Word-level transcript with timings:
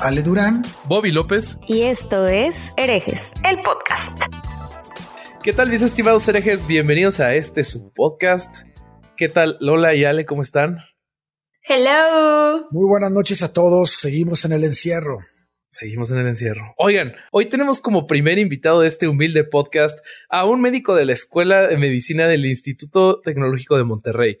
Ale 0.00 0.22
Durán, 0.22 0.62
Bobby 0.86 1.12
López. 1.12 1.56
Y 1.68 1.82
esto 1.82 2.26
es 2.26 2.72
Herejes, 2.76 3.32
el 3.48 3.60
podcast. 3.60 4.18
¿Qué 5.40 5.52
tal, 5.52 5.68
mis 5.68 5.82
estimados 5.82 6.26
herejes? 6.26 6.66
Bienvenidos 6.66 7.20
a 7.20 7.36
este 7.36 7.62
su 7.62 7.92
podcast. 7.92 8.66
¿Qué 9.16 9.28
tal, 9.28 9.56
Lola 9.60 9.94
y 9.94 10.04
Ale? 10.04 10.26
¿Cómo 10.26 10.42
están? 10.42 10.78
Hello. 11.62 12.66
Muy 12.72 12.88
buenas 12.88 13.12
noches 13.12 13.42
a 13.44 13.52
todos. 13.52 13.92
Seguimos 13.92 14.44
en 14.44 14.52
el 14.52 14.64
encierro. 14.64 15.18
Seguimos 15.68 16.10
en 16.10 16.18
el 16.18 16.26
encierro. 16.26 16.74
Oigan, 16.76 17.14
hoy 17.30 17.48
tenemos 17.48 17.78
como 17.78 18.08
primer 18.08 18.40
invitado 18.40 18.80
de 18.80 18.88
este 18.88 19.06
humilde 19.06 19.44
podcast 19.44 20.00
a 20.28 20.44
un 20.44 20.60
médico 20.60 20.96
de 20.96 21.04
la 21.04 21.12
Escuela 21.12 21.68
de 21.68 21.76
Medicina 21.76 22.26
del 22.26 22.46
Instituto 22.46 23.20
Tecnológico 23.20 23.76
de 23.76 23.84
Monterrey, 23.84 24.38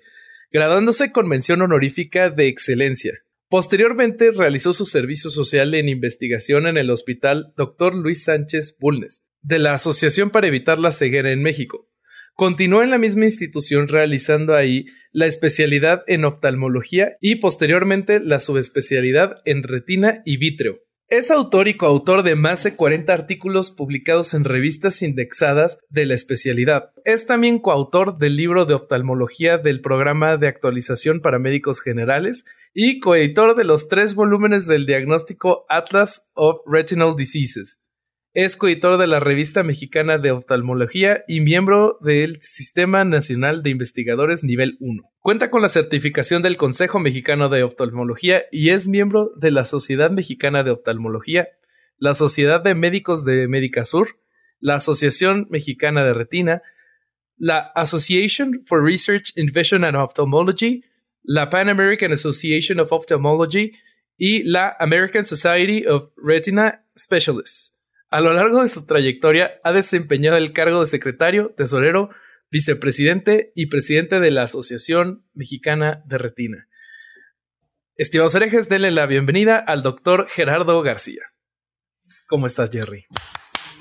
graduándose 0.50 1.12
con 1.12 1.28
mención 1.28 1.62
honorífica 1.62 2.28
de 2.28 2.48
excelencia. 2.48 3.12
Posteriormente 3.48 4.30
realizó 4.30 4.74
su 4.74 4.84
servicio 4.84 5.30
social 5.30 5.74
en 5.74 5.88
investigación 5.88 6.66
en 6.66 6.76
el 6.76 6.90
Hospital 6.90 7.54
Dr. 7.56 7.94
Luis 7.94 8.24
Sánchez 8.24 8.76
Bulnes, 8.78 9.26
de 9.40 9.58
la 9.58 9.72
Asociación 9.72 10.28
para 10.28 10.48
Evitar 10.48 10.78
la 10.78 10.92
Ceguera 10.92 11.32
en 11.32 11.40
México. 11.40 11.88
Continuó 12.34 12.82
en 12.82 12.90
la 12.90 12.98
misma 12.98 13.24
institución 13.24 13.88
realizando 13.88 14.54
ahí 14.54 14.84
la 15.12 15.24
especialidad 15.24 16.02
en 16.08 16.26
oftalmología 16.26 17.16
y 17.22 17.36
posteriormente 17.36 18.20
la 18.20 18.38
subespecialidad 18.38 19.36
en 19.46 19.62
retina 19.62 20.20
y 20.26 20.36
vítreo. 20.36 20.80
Es 21.10 21.30
autor 21.30 21.68
y 21.68 21.74
coautor 21.74 22.22
de 22.22 22.34
más 22.34 22.64
de 22.64 22.76
40 22.76 23.10
artículos 23.10 23.70
publicados 23.70 24.34
en 24.34 24.44
revistas 24.44 25.00
indexadas 25.00 25.78
de 25.88 26.04
la 26.04 26.12
especialidad. 26.12 26.90
Es 27.06 27.24
también 27.24 27.60
coautor 27.60 28.18
del 28.18 28.36
libro 28.36 28.66
de 28.66 28.74
oftalmología 28.74 29.56
del 29.56 29.80
programa 29.80 30.36
de 30.36 30.48
actualización 30.48 31.22
para 31.22 31.38
médicos 31.38 31.80
generales 31.80 32.44
y 32.74 33.00
coeditor 33.00 33.56
de 33.56 33.64
los 33.64 33.88
tres 33.88 34.14
volúmenes 34.14 34.66
del 34.66 34.84
diagnóstico 34.84 35.64
Atlas 35.70 36.28
of 36.34 36.60
Retinal 36.66 37.16
Diseases. 37.16 37.80
Es 38.40 38.56
coeditor 38.56 38.98
de 38.98 39.08
la 39.08 39.18
Revista 39.18 39.64
Mexicana 39.64 40.16
de 40.16 40.30
Oftalmología 40.30 41.24
y 41.26 41.40
miembro 41.40 41.98
del 42.00 42.38
Sistema 42.40 43.04
Nacional 43.04 43.64
de 43.64 43.70
Investigadores 43.70 44.44
Nivel 44.44 44.76
1. 44.78 45.02
Cuenta 45.18 45.50
con 45.50 45.60
la 45.60 45.68
certificación 45.68 46.40
del 46.40 46.56
Consejo 46.56 47.00
Mexicano 47.00 47.48
de 47.48 47.64
Oftalmología 47.64 48.44
y 48.52 48.70
es 48.70 48.86
miembro 48.86 49.32
de 49.34 49.50
la 49.50 49.64
Sociedad 49.64 50.12
Mexicana 50.12 50.62
de 50.62 50.70
Oftalmología, 50.70 51.48
la 51.96 52.14
Sociedad 52.14 52.62
de 52.62 52.76
Médicos 52.76 53.24
de 53.24 53.48
Sur, 53.84 54.20
la 54.60 54.76
Asociación 54.76 55.48
Mexicana 55.50 56.04
de 56.04 56.14
Retina, 56.14 56.62
la 57.36 57.72
Association 57.74 58.62
for 58.66 58.84
Research 58.84 59.32
in 59.34 59.50
Vision 59.52 59.82
and 59.82 59.96
Ophthalmology, 59.96 60.84
la 61.24 61.50
Pan 61.50 61.68
American 61.68 62.12
Association 62.12 62.78
of 62.78 62.92
Ophthalmology 62.92 63.72
y 64.16 64.44
la 64.44 64.76
American 64.78 65.24
Society 65.24 65.84
of 65.88 66.12
Retina 66.16 66.84
Specialists. 66.96 67.77
A 68.10 68.22
lo 68.22 68.32
largo 68.32 68.62
de 68.62 68.70
su 68.70 68.86
trayectoria 68.86 69.60
ha 69.64 69.72
desempeñado 69.72 70.38
el 70.38 70.54
cargo 70.54 70.80
de 70.80 70.86
secretario, 70.86 71.52
tesorero, 71.54 72.08
vicepresidente 72.50 73.52
y 73.54 73.66
presidente 73.66 74.18
de 74.18 74.30
la 74.30 74.44
Asociación 74.44 75.26
Mexicana 75.34 76.02
de 76.06 76.16
Retina. 76.16 76.68
Estimados 77.96 78.34
herejes, 78.34 78.70
denle 78.70 78.92
la 78.92 79.04
bienvenida 79.04 79.58
al 79.58 79.82
doctor 79.82 80.26
Gerardo 80.30 80.80
García. 80.80 81.20
¿Cómo 82.26 82.46
estás, 82.46 82.70
Jerry? 82.70 83.04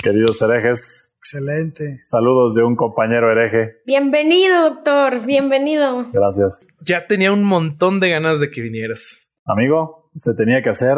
Queridos 0.03 0.41
herejes. 0.41 1.17
Excelente. 1.19 1.99
Saludos 2.01 2.53
de 2.53 2.63
un 2.63 2.75
compañero 2.75 3.31
hereje. 3.31 3.77
Bienvenido, 3.85 4.69
doctor. 4.71 5.25
Bienvenido. 5.25 6.05
Gracias. 6.11 6.67
Ya 6.81 7.07
tenía 7.07 7.31
un 7.31 7.45
montón 7.45 8.01
de 8.01 8.09
ganas 8.09 8.41
de 8.41 8.51
que 8.51 8.59
vinieras. 8.59 9.31
Amigo, 9.45 10.11
se 10.15 10.33
tenía 10.33 10.61
que 10.61 10.69
hacer 10.69 10.97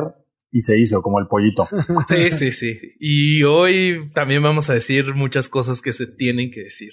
y 0.51 0.61
se 0.61 0.79
hizo 0.79 1.01
como 1.01 1.19
el 1.19 1.27
pollito. 1.27 1.67
Sí, 2.07 2.31
sí, 2.31 2.51
sí. 2.51 2.79
Y 2.99 3.43
hoy 3.43 4.11
también 4.13 4.41
vamos 4.41 4.69
a 4.69 4.73
decir 4.73 5.13
muchas 5.13 5.49
cosas 5.49 5.81
que 5.81 5.91
se 5.91 6.07
tienen 6.07 6.51
que 6.51 6.63
decir. 6.63 6.91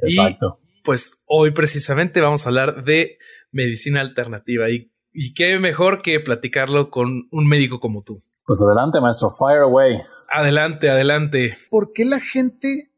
Exacto. 0.00 0.58
pues 0.82 1.20
hoy 1.26 1.50
precisamente 1.50 2.20
vamos 2.22 2.46
a 2.46 2.48
hablar 2.48 2.84
de 2.84 3.18
medicina 3.52 4.00
alternativa 4.00 4.70
y, 4.70 4.90
y 5.12 5.34
qué 5.34 5.58
mejor 5.58 6.00
que 6.00 6.20
platicarlo 6.20 6.90
con 6.90 7.28
un 7.30 7.46
médico 7.46 7.80
como 7.80 8.02
tú. 8.02 8.22
Pues 8.46 8.62
adelante, 8.62 9.00
maestro, 9.00 9.28
fire 9.30 9.62
away. 9.62 10.00
Adelante, 10.32 10.88
adelante. 10.88 11.58
¿Por 11.68 11.92
qué 11.92 12.04
la 12.04 12.18
gente 12.18 12.90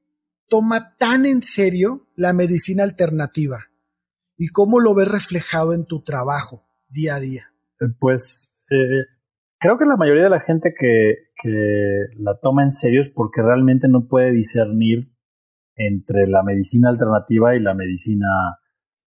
toma 0.48 0.96
tan 0.96 1.26
en 1.26 1.42
serio 1.42 2.06
la 2.14 2.32
medicina 2.32 2.84
alternativa? 2.84 3.66
¿Y 4.36 4.48
cómo 4.48 4.80
lo 4.80 4.94
ves 4.94 5.08
reflejado 5.08 5.74
en 5.74 5.86
tu 5.86 6.02
trabajo 6.02 6.64
día 6.88 7.16
a 7.16 7.20
día? 7.20 7.52
Eh, 7.80 7.86
pues 7.98 8.56
eh, 8.70 9.04
creo 9.62 9.78
que 9.78 9.86
la 9.86 9.96
mayoría 9.96 10.24
de 10.24 10.30
la 10.30 10.40
gente 10.40 10.74
que, 10.76 11.14
la 12.18 12.38
toma 12.40 12.64
en 12.64 12.72
serio 12.72 13.00
es 13.00 13.08
porque 13.08 13.42
realmente 13.42 13.88
no 13.88 14.06
puede 14.06 14.32
discernir 14.32 15.12
entre 15.76 16.26
la 16.26 16.42
medicina 16.42 16.88
alternativa 16.90 17.54
y 17.56 17.60
la 17.60 17.74
medicina 17.74 18.58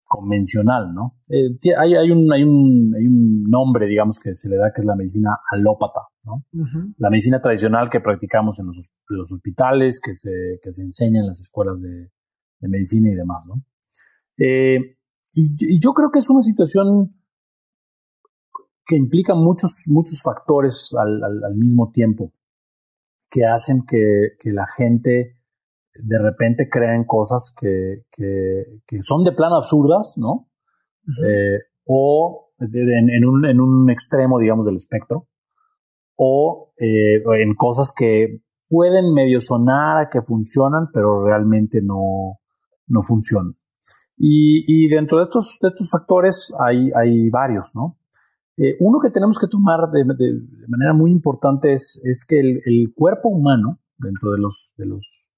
convencional, 0.04 0.94
¿no? 0.94 1.16
Eh, 1.30 1.58
hay, 1.78 1.96
hay, 1.96 2.12
un, 2.12 2.32
hay, 2.32 2.44
un, 2.44 2.94
hay, 2.96 3.08
un, 3.08 3.44
nombre, 3.50 3.88
digamos, 3.88 4.20
que 4.20 4.36
se 4.36 4.50
le 4.50 4.58
da 4.58 4.72
que 4.74 4.82
es 4.82 4.86
la 4.86 4.96
medicina 4.96 5.30
alópata, 5.52 6.02
¿no? 6.26 6.46
La 6.98 7.10
medicina 7.10 7.40
tradicional 7.40 7.90
que 7.90 8.02
practicamos 8.02 8.60
en 8.60 8.68
los, 8.68 8.94
los 9.08 9.32
hospitales, 9.32 10.02
que 10.02 10.14
se, 10.14 10.60
que 10.62 10.72
se, 10.72 10.84
enseña 10.84 11.22
en 11.22 11.28
las 11.28 11.40
escuelas 11.40 11.82
de, 11.82 12.10
medicina 12.68 13.10
y 13.10 13.16
demás, 13.16 13.46
¿no? 13.48 13.64
Eh, 14.38 14.98
y, 15.34 15.80
yo 15.80 15.94
creo 15.94 16.12
que 16.12 16.20
es 16.20 16.30
una 16.30 16.42
situación 16.42 17.21
que 18.92 18.98
implica 18.98 19.36
muchos, 19.36 19.84
muchos 19.88 20.22
factores 20.22 20.94
al, 21.00 21.24
al, 21.24 21.56
mismo 21.56 21.92
tiempo 21.94 22.34
que 23.30 23.46
hacen 23.46 23.86
que, 23.88 24.36
que, 24.38 24.52
la 24.52 24.66
gente 24.68 25.38
de 25.94 26.20
repente 26.20 26.68
crea 26.70 26.94
en 26.94 27.06
cosas 27.06 27.56
que, 27.58 28.04
que, 28.12 29.02
son 29.02 29.24
de 29.24 29.32
plano 29.32 29.56
absurdas, 29.56 30.16
¿no? 30.18 30.50
Eh, 31.26 31.60
o 31.86 32.50
en, 32.60 33.26
un, 33.26 33.46
en, 33.46 33.62
un, 33.62 33.90
extremo, 33.90 34.38
digamos, 34.40 34.66
del 34.66 34.76
espectro, 34.76 35.30
o 36.18 36.74
eh, 36.78 37.24
en 37.42 37.56
cosas 37.56 37.94
que 37.98 38.42
pueden 38.68 39.14
medio 39.14 39.40
sonar 39.40 40.00
a 40.00 40.10
que 40.10 40.22
funcionan, 40.22 40.90
pero 40.94 41.24
realmente 41.24 41.82
no, 41.82 42.42
no 42.88 43.02
funcionan. 43.02 43.56
Y, 44.18 44.66
y 44.68 44.90
dentro 44.90 45.20
de 45.20 45.24
estos, 45.24 45.60
de 45.62 45.70
estos 45.70 45.90
factores 45.90 46.54
hay, 46.60 46.92
hay 46.94 47.30
varios, 47.30 47.72
¿no? 47.74 48.01
Eh, 48.62 48.78
uno 48.80 49.00
que 49.00 49.10
tenemos 49.10 49.40
que 49.40 49.48
tomar 49.48 49.90
de, 49.92 50.06
manera 50.68 50.94
muy 50.94 51.10
importante 51.10 51.74
es, 51.74 52.00
es 52.04 52.24
que 52.24 52.40
el, 52.40 52.94
cuerpo 52.96 53.30
humano, 53.30 53.80
dentro 53.98 54.34
de 54.34 54.38
los, 54.38 54.76
de 54.78 54.86
los 54.86 55.32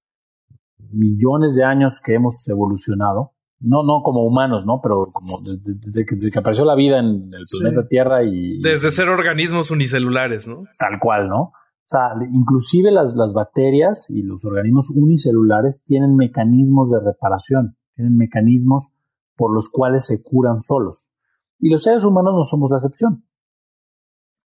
millones 0.90 1.54
de 1.54 1.64
años 1.64 2.02
que 2.04 2.12
hemos 2.12 2.46
evolucionado, 2.48 3.32
no, 3.60 3.82
no 3.82 4.02
como 4.02 4.26
humanos, 4.26 4.66
¿no? 4.66 4.80
Pero 4.82 5.06
como 5.10 5.40
desde, 5.40 6.04
que, 6.04 6.38
apareció 6.38 6.66
la 6.66 6.74
vida 6.74 6.98
en 6.98 7.32
el 7.32 7.46
planeta 7.50 7.88
Tierra 7.88 8.22
y... 8.24 8.60
Desde 8.60 8.90
ser 8.90 9.08
organismos 9.08 9.70
unicelulares, 9.70 10.46
¿no? 10.46 10.64
Tal 10.78 10.98
cual, 11.00 11.30
¿no? 11.30 11.40
O 11.44 11.86
sea, 11.86 12.10
inclusive 12.30 12.90
las, 12.90 13.16
las 13.16 13.32
bacterias 13.32 14.10
y 14.10 14.20
los 14.22 14.44
organismos 14.44 14.90
unicelulares 14.90 15.82
tienen 15.82 16.14
mecanismos 16.14 16.90
de 16.90 17.00
reparación, 17.00 17.78
tienen 17.94 18.18
mecanismos 18.18 18.98
por 19.34 19.54
los 19.54 19.70
cuales 19.70 20.04
se 20.04 20.22
curan 20.22 20.60
solos. 20.60 21.13
Y 21.58 21.70
los 21.70 21.82
seres 21.82 22.04
humanos 22.04 22.34
no 22.34 22.42
somos 22.42 22.70
la 22.70 22.78
excepción. 22.78 23.26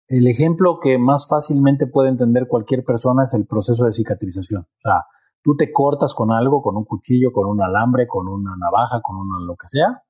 El 0.08 0.28
ejemplo 0.28 0.80
que 0.82 0.98
más 0.98 1.28
fácilmente 1.30 1.88
puede 1.88 2.10
entender 2.10 2.48
cualquier 2.48 2.84
persona 2.86 3.24
es 3.24 3.34
el 3.34 3.46
proceso 3.46 3.86
de 3.86 3.92
cicatrización. 3.92 4.62
O 4.62 4.80
sea, 4.80 5.04
tú 5.44 5.56
te 5.56 5.72
cortas 5.72 6.14
con 6.14 6.32
algo, 6.32 6.62
con 6.62 6.78
un 6.78 6.86
cuchillo, 6.86 7.32
con 7.32 7.48
un 7.48 7.62
alambre, 7.62 8.08
con 8.08 8.28
una 8.28 8.56
navaja, 8.58 9.02
con 9.02 9.18
una 9.18 9.46
lo 9.46 9.56
que 9.56 9.68
sea, 9.68 10.04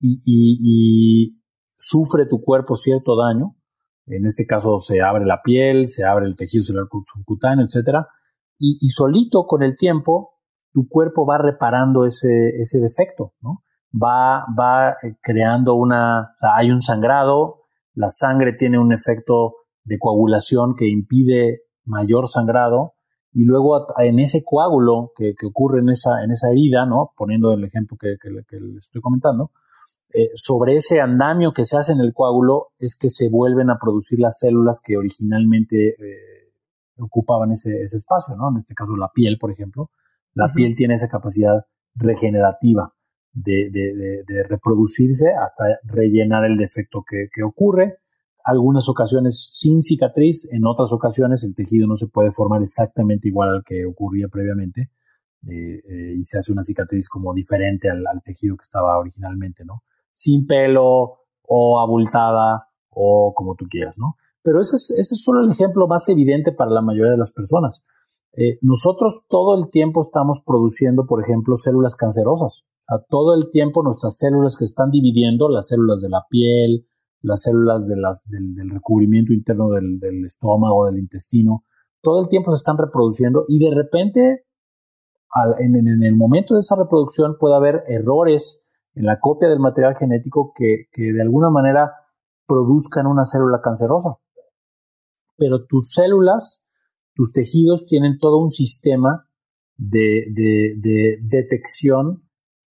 y, 0.00 1.40
sufre 1.78 2.26
tu 2.26 2.42
cuerpo 2.42 2.76
cierto 2.76 3.16
daño. 3.16 3.56
En 4.06 4.24
este 4.24 4.46
caso 4.46 4.78
se 4.78 5.02
abre 5.02 5.24
la 5.24 5.42
piel, 5.42 5.88
se 5.88 6.04
abre 6.04 6.26
el 6.26 6.36
tejido 6.36 6.62
celular 6.62 6.88
subcutáneo, 7.12 7.66
etc. 7.66 8.06
Y, 8.58 8.78
y 8.80 8.88
solito 8.88 9.46
con 9.46 9.62
el 9.62 9.76
tiempo 9.76 10.30
tu 10.72 10.88
cuerpo 10.88 11.26
va 11.26 11.38
reparando 11.38 12.04
ese, 12.04 12.50
ese 12.56 12.80
defecto, 12.80 13.34
¿no? 13.40 13.64
Va, 13.96 14.44
va 14.58 14.90
eh, 15.02 15.16
creando 15.22 15.74
una, 15.74 16.34
hay 16.56 16.70
un 16.70 16.82
sangrado, 16.82 17.62
la 17.94 18.08
sangre 18.08 18.52
tiene 18.52 18.78
un 18.78 18.92
efecto 18.92 19.54
de 19.84 19.98
coagulación 19.98 20.74
que 20.74 20.88
impide 20.88 21.62
mayor 21.84 22.28
sangrado 22.28 22.94
y 23.32 23.44
luego 23.44 23.86
en 23.98 24.18
ese 24.18 24.42
coágulo 24.44 25.12
que, 25.16 25.34
ocurre 25.46 25.80
en 25.80 25.90
esa, 25.90 26.24
en 26.24 26.30
esa 26.30 26.50
herida, 26.50 26.86
¿no? 26.86 27.12
poniendo 27.16 27.52
el 27.52 27.64
ejemplo 27.64 27.96
que, 27.98 28.16
que, 28.20 28.30
les 28.30 28.84
estoy 28.84 29.00
comentando, 29.00 29.50
eh, 30.12 30.30
sobre 30.34 30.76
ese 30.76 31.00
andamio 31.00 31.52
que 31.52 31.66
se 31.66 31.76
hace 31.76 31.92
en 31.92 32.00
el 32.00 32.12
coágulo 32.14 32.68
es 32.78 32.96
que 32.96 33.08
se 33.10 33.28
vuelven 33.28 33.70
a 33.70 33.78
producir 33.78 34.20
las 34.20 34.38
células 34.38 34.80
que 34.82 34.96
originalmente 34.96 35.88
eh, 35.88 36.52
ocupaban 36.98 37.50
ese, 37.52 37.82
ese, 37.82 37.98
espacio, 37.98 38.36
¿no? 38.36 38.48
En 38.50 38.58
este 38.58 38.74
caso 38.74 38.96
la 38.96 39.10
piel, 39.12 39.36
por 39.38 39.50
ejemplo. 39.50 39.90
La 40.32 40.52
piel 40.54 40.74
tiene 40.74 40.94
esa 40.94 41.08
capacidad 41.08 41.66
regenerativa 41.94 42.95
de, 43.36 44.46
reproducirse 44.48 45.30
hasta 45.30 45.64
rellenar 45.84 46.44
el 46.44 46.56
defecto 46.56 47.04
que, 47.08 47.28
que 47.32 47.42
ocurre 47.42 47.98
algunas 48.46 48.88
ocasiones 48.88 49.50
sin 49.52 49.82
cicatriz, 49.82 50.48
en 50.52 50.64
otras 50.66 50.92
ocasiones 50.92 51.42
el 51.42 51.54
tejido 51.54 51.88
no 51.88 51.96
se 51.96 52.06
puede 52.06 52.30
formar 52.30 52.62
exactamente 52.62 53.28
igual 53.28 53.48
al 53.50 53.64
que 53.64 53.84
ocurría 53.84 54.28
previamente 54.28 54.92
eh, 55.48 55.82
eh, 55.88 56.14
y 56.16 56.22
se 56.22 56.38
hace 56.38 56.52
una 56.52 56.62
cicatriz 56.62 57.08
como 57.08 57.34
diferente 57.34 57.90
al, 57.90 58.04
tejido 58.24 58.56
que 58.56 58.62
estaba 58.62 58.98
originalmente, 58.98 59.64
¿no? 59.64 59.82
Sin 60.12 60.46
pelo 60.46 61.18
o 61.42 61.80
abultada 61.80 62.68
o 62.90 63.32
como 63.34 63.56
tú 63.56 63.66
quieras, 63.68 63.96
¿no? 63.98 64.16
Pero 64.42 64.60
ese 64.60 64.76
es, 64.76 64.90
ese 64.90 65.14
es 65.14 65.22
solo 65.22 65.44
el 65.44 65.50
ejemplo 65.50 65.88
más 65.88 66.08
evidente 66.08 66.52
para 66.52 66.70
la 66.70 66.82
mayoría 66.82 67.12
de 67.12 67.18
las 67.18 67.32
personas. 67.32 67.84
Eh, 68.32 68.58
nosotros 68.60 69.24
todo 69.28 69.58
el 69.58 69.70
tiempo 69.70 70.02
estamos 70.02 70.40
produciendo, 70.46 71.04
por 71.06 71.20
ejemplo, 71.20 71.56
células 71.56 71.96
cancerosas. 71.96 72.64
O 72.88 73.04
todo 73.08 73.34
el 73.34 73.50
tiempo 73.50 73.82
nuestras 73.82 74.16
células 74.18 74.56
que 74.56 74.64
están 74.64 74.90
dividiendo, 74.90 75.48
las 75.48 75.68
células 75.68 76.00
de 76.00 76.08
la 76.08 76.24
piel, 76.28 76.86
las 77.22 77.42
células 77.42 77.88
de 77.88 77.96
las, 77.96 78.24
del, 78.28 78.70
recubrimiento 78.70 79.32
interno 79.32 79.70
del, 79.70 80.24
estómago, 80.24 80.86
del 80.86 80.98
intestino, 80.98 81.64
todo 82.00 82.20
el 82.22 82.28
tiempo 82.28 82.52
se 82.52 82.58
están 82.58 82.78
reproduciendo 82.78 83.44
y 83.48 83.58
de 83.58 83.74
repente 83.74 84.46
en, 85.58 86.02
el 86.02 86.14
momento 86.14 86.54
de 86.54 86.60
esa 86.60 86.76
reproducción 86.76 87.36
puede 87.38 87.56
haber 87.56 87.82
errores 87.88 88.62
en 88.94 89.04
la 89.04 89.18
copia 89.20 89.48
del 89.48 89.60
material 89.60 89.96
genético 89.98 90.52
que, 90.54 90.86
de 90.94 91.22
alguna 91.22 91.50
manera 91.50 91.92
produzcan 92.46 93.06
una 93.06 93.24
célula 93.24 93.60
cancerosa. 93.62 94.18
Pero 95.36 95.66
tus 95.66 95.92
células, 95.92 96.62
tus 97.14 97.32
tejidos 97.32 97.86
tienen 97.86 98.18
todo 98.18 98.38
un 98.38 98.50
sistema 98.50 99.28
de, 99.76 100.24
detección 101.22 102.25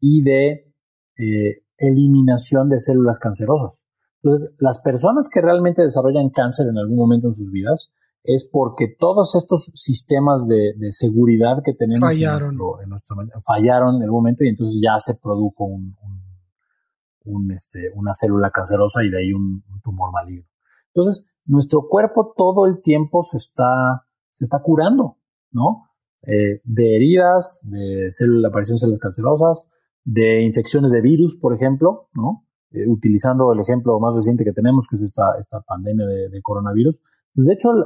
y 0.08 0.22
de 0.22 0.72
eh, 1.18 1.64
eliminación 1.78 2.70
de 2.70 2.80
células 2.80 3.18
cancerosas. 3.18 3.88
Entonces, 4.22 4.52
las 4.60 4.78
personas 4.80 5.28
que 5.28 5.42
realmente 5.42 5.82
desarrollan 5.82 6.30
cáncer 6.30 6.68
en 6.68 6.78
algún 6.78 6.96
momento 6.96 7.28
en 7.28 7.34
sus 7.34 7.50
vidas 7.50 7.92
es 8.24 8.48
porque 8.52 8.88
todos 9.00 9.34
estos 9.34 9.72
sistemas 9.74 10.48
de, 10.48 10.76
seguridad 10.92 11.64
que 11.64 11.74
tenemos 11.74 12.08
fallaron. 12.08 12.52
En, 12.84 12.90
nuestro, 12.90 13.16
fallaron 13.44 13.96
en 13.96 14.04
el 14.04 14.12
momento 14.12 14.44
y 14.44 14.50
entonces 14.50 14.80
ya 14.80 15.00
se 15.00 15.16
produjo 15.16 15.66
un, 15.66 17.52
este, 17.52 17.92
una 17.96 18.14
célula 18.14 18.52
cancerosa 18.52 19.04
y 19.04 19.10
de 19.10 19.18
ahí 19.18 19.34
un, 19.34 19.64
tumor 19.84 20.12
maligno. 20.12 20.48
Entonces, 20.94 21.32
nuestro 21.46 21.88
cuerpo 21.90 22.34
todo 22.38 22.68
el 22.68 22.82
tiempo 22.84 23.24
se 23.24 23.38
está, 23.38 24.06
se 24.32 24.44
está 24.44 24.62
curando, 24.62 25.18
¿no? 25.52 25.90
Eh, 26.28 26.62
de 26.64 26.96
heridas, 26.96 27.62
de 27.64 28.12
células, 28.12 28.50
aparición 28.50 28.76
de 28.76 28.80
células 28.82 29.00
cancerosas, 29.00 29.70
de 30.06 30.44
infecciones 30.44 30.92
de 30.92 31.02
virus, 31.02 31.36
por 31.36 31.54
ejemplo, 31.54 32.10
¿no? 32.14 32.46
Eh, 32.72 32.88
utilizando 32.88 33.52
el 33.52 33.60
ejemplo 33.60 34.00
más 34.00 34.16
reciente 34.16 34.46
que 34.46 34.54
tenemos, 34.54 34.88
que 34.88 34.96
es 34.96 35.04
esta, 35.04 35.36
esta 35.40 35.62
pandemia 35.62 36.06
de, 36.06 36.42
coronavirus, 36.42 37.00
pues 37.34 37.48
de 37.48 37.54
hecho 37.54 37.72
el 37.72 37.86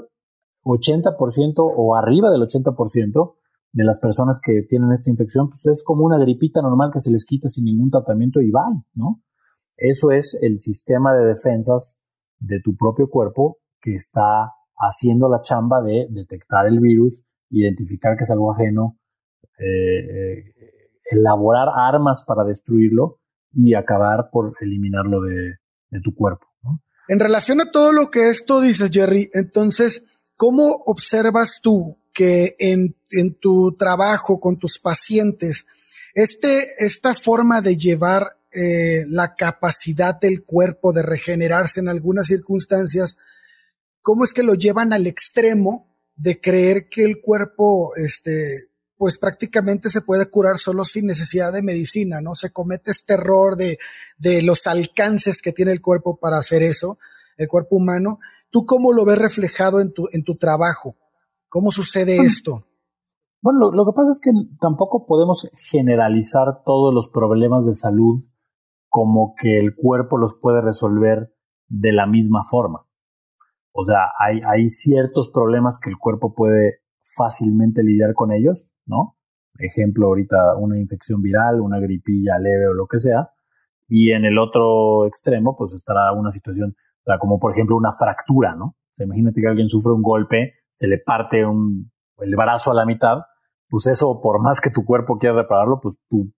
80% 0.63 1.53
o 1.57 1.95
arriba 1.95 2.29
del 2.29 2.41
80% 2.41 3.35
de 3.71 3.83
las 3.83 3.99
personas 3.99 4.41
que 4.43 4.63
tienen 4.67 4.91
esta 4.91 5.09
infección, 5.09 5.49
pues 5.49 5.65
es 5.67 5.83
como 5.83 6.05
una 6.05 6.17
gripita 6.17 6.61
normal 6.61 6.89
que 6.91 6.99
se 6.99 7.11
les 7.11 7.23
quita 7.23 7.47
sin 7.47 7.65
ningún 7.65 7.89
tratamiento 7.89 8.41
y 8.41 8.51
va, 8.51 8.65
¿no? 8.93 9.21
Eso 9.77 10.11
es 10.11 10.37
el 10.41 10.59
sistema 10.59 11.13
de 11.13 11.25
defensas 11.25 12.03
de 12.39 12.59
tu 12.61 12.75
propio 12.75 13.09
cuerpo 13.09 13.59
que 13.79 13.93
está 13.93 14.53
haciendo 14.75 15.29
la 15.29 15.41
chamba 15.41 15.81
de 15.81 16.07
detectar 16.09 16.67
el 16.67 16.79
virus, 16.79 17.25
identificar 17.49 18.17
que 18.17 18.23
es 18.23 18.31
algo 18.31 18.51
ajeno, 18.51 18.97
eh, 19.59 20.39
eh, 20.39 20.43
elaborar 21.09 21.67
armas 21.75 22.23
para 22.25 22.43
destruirlo 22.43 23.19
y 23.51 23.73
acabar 23.73 24.29
por 24.31 24.55
eliminarlo 24.61 25.21
de, 25.21 25.57
tu 26.03 26.13
cuerpo. 26.13 26.47
En 27.07 27.19
relación 27.19 27.61
a 27.61 27.71
todo 27.71 27.91
lo 27.91 28.11
que 28.11 28.29
esto 28.29 28.61
dices, 28.61 28.91
Jerry, 28.93 29.29
entonces, 29.33 30.05
¿cómo 30.35 30.83
observas 30.85 31.59
tú 31.61 31.97
que 32.13 32.55
en, 32.59 32.95
tu 33.39 33.75
trabajo 33.75 34.39
con 34.39 34.57
tus 34.57 34.77
pacientes, 34.77 35.65
este, 36.13 36.83
esta 36.83 37.15
forma 37.15 37.61
de 37.61 37.75
llevar 37.75 38.37
eh, 38.51 39.05
la 39.07 39.35
capacidad 39.35 40.19
del 40.19 40.43
cuerpo 40.43 40.91
de 40.91 41.01
regenerarse 41.01 41.79
en 41.79 41.89
algunas 41.89 42.27
circunstancias, 42.27 43.17
¿cómo 44.01 44.23
es 44.23 44.33
que 44.33 44.43
lo 44.43 44.53
llevan 44.53 44.93
al 44.93 45.07
extremo 45.07 45.87
de 46.15 46.41
creer 46.41 46.89
que 46.89 47.05
el 47.05 47.21
cuerpo 47.21 47.91
este, 47.95 48.68
pues 48.99 49.17
prácticamente 49.17 49.87
se 49.87 50.01
puede 50.01 50.29
curar 50.29 50.57
solo 50.57 50.83
sin 50.83 51.05
necesidad 51.05 51.53
de 51.53 51.63
medicina, 51.63 52.19
¿no? 52.19 52.35
Se 52.35 52.51
comete 52.51 52.91
este 52.91 53.13
error 53.13 53.55
de, 53.55 53.77
de 54.17 54.41
los 54.41 54.67
alcances 54.67 55.41
que 55.41 55.53
tiene 55.53 55.71
el 55.71 55.79
cuerpo 55.81 56.19
para 56.19 56.35
hacer 56.35 56.63
eso, 56.63 56.97
el 57.37 57.47
cuerpo 57.47 57.77
humano. 57.77 58.19
¿Tú 58.49 58.65
cómo 58.65 58.91
lo 58.91 59.05
ves 59.05 59.17
reflejado 59.17 59.79
en 59.79 59.93
tu, 59.93 60.09
en 60.11 60.25
tu 60.25 60.35
trabajo? 60.35 60.97
¿Cómo 61.47 61.71
sucede 61.71 62.17
esto? 62.17 62.65
Bueno, 63.41 63.71
lo, 63.71 63.85
que 63.85 63.95
pasa 63.95 64.09
es 64.11 64.19
que 64.19 64.31
tampoco 64.59 65.05
podemos 65.05 65.49
generalizar 65.71 66.63
todos 66.65 66.93
los 66.93 67.07
problemas 67.07 67.65
de 67.65 67.75
salud 67.75 68.25
como 68.89 69.33
que 69.39 69.59
el 69.59 69.77
cuerpo 69.77 70.17
los 70.17 70.35
puede 70.41 70.59
resolver 70.59 71.33
de 71.69 71.93
la 71.93 72.05
misma 72.05 72.43
forma. 72.43 72.85
O 73.71 73.85
sea, 73.85 74.11
hay, 74.19 74.41
hay 74.45 74.69
ciertos 74.69 75.29
problemas 75.29 75.79
que 75.81 75.89
el 75.89 75.97
cuerpo 75.97 76.33
puede 76.33 76.78
fácilmente 77.01 77.83
lidiar 77.83 78.13
con 78.13 78.31
ellos, 78.31 78.73
¿no? 78.85 79.17
Ejemplo, 79.57 80.07
ahorita 80.07 80.55
una 80.57 80.79
infección 80.79 81.21
viral, 81.21 81.59
una 81.59 81.79
gripilla 81.79 82.39
leve 82.39 82.67
o 82.67 82.73
lo 82.73 82.87
que 82.87 82.99
sea. 82.99 83.29
Y 83.87 84.11
en 84.11 84.23
el 84.23 84.37
otro 84.37 85.05
extremo, 85.05 85.55
pues 85.57 85.73
estará 85.73 86.11
una 86.13 86.31
situación, 86.31 86.75
como 87.19 87.39
por 87.39 87.51
ejemplo 87.53 87.75
una 87.75 87.91
fractura, 87.91 88.55
¿no? 88.55 88.65
O 88.65 88.91
sea, 88.91 89.05
imagínate 89.05 89.41
que 89.41 89.47
alguien 89.47 89.67
sufre 89.67 89.91
un 89.91 90.03
golpe, 90.03 90.53
se 90.71 90.87
le 90.87 90.99
parte 91.03 91.45
un, 91.45 91.91
el 92.19 92.35
brazo 92.35 92.71
a 92.71 92.75
la 92.75 92.85
mitad, 92.85 93.19
pues 93.67 93.87
eso, 93.87 94.19
por 94.21 94.41
más 94.41 94.61
que 94.61 94.71
tu 94.71 94.85
cuerpo 94.85 95.17
quiera 95.17 95.35
repararlo, 95.35 95.79
pues 95.81 95.97
tu, 96.07 96.31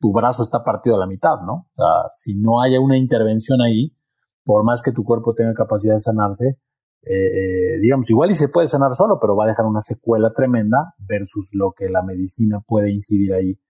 tu 0.00 0.12
brazo 0.12 0.42
está 0.42 0.62
partido 0.64 0.96
a 0.96 0.98
la 0.98 1.06
mitad, 1.06 1.36
¿no? 1.46 1.52
O 1.52 1.74
sea, 1.74 2.10
si 2.12 2.36
no 2.36 2.60
haya 2.60 2.80
una 2.80 2.96
intervención 2.98 3.60
ahí, 3.60 3.96
por 4.44 4.64
más 4.64 4.82
que 4.82 4.92
tu 4.92 5.04
cuerpo 5.04 5.34
tenga 5.34 5.54
capacidad 5.54 5.94
de 5.94 6.00
sanarse, 6.00 6.58
eh, 7.06 7.78
digamos, 7.80 8.08
igual 8.08 8.30
y 8.30 8.34
se 8.34 8.48
puede 8.48 8.68
sanar 8.68 8.94
solo, 8.94 9.18
pero 9.20 9.36
va 9.36 9.44
a 9.44 9.48
dejar 9.48 9.66
una 9.66 9.82
secuela 9.82 10.32
tremenda 10.32 10.94
versus 10.98 11.50
lo 11.54 11.72
que 11.72 11.88
la 11.90 12.02
medicina 12.02 12.60
puede 12.66 12.90
incidir 12.90 13.34
ahí 13.34 13.60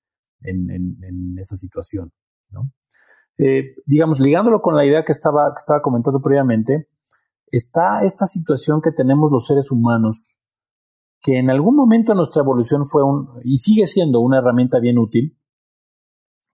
en, 0.43 1.37
esa 1.39 1.57
situación. 1.57 2.13
Eh, 3.39 3.75
digamos, 3.87 4.21
ligándolo 4.21 4.61
con 4.61 4.77
la 4.77 4.87
idea 4.87 5.05
que 5.05 5.13
estaba, 5.13 5.53
que 5.53 5.59
estaba 5.59 5.83
comentando 5.83 6.21
previamente, 6.21 6.87
está 7.47 8.05
esta 8.05 8.27
situación 8.27 8.81
que 8.81 8.93
tenemos 8.93 9.33
los 9.33 9.47
seres 9.47 9.73
humanos, 9.73 10.37
que 11.21 11.39
en 11.39 11.51
algún 11.51 11.75
momento 11.75 12.13
de 12.13 12.17
nuestra 12.17 12.43
evolución 12.43 12.87
fue 12.87 13.03
un, 13.03 13.41
y 13.43 13.57
sigue 13.57 13.87
siendo 13.89 14.21
una 14.21 14.39
herramienta 14.39 14.79
bien 14.79 14.99
útil, 14.99 15.37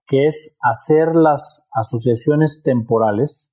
que 0.07 0.27
es 0.27 0.55
hacer 0.61 1.15
las 1.15 1.67
asociaciones 1.71 2.61
temporales, 2.63 3.51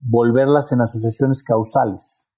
volverlas 0.00 0.72
en 0.72 0.82
asociaciones 0.82 1.42
causales. 1.42 2.28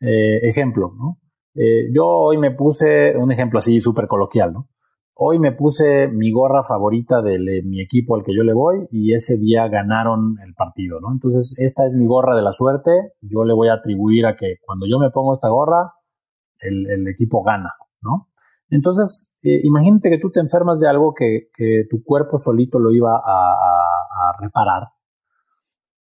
Eh, 0.00 0.48
ejemplo, 0.48 0.92
¿no? 0.96 1.18
Eh, 1.54 1.88
yo 1.92 2.06
hoy 2.06 2.38
me 2.38 2.50
puse, 2.50 3.16
un 3.16 3.30
ejemplo 3.30 3.58
así 3.58 3.80
súper 3.80 4.06
coloquial, 4.06 4.52
¿no? 4.52 4.68
Hoy 5.16 5.38
me 5.38 5.52
puse 5.52 6.08
mi 6.08 6.32
gorra 6.32 6.64
favorita 6.64 7.22
de 7.22 7.62
mi 7.64 7.80
equipo 7.80 8.16
al 8.16 8.24
que 8.24 8.34
yo 8.34 8.42
le 8.42 8.52
voy 8.52 8.88
y 8.90 9.14
ese 9.14 9.38
día 9.38 9.68
ganaron 9.68 10.36
el 10.44 10.54
partido, 10.54 10.98
¿no? 11.00 11.12
Entonces, 11.12 11.54
esta 11.60 11.86
es 11.86 11.94
mi 11.94 12.06
gorra 12.06 12.34
de 12.34 12.42
la 12.42 12.50
suerte. 12.50 12.90
Yo 13.20 13.44
le 13.44 13.54
voy 13.54 13.68
a 13.68 13.74
atribuir 13.74 14.26
a 14.26 14.34
que 14.34 14.56
cuando 14.66 14.86
yo 14.90 14.98
me 14.98 15.10
pongo 15.10 15.32
esta 15.32 15.50
gorra, 15.50 15.92
el, 16.62 17.06
equipo 17.06 17.44
gana, 17.44 17.70
¿no? 18.00 18.30
Entonces, 18.70 19.32
eh, 19.42 19.60
imagínate 19.62 20.10
que 20.10 20.18
tú 20.18 20.32
te 20.32 20.40
enfermas 20.40 20.80
de 20.80 20.88
algo 20.88 21.14
que, 21.14 21.48
tu 21.88 22.02
cuerpo 22.02 22.38
solito 22.38 22.80
lo 22.80 22.90
iba 22.90 23.14
a 23.14 24.32
reparar. 24.40 24.88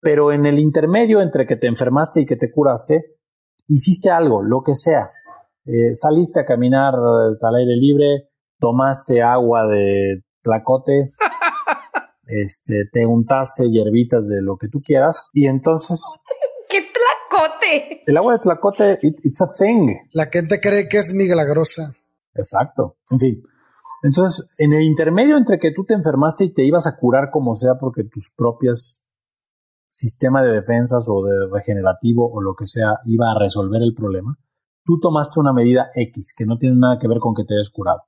Pero 0.01 0.31
en 0.31 0.47
el 0.47 0.57
intermedio 0.57 1.21
entre 1.21 1.45
que 1.45 1.55
te 1.55 1.67
enfermaste 1.67 2.21
y 2.21 2.25
que 2.25 2.35
te 2.35 2.51
curaste, 2.51 3.13
hiciste 3.67 4.09
algo, 4.09 4.43
lo 4.43 4.61
que 4.61 4.75
sea. 4.75 5.09
Eh, 5.65 5.93
saliste 5.93 6.39
a 6.39 6.45
caminar 6.45 6.93
al 6.95 7.55
aire 7.55 7.75
libre, 7.75 8.29
tomaste 8.59 9.21
agua 9.21 9.65
de 9.67 10.23
tlacote, 10.41 11.07
este, 12.25 12.85
te 12.91 13.05
untaste 13.05 13.69
hierbitas 13.69 14.27
de 14.27 14.41
lo 14.41 14.57
que 14.57 14.67
tú 14.67 14.81
quieras 14.81 15.29
y 15.33 15.47
entonces... 15.47 16.01
¿Qué 16.69 16.81
tlacote? 16.81 17.13
tlacote. 17.33 18.03
El 18.05 18.17
agua 18.17 18.33
de 18.33 18.39
tlacote, 18.39 18.99
it's 19.01 19.41
a 19.41 19.47
thing. 19.57 19.95
La 20.13 20.27
gente 20.27 20.59
cree 20.59 20.87
que 20.87 20.99
es 20.99 21.13
milagrosa. 21.13 21.95
Exacto. 22.33 22.97
En 23.09 23.19
fin. 23.19 23.43
Entonces, 24.01 24.45
en 24.57 24.73
el 24.73 24.83
intermedio 24.83 25.37
entre 25.37 25.59
que 25.59 25.71
tú 25.71 25.85
te 25.85 25.93
enfermaste 25.93 26.45
y 26.45 26.53
te 26.53 26.63
ibas 26.63 26.87
a 26.87 26.97
curar 26.97 27.29
como 27.31 27.55
sea 27.55 27.75
porque 27.79 28.03
tus 28.03 28.33
propias 28.35 29.02
sistema 29.93 30.41
de 30.41 30.51
defensas 30.51 31.07
o 31.07 31.23
de 31.23 31.47
regenerativo 31.51 32.27
o 32.27 32.41
lo 32.41 32.55
que 32.55 32.65
sea 32.65 32.97
iba 33.05 33.31
a 33.31 33.39
resolver 33.39 33.81
el 33.83 33.93
problema, 33.93 34.37
tú 34.83 34.99
tomaste 34.99 35.39
una 35.39 35.53
medida 35.53 35.91
X 35.93 36.33
que 36.35 36.45
no 36.45 36.57
tiene 36.57 36.77
nada 36.79 36.97
que 36.97 37.07
ver 37.07 37.19
con 37.19 37.35
que 37.35 37.43
te 37.43 37.53
hayas 37.53 37.69
curado. 37.69 38.01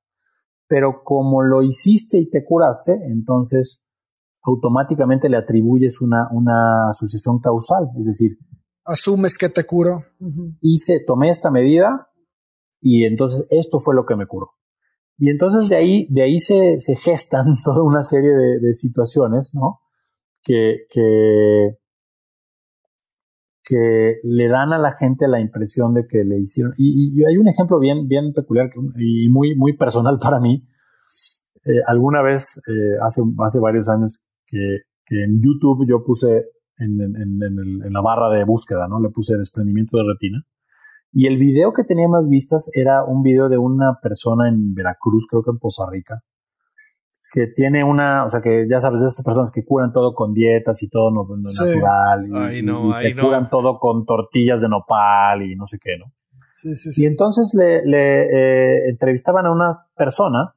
Pero 0.67 1.03
como 1.03 1.43
lo 1.43 1.61
hiciste 1.61 2.17
y 2.17 2.27
te 2.27 2.43
curaste, 2.43 2.93
entonces 3.05 3.83
automáticamente 4.43 5.29
le 5.29 5.37
atribuyes 5.37 6.01
una, 6.01 6.27
una 6.31 6.89
asociación 6.89 7.39
causal, 7.39 7.89
es 7.97 8.07
decir, 8.07 8.31
asumes 8.83 9.37
que 9.37 9.49
te 9.49 9.63
curo. 9.63 10.03
Hice, 10.61 11.03
tomé 11.05 11.29
esta 11.29 11.51
medida 11.51 12.09
y 12.81 13.03
entonces 13.03 13.47
esto 13.51 13.79
fue 13.79 13.93
lo 13.93 14.05
que 14.05 14.15
me 14.15 14.25
curó. 14.25 14.53
Y 15.17 15.29
entonces 15.29 15.69
de 15.69 15.75
ahí, 15.75 16.07
de 16.09 16.23
ahí 16.23 16.39
se, 16.39 16.79
se 16.79 16.95
gestan 16.95 17.53
toda 17.63 17.83
una 17.83 18.01
serie 18.01 18.31
de, 18.31 18.59
de 18.59 18.73
situaciones, 18.73 19.51
¿no? 19.53 19.81
Que, 20.45 20.85
que, 23.63 24.19
le 24.23 24.47
dan 24.47 24.73
a 24.73 24.77
la 24.77 24.95
gente 24.95 25.27
la 25.27 25.39
impresión 25.39 25.95
de 25.95 26.05
que 26.07 26.19
le 26.19 26.39
hicieron. 26.39 26.73
Y, 26.77 27.23
hay 27.25 27.37
un 27.37 27.47
ejemplo 27.47 27.79
bien, 27.79 28.07
bien 28.07 28.31
peculiar 28.31 28.69
y 28.97 29.27
muy, 29.29 29.55
muy 29.55 29.75
personal 29.75 30.19
para 30.21 30.39
mí. 30.39 30.67
Eh, 31.65 31.81
alguna 31.87 32.21
vez, 32.21 32.61
eh, 32.67 32.97
hace, 33.01 33.23
hace 33.39 33.59
varios 33.59 33.89
años, 33.89 34.21
que, 34.45 34.81
que, 35.03 35.23
en 35.23 35.41
YouTube 35.41 35.87
yo 35.89 36.03
puse 36.03 36.51
en, 36.77 37.01
en, 37.01 37.15
en, 37.41 37.91
la 37.91 38.01
barra 38.01 38.29
de 38.29 38.43
búsqueda, 38.43 38.87
¿no? 38.87 38.99
Le 38.99 39.09
puse 39.09 39.35
desprendimiento 39.35 39.97
de 39.97 40.03
retina. 40.13 40.45
Y 41.11 41.27
el 41.27 41.37
video 41.37 41.71
que 41.71 41.83
tenía 41.83 42.07
más 42.07 42.29
vistas 42.29 42.69
era 42.75 43.03
un 43.05 43.23
video 43.23 43.47
de 43.49 43.57
una 43.57 43.99
persona 44.01 44.49
en 44.49 44.73
Veracruz, 44.75 45.25
creo 45.29 45.41
que 45.41 45.51
en 45.51 45.59
Poza 45.59 45.85
Rica, 45.89 46.21
que 47.35 47.47
tiene 47.47 47.83
una, 47.83 48.23
o 48.25 48.29
sea, 48.29 48.39
que 48.39 48.65
ya 48.69 48.79
sabes, 48.79 49.01
de 49.01 49.07
estas 49.07 49.25
personas 49.25 49.51
que 49.51 49.65
curan 49.65 49.91
todo 49.91 50.13
con 50.13 50.33
dietas 50.33 50.81
y 50.81 50.87
todo 50.87 51.11
no, 51.11 51.27
no 51.35 51.49
sí. 51.49 51.65
natural, 51.65 52.27
y, 52.29 52.37
ay, 52.37 52.63
no, 52.63 52.97
y 53.01 53.03
te 53.03 53.21
curan 53.21 53.43
no. 53.43 53.49
todo 53.49 53.77
con 53.77 54.05
tortillas 54.05 54.61
de 54.61 54.69
nopal 54.69 55.41
y 55.43 55.53
no 55.57 55.65
sé 55.65 55.77
qué, 55.83 55.97
¿no? 55.99 56.13
Sí, 56.55 56.73
sí, 56.75 56.93
sí. 56.93 57.03
Y 57.03 57.05
entonces 57.07 57.53
le, 57.53 57.85
le 57.85 58.21
eh, 58.21 58.89
entrevistaban 58.89 59.45
a 59.47 59.51
una 59.51 59.85
persona 59.97 60.53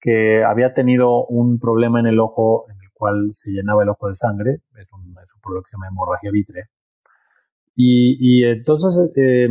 que 0.00 0.42
había 0.42 0.74
tenido 0.74 1.24
un 1.26 1.60
problema 1.60 2.00
en 2.00 2.06
el 2.06 2.18
ojo, 2.18 2.66
en 2.68 2.78
el 2.82 2.90
cual 2.92 3.28
se 3.30 3.52
llenaba 3.52 3.84
el 3.84 3.88
ojo 3.90 4.08
de 4.08 4.14
sangre, 4.14 4.50
es 4.76 4.92
un, 4.92 5.14
es 5.22 5.34
un 5.36 5.40
problema 5.40 5.62
que 5.62 5.70
se 5.70 5.76
llama 5.76 5.88
hemorragia 5.88 6.30
vítrea. 6.32 6.64
Y, 7.76 8.16
y 8.18 8.44
entonces 8.44 9.12
eh, 9.16 9.48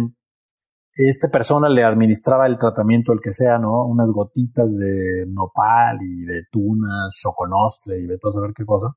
esta 0.97 1.29
persona 1.29 1.69
le 1.69 1.83
administraba 1.83 2.47
el 2.47 2.57
tratamiento, 2.57 3.13
el 3.13 3.19
que 3.21 3.31
sea, 3.31 3.59
¿no? 3.59 3.85
Unas 3.85 4.09
gotitas 4.09 4.77
de 4.77 5.25
nopal 5.27 5.99
y 6.01 6.25
de 6.25 6.43
tuna, 6.51 7.07
choconostle 7.09 7.99
y 7.99 8.07
de 8.07 8.17
todo 8.17 8.31
saber 8.31 8.53
qué 8.55 8.65
cosa. 8.65 8.95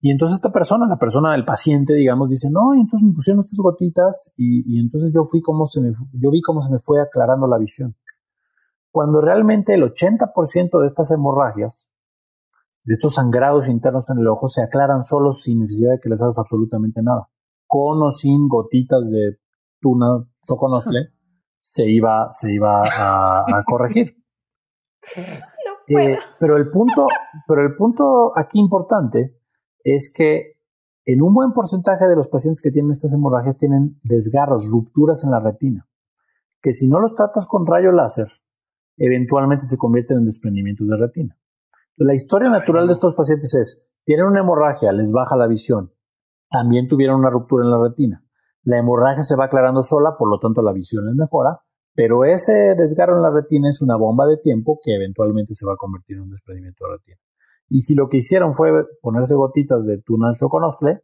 Y 0.00 0.10
entonces 0.10 0.36
esta 0.36 0.52
persona, 0.52 0.86
la 0.86 0.98
persona, 0.98 1.34
el 1.34 1.44
paciente, 1.44 1.94
digamos, 1.94 2.28
dice, 2.28 2.50
no, 2.50 2.74
y 2.74 2.80
entonces 2.80 3.06
me 3.06 3.14
pusieron 3.14 3.40
estas 3.40 3.58
gotitas 3.58 4.32
y, 4.36 4.76
y 4.76 4.80
entonces 4.80 5.12
yo 5.14 5.24
fui 5.24 5.40
como 5.42 5.66
se 5.66 5.80
me, 5.80 5.90
yo 6.12 6.30
vi 6.30 6.40
cómo 6.40 6.62
se 6.62 6.72
me 6.72 6.78
fue 6.78 7.00
aclarando 7.00 7.46
la 7.46 7.58
visión. 7.58 7.96
Cuando 8.90 9.20
realmente 9.20 9.74
el 9.74 9.82
80% 9.82 10.80
de 10.80 10.86
estas 10.86 11.10
hemorragias, 11.10 11.90
de 12.84 12.94
estos 12.94 13.14
sangrados 13.14 13.68
internos 13.68 14.10
en 14.10 14.18
el 14.18 14.28
ojo, 14.28 14.48
se 14.48 14.62
aclaran 14.62 15.02
solos 15.02 15.42
sin 15.42 15.60
necesidad 15.60 15.92
de 15.92 15.98
que 15.98 16.08
les 16.08 16.22
hagas 16.22 16.38
absolutamente 16.38 17.00
nada. 17.02 17.28
Con 17.66 18.02
o 18.02 18.10
sin 18.10 18.48
gotitas 18.48 19.10
de 19.10 19.38
tuna, 19.80 20.26
choconostle, 20.42 21.12
se 21.58 21.90
iba, 21.90 22.28
se 22.30 22.54
iba 22.54 22.82
a, 22.82 23.40
a 23.58 23.64
corregir. 23.64 24.16
No 25.88 25.98
eh, 25.98 26.18
pero 26.38 26.56
el 26.56 26.70
punto, 26.70 27.08
pero 27.46 27.62
el 27.62 27.74
punto 27.74 28.32
aquí 28.36 28.58
importante 28.58 29.36
es 29.82 30.12
que 30.14 30.52
en 31.04 31.22
un 31.22 31.34
buen 31.34 31.52
porcentaje 31.52 32.06
de 32.06 32.16
los 32.16 32.28
pacientes 32.28 32.62
que 32.62 32.70
tienen 32.70 32.92
estas 32.92 33.12
hemorragias 33.12 33.56
tienen 33.56 33.98
desgarros, 34.04 34.70
rupturas 34.70 35.24
en 35.24 35.32
la 35.32 35.40
retina, 35.40 35.88
que 36.60 36.72
si 36.72 36.88
no 36.88 37.00
los 37.00 37.14
tratas 37.14 37.46
con 37.46 37.66
rayo 37.66 37.90
láser, 37.90 38.28
eventualmente 38.96 39.66
se 39.66 39.76
convierten 39.76 40.18
en 40.18 40.26
desprendimientos 40.26 40.86
de 40.86 40.96
retina. 40.96 41.38
La 41.96 42.14
historia 42.14 42.48
natural 42.48 42.86
de 42.86 42.94
estos 42.94 43.14
pacientes 43.14 43.52
es, 43.54 43.88
tienen 44.04 44.26
una 44.26 44.40
hemorragia, 44.40 44.92
les 44.92 45.12
baja 45.12 45.36
la 45.36 45.48
visión, 45.48 45.92
también 46.50 46.86
tuvieron 46.86 47.18
una 47.18 47.30
ruptura 47.30 47.64
en 47.64 47.70
la 47.70 47.82
retina. 47.82 48.24
La 48.64 48.78
hemorragia 48.78 49.22
se 49.22 49.36
va 49.36 49.44
aclarando 49.46 49.82
sola, 49.82 50.14
por 50.18 50.28
lo 50.30 50.38
tanto 50.38 50.62
la 50.62 50.72
visión 50.72 51.06
les 51.06 51.14
mejora, 51.14 51.60
pero 51.94 52.24
ese 52.24 52.74
desgarro 52.76 53.16
en 53.16 53.22
la 53.22 53.30
retina 53.30 53.68
es 53.68 53.82
una 53.82 53.96
bomba 53.96 54.26
de 54.26 54.38
tiempo 54.38 54.80
que 54.82 54.94
eventualmente 54.94 55.54
se 55.54 55.66
va 55.66 55.74
a 55.74 55.76
convertir 55.76 56.16
en 56.16 56.22
un 56.22 56.30
desprendimiento 56.30 56.86
de 56.86 56.92
retina. 56.92 57.18
Y 57.68 57.80
si 57.80 57.94
lo 57.94 58.08
que 58.08 58.18
hicieron 58.18 58.54
fue 58.54 58.70
ponerse 59.00 59.34
gotitas 59.34 59.86
de 59.86 59.98
tuna 59.98 60.32
choconostle, 60.32 61.02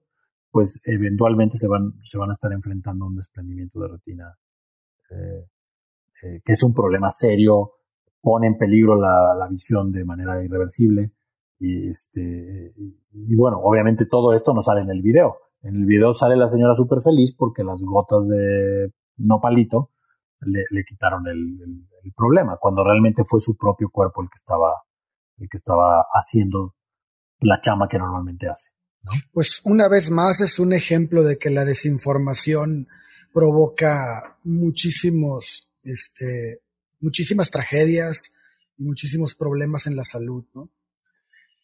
pues 0.51 0.81
eventualmente 0.85 1.57
se 1.57 1.69
van, 1.69 1.95
se 2.05 2.19
van 2.19 2.31
a 2.31 2.33
estar 2.33 2.53
enfrentando 2.53 3.05
a 3.05 3.09
un 3.09 3.17
desprendimiento 3.17 3.81
de 3.81 3.89
retina, 3.89 4.39
eh, 5.11 5.47
eh, 6.23 6.41
que 6.45 6.53
es 6.53 6.63
un 6.63 6.73
problema 6.73 7.11
serio, 7.11 7.73
pone 8.21 8.47
en 8.47 8.57
peligro 8.57 9.01
la, 9.01 9.47
visión 9.51 9.93
de 9.93 10.05
manera 10.05 10.43
irreversible. 10.43 11.13
Este, 11.61 12.73
y, 12.77 12.97
y, 13.13 13.35
bueno, 13.35 13.57
obviamente 13.59 14.07
todo 14.07 14.33
esto 14.33 14.55
no 14.55 14.63
sale 14.63 14.83
en 14.83 14.91
el 14.91 15.03
video. 15.03 15.37
En 15.69 15.77
el 15.77 15.85
video 15.85 16.15
sale 16.15 16.35
la 16.35 16.49
señora 16.49 16.75
súper 16.75 17.03
feliz 17.03 17.35
porque 17.37 17.63
las 17.63 17.83
gotas 17.83 18.29
de 18.29 18.91
nopalito 19.19 19.91
le, 20.41 20.65
le 20.71 20.85
quitaron 20.85 21.27
el, 21.27 21.37
el, 21.37 21.89
el, 22.05 22.13
problema, 22.17 22.57
cuando 22.59 22.83
realmente 22.83 23.23
fue 23.27 23.39
su 23.41 23.55
propio 23.57 23.91
cuerpo 23.91 24.23
el 24.23 24.29
que 24.29 24.37
estaba, 24.37 24.73
el 25.37 25.47
que 25.47 25.57
estaba 25.57 26.07
haciendo 26.11 26.75
la 27.41 27.61
chama 27.61 27.87
que 27.87 27.99
normalmente 27.99 28.49
hace. 28.49 28.71
¿no? 29.03 29.13
Pues 29.31 29.61
una 29.65 29.89
vez 29.89 30.11
más 30.11 30.41
es 30.41 30.59
un 30.59 30.73
ejemplo 30.73 31.23
de 31.23 31.37
que 31.37 31.51
la 31.51 31.67
desinformación 31.67 32.89
provoca 33.35 34.39
muchísimos, 34.45 35.69
este, 35.83 36.63
muchísimas 37.01 37.51
tragedias 37.51 38.33
y 38.79 38.85
muchísimos 38.85 39.35
problemas 39.35 39.87
en 39.87 39.97
la 39.97 40.05
salud, 40.05 40.47
¿no? 40.55 40.71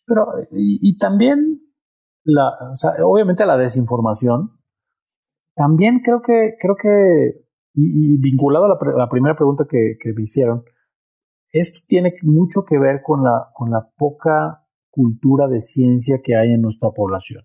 Pero, 0.06 0.26
y, 0.52 0.90
y 0.90 0.98
también, 0.98 1.53
obviamente 3.02 3.46
la 3.46 3.56
desinformación, 3.56 4.58
también 5.54 6.00
creo 6.00 6.20
que, 6.20 6.54
creo 6.60 6.76
que, 6.76 7.44
y, 7.74 8.18
vinculado 8.18 8.66
a 8.66 8.96
la, 8.96 9.08
primera 9.08 9.34
pregunta 9.34 9.66
que, 9.68 9.96
que 10.00 10.12
me 10.12 10.22
hicieron, 10.22 10.64
esto 11.52 11.80
tiene 11.86 12.14
mucho 12.22 12.64
que 12.68 12.78
ver 12.78 13.00
con 13.02 13.22
la, 13.22 13.50
con 13.52 13.70
la 13.70 13.88
poca 13.96 14.64
cultura 14.90 15.46
de 15.46 15.60
ciencia 15.60 16.20
que 16.22 16.36
hay 16.36 16.52
en 16.52 16.60
nuestra 16.60 16.90
población. 16.90 17.44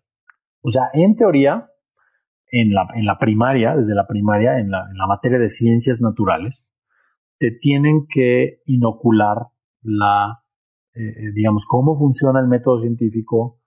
O 0.62 0.72
sea, 0.72 0.90
en 0.94 1.16
teoría, 1.16 1.68
en 2.52 2.74
la, 2.74 2.88
en 2.96 3.06
la 3.06 3.18
primaria, 3.18 3.76
desde 3.76 3.96
la 3.96 4.08
primaria, 4.08 4.60
en 4.60 4.72
la, 4.72 4.88
materia 5.08 5.38
de 5.38 5.50
ciencias 5.50 6.02
naturales, 6.02 6.72
te 7.38 7.52
tienen 7.52 8.08
que 8.10 8.62
inocular 8.66 9.48
la, 9.82 10.44
eh, 10.94 11.32
digamos, 11.34 11.66
cómo 11.68 11.96
funciona 11.96 12.40
el 12.40 12.48
método 12.48 12.80
científico, 12.82 13.59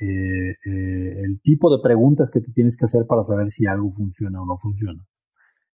eh, 0.00 0.50
eh, 0.64 1.20
el 1.24 1.40
tipo 1.42 1.74
de 1.74 1.82
preguntas 1.82 2.30
que 2.30 2.40
te 2.40 2.52
tienes 2.52 2.76
que 2.76 2.84
hacer 2.84 3.06
para 3.06 3.22
saber 3.22 3.48
si 3.48 3.66
algo 3.66 3.90
funciona 3.90 4.40
o 4.40 4.46
no 4.46 4.56
funciona. 4.56 5.04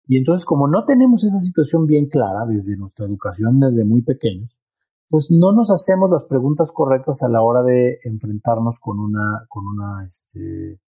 Y 0.05 0.17
entonces, 0.17 0.45
como 0.45 0.67
no 0.67 0.85
tenemos 0.85 1.23
esa 1.23 1.39
situación 1.39 1.85
bien 1.85 2.07
clara 2.07 2.45
desde 2.47 2.77
nuestra 2.77 3.05
educación, 3.05 3.59
desde 3.59 3.85
muy 3.85 4.01
pequeños, 4.01 4.59
pues 5.07 5.29
no 5.31 5.53
nos 5.53 5.71
hacemos 5.71 6.09
las 6.09 6.25
preguntas 6.25 6.71
correctas 6.71 7.23
a 7.23 7.29
la 7.29 7.41
hora 7.41 7.63
de 7.63 7.99
enfrentarnos 8.03 8.79
con 8.79 8.99
una, 8.99 9.45
con 9.47 9.65
una, 9.65 10.05
este, 10.05 10.79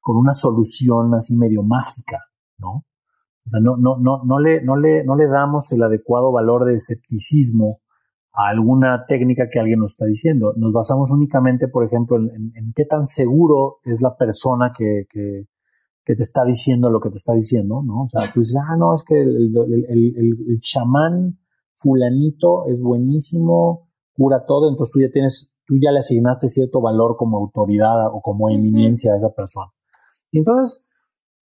con 0.00 0.16
una 0.16 0.32
solución 0.32 1.14
así 1.14 1.36
medio 1.36 1.62
mágica, 1.62 2.18
¿no? 2.58 2.84
O 3.44 3.50
sea, 3.50 3.60
no, 3.60 3.76
no, 3.76 3.98
no, 3.98 4.22
no, 4.24 4.38
le, 4.38 4.62
no, 4.62 4.76
le, 4.76 5.04
no 5.04 5.16
le 5.16 5.26
damos 5.26 5.70
el 5.72 5.82
adecuado 5.82 6.32
valor 6.32 6.64
de 6.64 6.76
escepticismo 6.76 7.81
a 8.34 8.48
alguna 8.48 9.04
técnica 9.06 9.48
que 9.50 9.58
alguien 9.58 9.80
nos 9.80 9.92
está 9.92 10.06
diciendo. 10.06 10.54
Nos 10.56 10.72
basamos 10.72 11.10
únicamente, 11.10 11.68
por 11.68 11.84
ejemplo, 11.84 12.16
en, 12.16 12.30
en, 12.30 12.52
en 12.54 12.72
qué 12.74 12.84
tan 12.84 13.04
seguro 13.04 13.78
es 13.84 14.00
la 14.02 14.16
persona 14.16 14.72
que, 14.76 15.06
que, 15.10 15.48
que, 16.04 16.14
te 16.14 16.22
está 16.22 16.44
diciendo 16.44 16.90
lo 16.90 17.00
que 17.00 17.10
te 17.10 17.16
está 17.16 17.34
diciendo, 17.34 17.82
¿no? 17.84 18.02
O 18.02 18.06
sea, 18.06 18.22
tú 18.32 18.40
dices, 18.40 18.56
ah, 18.56 18.76
no, 18.76 18.94
es 18.94 19.04
que 19.04 19.20
el, 19.20 19.54
el, 19.56 19.84
el, 19.88 20.36
el 20.48 20.60
chamán 20.60 21.38
fulanito 21.74 22.66
es 22.68 22.80
buenísimo, 22.80 23.88
cura 24.14 24.46
todo, 24.46 24.70
entonces 24.70 24.92
tú 24.92 25.00
ya 25.00 25.10
tienes, 25.10 25.52
tú 25.66 25.74
ya 25.82 25.90
le 25.90 25.98
asignaste 25.98 26.48
cierto 26.48 26.80
valor 26.80 27.16
como 27.16 27.38
autoridad 27.38 28.06
o 28.12 28.20
como 28.22 28.48
eminencia 28.48 29.12
a 29.12 29.16
esa 29.16 29.30
persona. 29.34 29.70
Y 30.30 30.38
entonces, 30.38 30.86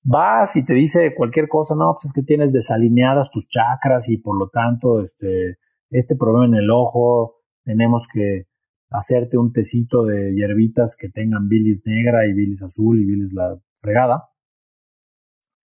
vas 0.04 0.56
y 0.56 0.64
te 0.64 0.74
dice 0.74 1.14
cualquier 1.16 1.48
cosa, 1.50 1.76
no, 1.76 1.94
pues 1.94 2.06
es 2.06 2.14
que 2.14 2.24
tienes 2.24 2.54
desalineadas 2.54 3.30
tus 3.30 3.50
chakras 3.50 4.10
y 4.10 4.18
por 4.18 4.38
lo 4.38 4.50
tanto, 4.50 5.02
este, 5.02 5.58
este 5.90 6.16
problema 6.16 6.46
en 6.46 6.64
el 6.64 6.70
ojo, 6.72 7.38
tenemos 7.64 8.08
que 8.12 8.48
hacerte 8.90 9.38
un 9.38 9.52
tecito 9.52 10.04
de 10.04 10.34
hierbitas 10.34 10.96
que 11.00 11.10
tengan 11.10 11.48
bilis 11.48 11.84
negra 11.86 12.28
y 12.28 12.34
bilis 12.34 12.64
azul 12.64 13.00
y 13.00 13.06
bilis 13.06 13.34
la 13.34 13.60
fregada. 13.80 14.30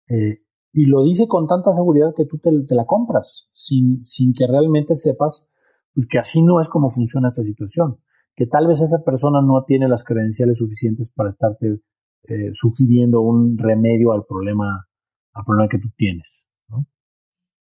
Eh, 0.09 0.43
y 0.71 0.85
lo 0.87 1.03
dice 1.03 1.27
con 1.27 1.47
tanta 1.47 1.71
seguridad 1.71 2.13
que 2.15 2.25
tú 2.25 2.39
te, 2.39 2.51
la 2.75 2.85
compras, 2.85 3.47
sin, 3.51 4.03
sin 4.03 4.33
que 4.33 4.47
realmente 4.47 4.95
sepas 4.95 5.47
pues, 5.93 6.07
que 6.07 6.17
así 6.17 6.41
no 6.41 6.59
es 6.59 6.67
como 6.67 6.89
funciona 6.89 7.27
esta 7.27 7.43
situación. 7.43 7.99
Que 8.35 8.47
tal 8.47 8.67
vez 8.67 8.81
esa 8.81 9.03
persona 9.05 9.41
no 9.43 9.63
tiene 9.65 9.87
las 9.87 10.03
credenciales 10.03 10.57
suficientes 10.57 11.11
para 11.11 11.29
estarte 11.29 11.81
eh, 12.23 12.49
sugiriendo 12.53 13.21
un 13.21 13.57
remedio 13.57 14.11
al 14.11 14.25
problema, 14.27 14.87
al 15.33 15.43
problema 15.45 15.69
que 15.69 15.77
tú 15.77 15.89
tienes. 15.95 16.47
¿no? 16.67 16.87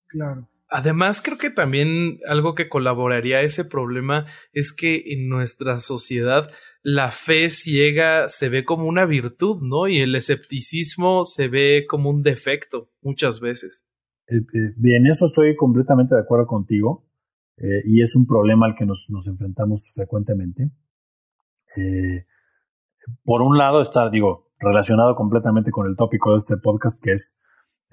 Claro. 0.07 0.49
Además, 0.75 1.21
creo 1.21 1.37
que 1.37 1.51
también 1.51 2.21
algo 2.27 2.55
que 2.55 2.71
colaboraría 2.71 3.37
a 3.37 3.43
ese 3.43 3.67
problema 3.67 4.25
es 4.55 4.73
que 4.73 5.13
en 5.13 5.29
nuestra 5.29 5.81
sociedad 5.81 6.51
la 6.83 7.11
fe 7.11 7.51
ciega 7.51 8.31
se 8.31 8.49
ve 8.49 8.65
como 8.65 8.87
una 8.87 9.05
virtud, 9.05 9.61
¿no? 9.61 9.87
Y 9.87 10.01
el 10.01 10.15
escepticismo 10.15 11.27
se 11.27 11.49
ve 11.49 11.85
como 11.87 12.09
un 12.09 12.23
defecto 12.23 12.91
muchas 13.03 13.39
veces. 13.39 13.85
Eh, 14.29 14.37
eh, 14.37 14.73
bien, 14.79 15.07
eso 15.07 15.27
estoy 15.27 15.55
completamente 15.57 16.15
de 16.15 16.23
acuerdo 16.23 16.47
contigo 16.47 17.07
eh, 17.59 17.83
y 17.85 18.03
es 18.03 18.17
un 18.17 18.27
problema 18.27 18.65
al 18.65 18.75
que 18.75 18.87
nos, 18.87 19.09
nos 19.11 19.29
enfrentamos 19.29 19.93
frecuentemente. 19.95 20.71
por 23.25 23.43
un 23.43 23.59
lado 23.59 23.83
está, 23.83 24.09
digo, 24.09 24.51
relacionado 24.59 25.15
completamente 25.17 25.71
con 25.71 25.87
el 25.87 25.97
tópico 25.97 26.33
de 26.33 26.39
este 26.39 26.57
podcast, 26.57 27.03
que 27.05 27.13
es 27.13 27.39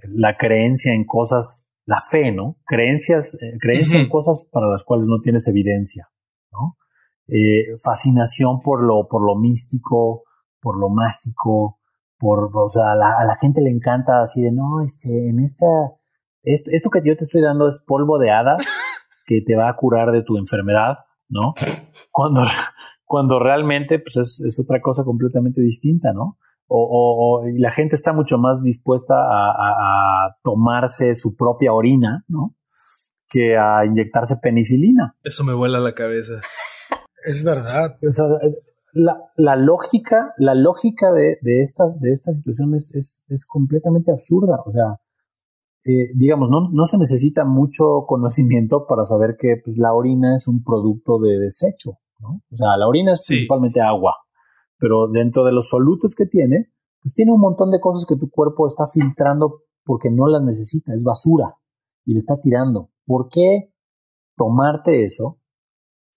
la 0.03 0.38
creencia 0.38 0.93
en 0.93 1.03
cosas 1.03 1.68
la 1.89 2.00
fe, 2.00 2.31
¿no? 2.31 2.58
Creencias, 2.67 3.36
eh, 3.41 3.58
creencia 3.60 4.00
en 4.00 4.10
cosas 4.10 4.48
para 4.51 4.67
las 4.67 4.84
cuales 4.84 5.08
no 5.08 5.22
tienes 5.22 5.48
evidencia, 5.48 6.08
¿no? 6.51 6.77
Eh, 7.27 7.77
fascinación 7.84 8.62
por 8.62 8.84
lo, 8.84 9.08
por 9.08 9.25
lo 9.25 9.36
místico, 9.36 10.22
por 10.62 10.79
lo 10.79 10.89
mágico, 10.89 11.79
por, 12.19 12.51
o 12.53 12.69
sea, 12.69 12.91
a 12.91 12.96
la, 12.96 13.36
gente 13.41 13.63
le 13.63 13.72
encanta 13.72 14.22
así 14.22 14.43
de, 14.43 14.51
no, 14.51 14.84
este, 14.86 15.29
en 15.29 15.39
esta, 15.39 15.65
esto, 16.43 16.69
esto 16.72 16.91
que 16.91 17.01
yo 17.03 17.17
te 17.17 17.24
estoy 17.24 17.41
dando 17.41 17.67
es 17.67 17.79
polvo 17.79 18.19
de 18.19 18.29
hadas 18.29 18.63
que 19.25 19.41
te 19.41 19.55
va 19.55 19.67
a 19.67 19.75
curar 19.75 20.12
de 20.12 20.22
tu 20.22 20.38
enfermedad, 20.38 21.00
¿no? 21.27 21.55
Cuando, 22.12 22.43
cuando 23.03 23.39
realmente, 23.39 23.98
pues 23.98 24.15
es, 24.17 24.43
es 24.46 24.60
otra 24.60 24.79
cosa 24.79 25.03
completamente 25.03 25.60
distinta, 25.60 26.13
¿no? 26.13 26.38
O, 26.69 27.43
y 27.47 27.57
la 27.59 27.71
gente 27.71 27.95
está 27.95 28.13
mucho 28.13 28.38
más 28.38 28.61
dispuesta 28.61 29.15
a, 29.17 30.38
tomarse 30.43 31.15
su 31.15 31.35
propia 31.35 31.73
orina, 31.73 32.23
¿no? 32.27 32.55
Que 33.27 33.57
a 33.57 33.85
inyectarse 33.85 34.38
penicilina. 34.41 35.15
Eso 35.23 35.43
me 35.43 35.53
vuela 35.53 35.79
la 35.79 35.93
cabeza. 35.93 36.41
es 37.25 37.43
verdad. 37.43 37.97
O 38.07 38.11
sea, 38.11 38.25
la, 38.93 39.55
lógica, 39.55 40.33
la 40.38 40.55
lógica 40.55 41.11
de, 41.11 41.38
de, 41.41 41.61
esta, 41.61 41.83
de 41.99 42.11
esta 42.11 42.31
situación 42.31 42.75
es, 42.75 43.23
es, 43.27 43.45
completamente 43.45 44.11
absurda. 44.11 44.57
O 44.65 44.71
sea, 44.71 44.99
eh, 45.85 46.11
digamos, 46.15 46.49
no, 46.49 46.69
no 46.71 46.85
se 46.85 46.97
necesita 46.97 47.45
mucho 47.45 48.05
conocimiento 48.07 48.85
para 48.88 49.05
saber 49.05 49.35
que 49.39 49.55
pues, 49.63 49.77
la 49.77 49.93
orina 49.93 50.35
es 50.35 50.47
un 50.47 50.63
producto 50.63 51.19
de 51.19 51.39
desecho, 51.39 51.99
¿no? 52.19 52.41
O 52.51 52.55
sea, 52.55 52.77
la 52.77 52.88
orina 52.88 53.13
es 53.13 53.25
principalmente 53.25 53.81
agua, 53.81 54.15
pero 54.79 55.07
dentro 55.07 55.43
de 55.43 55.51
los 55.51 55.69
solutos 55.69 56.15
que 56.15 56.25
tiene, 56.25 56.71
pues 57.01 57.13
tiene 57.13 57.31
un 57.31 57.41
montón 57.41 57.69
de 57.69 57.79
cosas 57.79 58.05
que 58.07 58.15
tu 58.15 58.29
cuerpo 58.29 58.65
está 58.67 58.86
filtrando 58.91 59.63
porque 59.83 60.09
no 60.09 60.27
las 60.27 60.41
necesita, 60.41 60.93
es 60.93 61.03
basura 61.03 61.55
y 62.05 62.13
le 62.13 62.19
está 62.19 62.39
tirando. 62.41 62.89
¿Por 63.05 63.27
qué 63.29 63.74
tomarte 64.36 65.03
eso 65.03 65.39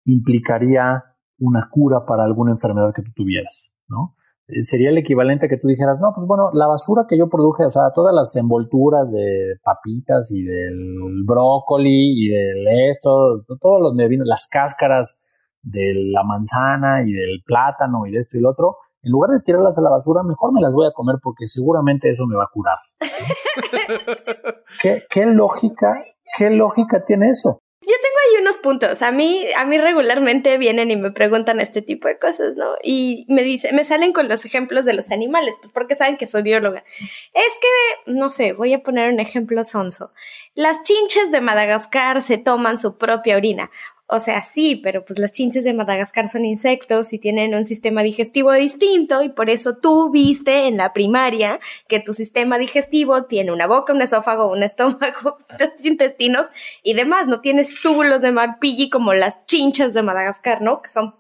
implicaría 0.05 1.03
una 1.39 1.69
cura 1.71 2.05
para 2.07 2.25
alguna 2.25 2.53
enfermedad 2.53 2.93
que 2.95 3.03
tú 3.03 3.11
tuvieras? 3.15 3.73
¿no? 3.89 4.17
Eh, 4.49 4.63
sería 4.63 4.91
el 4.91 4.99
equivalente 4.99 5.47
a 5.47 5.49
que 5.49 5.59
tú 5.59 5.69
dijeras, 5.69 5.99
no, 6.01 6.13
pues 6.15 6.27
bueno, 6.27 6.51
la 6.53 6.67
basura 6.67 7.07
que 7.09 7.19
yo 7.19 7.29
produje, 7.29 7.65
o 7.65 7.71
sea, 7.71 7.91
todas 7.95 8.15
las 8.15 8.35
envolturas 8.37 9.11
de 9.11 9.57
papitas 9.63 10.31
y 10.33 10.43
del 10.43 11.25
brócoli 11.25 12.25
y 12.25 12.29
del 12.29 12.91
esto, 12.91 13.45
todos 13.61 13.81
los 13.81 13.95
las 14.27 14.47
cáscaras 14.51 15.21
de 15.63 15.95
la 15.95 16.23
manzana 16.25 17.03
y 17.03 17.13
del 17.13 17.43
plátano 17.45 18.07
y 18.07 18.13
de 18.13 18.21
esto 18.21 18.37
y 18.37 18.41
lo 18.41 18.51
otro, 18.51 18.77
en 19.03 19.11
lugar 19.11 19.31
de 19.31 19.41
tirarlas 19.41 19.79
a 19.79 19.83
la 19.83 19.91
basura, 19.91 20.23
mejor 20.23 20.53
me 20.53 20.61
las 20.61 20.73
voy 20.73 20.87
a 20.87 20.93
comer 20.93 21.17
porque 21.23 21.47
seguramente 21.47 22.11
eso 22.11 22.27
me 22.27 22.37
va 22.37 22.45
a 22.45 22.51
curar. 22.53 22.79
¿Qué, 24.81 25.03
¿Qué, 25.11 25.27
lógica, 25.27 26.05
qué 26.37 26.51
lógica 26.51 27.05
tiene 27.05 27.31
eso? 27.31 27.59
Yo 27.85 27.95
tengo 28.01 28.15
ahí 28.25 28.43
unos 28.43 28.59
puntos. 28.59 29.03
A 29.03 29.11
mí, 29.11 29.45
a 29.57 29.65
mí 29.65 29.77
regularmente 29.77 30.57
vienen 30.57 30.93
y 30.93 30.97
me 30.97 31.11
preguntan 31.11 31.59
este 31.59 31.83
tipo 31.83 32.07
de 32.07 32.17
cosas, 32.17 32.55
¿no? 32.55 32.77
Y 32.85 33.27
me 33.29 33.43
dicen, 33.43 33.75
me 33.75 33.85
salen 33.85 34.13
con 34.13 34.29
los 34.29 34.45
ejemplos 34.45 34.85
de 34.85 34.93
los 34.93 35.11
animales, 35.11 35.57
pues 35.61 35.73
porque 35.73 35.97
saben 35.97 36.17
que 36.17 36.29
soy 36.29 36.43
bióloga. 36.43 36.85
Es 37.01 37.59
que, 37.61 38.13
no 38.13 38.31
sé, 38.31 38.53
voy 38.53 38.73
a 38.73 38.85
poner 38.85 39.13
un 39.13 39.19
ejemplo 39.19 39.65
sonso. 39.65 40.13
Las 40.55 40.83
chinches 40.83 41.33
de 41.33 41.41
Madagascar 41.41 42.23
se 42.23 42.39
toman 42.39 42.79
su 42.79 42.99
propia 42.99 43.37
orina. 43.37 43.69
O 44.15 44.21
sea, 44.21 44.43
sí, 44.43 44.77
pero 44.77 45.07
pues 45.07 45.19
las 45.19 45.33
chinches 45.33 45.65
de 45.65 45.73
Madagascar 45.73 46.29
son 46.29 46.45
insectos 46.45 47.15
y 47.15 47.19
tienen 47.19 47.55
un 47.55 47.65
sistema 47.65 48.03
digestivo 48.03 48.53
distinto 48.53 49.23
y 49.23 49.31
por 49.31 49.49
eso 49.49 49.79
tú 49.79 50.11
viste 50.11 50.67
en 50.67 50.77
la 50.77 50.93
primaria 50.93 51.61
que 51.89 51.99
tu 51.99 52.13
sistema 52.13 52.59
digestivo 52.59 53.25
tiene 53.25 53.53
una 53.53 53.67
boca, 53.67 53.95
un 53.95 54.03
esófago, 54.03 54.51
un 54.51 54.63
estómago, 54.65 55.39
dos 55.59 55.87
intestinos 55.87 56.49
y 56.83 56.93
demás. 56.93 57.27
No 57.27 57.41
tienes 57.41 57.81
túbulos 57.81 58.21
de 58.21 58.33
marpilli 58.33 58.91
como 58.91 59.15
las 59.15 59.47
chinches 59.47 59.95
de 59.95 60.03
Madagascar, 60.03 60.61
¿no? 60.61 60.83
Que 60.83 60.91
son. 60.91 61.15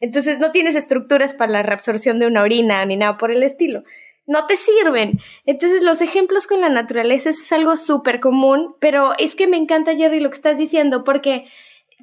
Entonces 0.00 0.40
no 0.40 0.50
tienes 0.50 0.74
estructuras 0.74 1.34
para 1.34 1.52
la 1.52 1.62
reabsorción 1.62 2.18
de 2.18 2.26
una 2.26 2.42
orina 2.42 2.84
ni 2.84 2.96
nada 2.96 3.18
por 3.18 3.30
el 3.30 3.44
estilo 3.44 3.84
no 4.26 4.46
te 4.46 4.56
sirven. 4.56 5.20
Entonces 5.46 5.82
los 5.82 6.00
ejemplos 6.00 6.46
con 6.46 6.60
la 6.60 6.68
naturaleza 6.68 7.30
es 7.30 7.52
algo 7.52 7.76
súper 7.76 8.20
común, 8.20 8.76
pero 8.78 9.12
es 9.18 9.34
que 9.34 9.48
me 9.48 9.56
encanta, 9.56 9.96
Jerry, 9.96 10.20
lo 10.20 10.30
que 10.30 10.36
estás 10.36 10.58
diciendo, 10.58 11.04
porque 11.04 11.46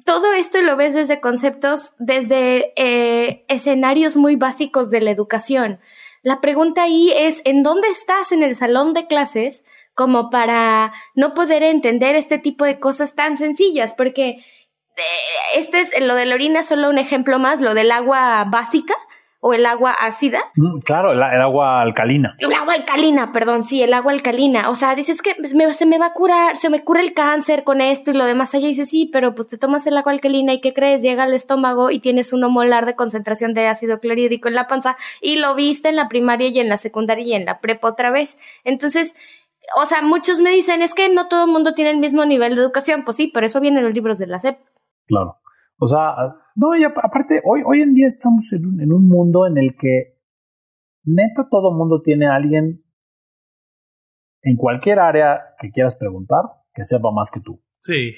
todo 0.04 0.32
esto 0.32 0.60
lo 0.62 0.76
ves 0.76 0.94
desde 0.94 1.20
conceptos, 1.20 1.94
desde 1.98 2.72
eh, 2.76 3.44
escenarios 3.48 4.16
muy 4.16 4.36
básicos 4.36 4.90
de 4.90 5.00
la 5.00 5.10
educación. 5.10 5.80
La 6.22 6.40
pregunta 6.40 6.82
ahí 6.82 7.12
es, 7.16 7.40
¿en 7.44 7.62
dónde 7.62 7.88
estás 7.88 8.32
en 8.32 8.42
el 8.42 8.54
salón 8.54 8.92
de 8.92 9.06
clases 9.06 9.64
como 9.94 10.30
para 10.30 10.92
no 11.14 11.34
poder 11.34 11.62
entender 11.62 12.14
este 12.14 12.38
tipo 12.38 12.64
de 12.64 12.78
cosas 12.78 13.14
tan 13.14 13.36
sencillas? 13.36 13.94
Porque 13.94 14.28
eh, 14.28 15.02
este 15.56 15.80
es 15.80 15.92
lo 16.00 16.14
de 16.14 16.26
la 16.26 16.34
orina, 16.34 16.62
solo 16.62 16.90
un 16.90 16.98
ejemplo 16.98 17.38
más, 17.38 17.60
lo 17.60 17.74
del 17.74 17.90
agua 17.90 18.44
básica 18.50 18.94
o 19.40 19.54
el 19.54 19.64
agua 19.64 19.92
ácida. 19.92 20.42
Mm, 20.54 20.80
claro, 20.80 21.12
el, 21.12 21.22
agua 21.22 21.80
alcalina. 21.80 22.36
El 22.38 22.52
agua 22.52 22.74
alcalina, 22.74 23.32
perdón, 23.32 23.64
sí, 23.64 23.82
el 23.82 23.94
agua 23.94 24.12
alcalina. 24.12 24.68
O 24.68 24.74
sea, 24.74 24.94
dices 24.94 25.22
que 25.22 25.34
se 25.72 25.86
me 25.86 25.98
va 25.98 26.06
a 26.06 26.12
curar, 26.12 26.56
se 26.56 26.68
me 26.68 26.84
cura 26.84 27.00
el 27.00 27.14
cáncer 27.14 27.64
con 27.64 27.80
esto 27.80 28.10
y 28.10 28.14
lo 28.14 28.26
demás 28.26 28.54
allá. 28.54 28.66
Y 28.66 28.70
dices, 28.70 28.90
sí, 28.90 29.08
pero 29.10 29.34
pues 29.34 29.48
te 29.48 29.58
tomas 29.58 29.86
el 29.86 29.96
agua 29.96 30.12
alcalina 30.12 30.52
y 30.52 30.60
¿qué 30.60 30.74
crees? 30.74 31.00
Llega 31.02 31.24
al 31.24 31.32
estómago 31.32 31.90
y 31.90 32.00
tienes 32.00 32.32
un 32.34 32.40
molar 32.52 32.84
de 32.84 32.96
concentración 32.96 33.54
de 33.54 33.66
ácido 33.66 33.98
clorhídrico 33.98 34.48
en 34.48 34.54
la 34.54 34.66
panza 34.66 34.96
y 35.22 35.36
lo 35.36 35.54
viste 35.54 35.88
en 35.88 35.96
la 35.96 36.08
primaria 36.08 36.48
y 36.48 36.58
en 36.60 36.68
la 36.68 36.76
secundaria 36.76 37.24
y 37.24 37.32
en 37.32 37.46
la 37.46 37.60
prepa 37.60 37.88
otra 37.88 38.10
vez. 38.10 38.38
Entonces, 38.64 39.14
o 39.76 39.86
sea, 39.86 40.02
muchos 40.02 40.40
me 40.40 40.50
dicen, 40.50 40.82
es 40.82 40.92
que 40.94 41.08
no 41.08 41.28
todo 41.28 41.44
el 41.44 41.50
mundo 41.50 41.74
tiene 41.74 41.90
el 41.90 41.98
mismo 41.98 42.26
nivel 42.26 42.56
de 42.56 42.60
educación. 42.60 43.04
Pues 43.04 43.16
sí, 43.16 43.30
pero 43.32 43.46
eso 43.46 43.60
viene 43.60 43.78
en 43.78 43.86
los 43.86 43.94
libros 43.94 44.18
de 44.18 44.26
la 44.26 44.38
SEP. 44.38 44.58
Claro. 45.06 45.38
O 45.82 45.88
sea, 45.88 46.14
no, 46.56 46.76
y 46.76 46.84
aparte, 46.84 47.40
hoy, 47.42 47.62
hoy 47.64 47.80
en 47.80 47.94
día 47.94 48.06
estamos 48.06 48.52
en 48.52 48.66
un, 48.66 48.80
en 48.82 48.92
un 48.92 49.08
mundo 49.08 49.46
en 49.46 49.56
el 49.56 49.76
que 49.78 50.20
neta 51.04 51.48
todo 51.50 51.72
mundo 51.72 52.02
tiene 52.02 52.26
a 52.26 52.34
alguien 52.34 52.84
en 54.42 54.56
cualquier 54.56 55.00
área 55.00 55.40
que 55.58 55.70
quieras 55.70 55.96
preguntar 55.96 56.42
que 56.74 56.84
sepa 56.84 57.10
más 57.10 57.30
que 57.30 57.40
tú. 57.40 57.62
Sí. 57.82 58.12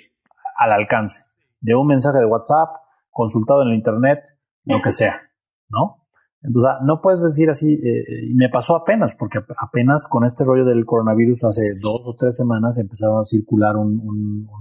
Al 0.59 0.73
alcance. 0.73 1.25
De 1.61 1.77
un 1.77 1.87
mensaje 1.87 2.19
de 2.19 2.27
WhatsApp, 2.27 2.69
consultado 3.11 3.63
en 3.63 3.69
el 3.69 3.75
internet, 3.75 4.25
lo 4.65 4.83
que 4.83 4.91
sea, 4.91 5.21
¿no? 5.69 6.09
Entonces, 6.43 6.73
no 6.85 7.01
puedes 7.01 7.23
decir 7.23 7.49
así, 7.49 7.75
eh, 7.75 8.27
y 8.29 8.35
me 8.35 8.49
pasó 8.49 8.75
apenas, 8.75 9.15
porque 9.17 9.39
apenas 9.57 10.09
con 10.09 10.25
este 10.25 10.45
rollo 10.45 10.65
del 10.65 10.85
coronavirus 10.85 11.45
hace 11.45 11.63
dos 11.81 12.01
o 12.05 12.17
tres 12.17 12.37
semanas 12.37 12.77
empezaron 12.79 13.21
a 13.21 13.25
circular 13.25 13.77
un, 13.77 14.01
un, 14.01 14.49
un 14.49 14.61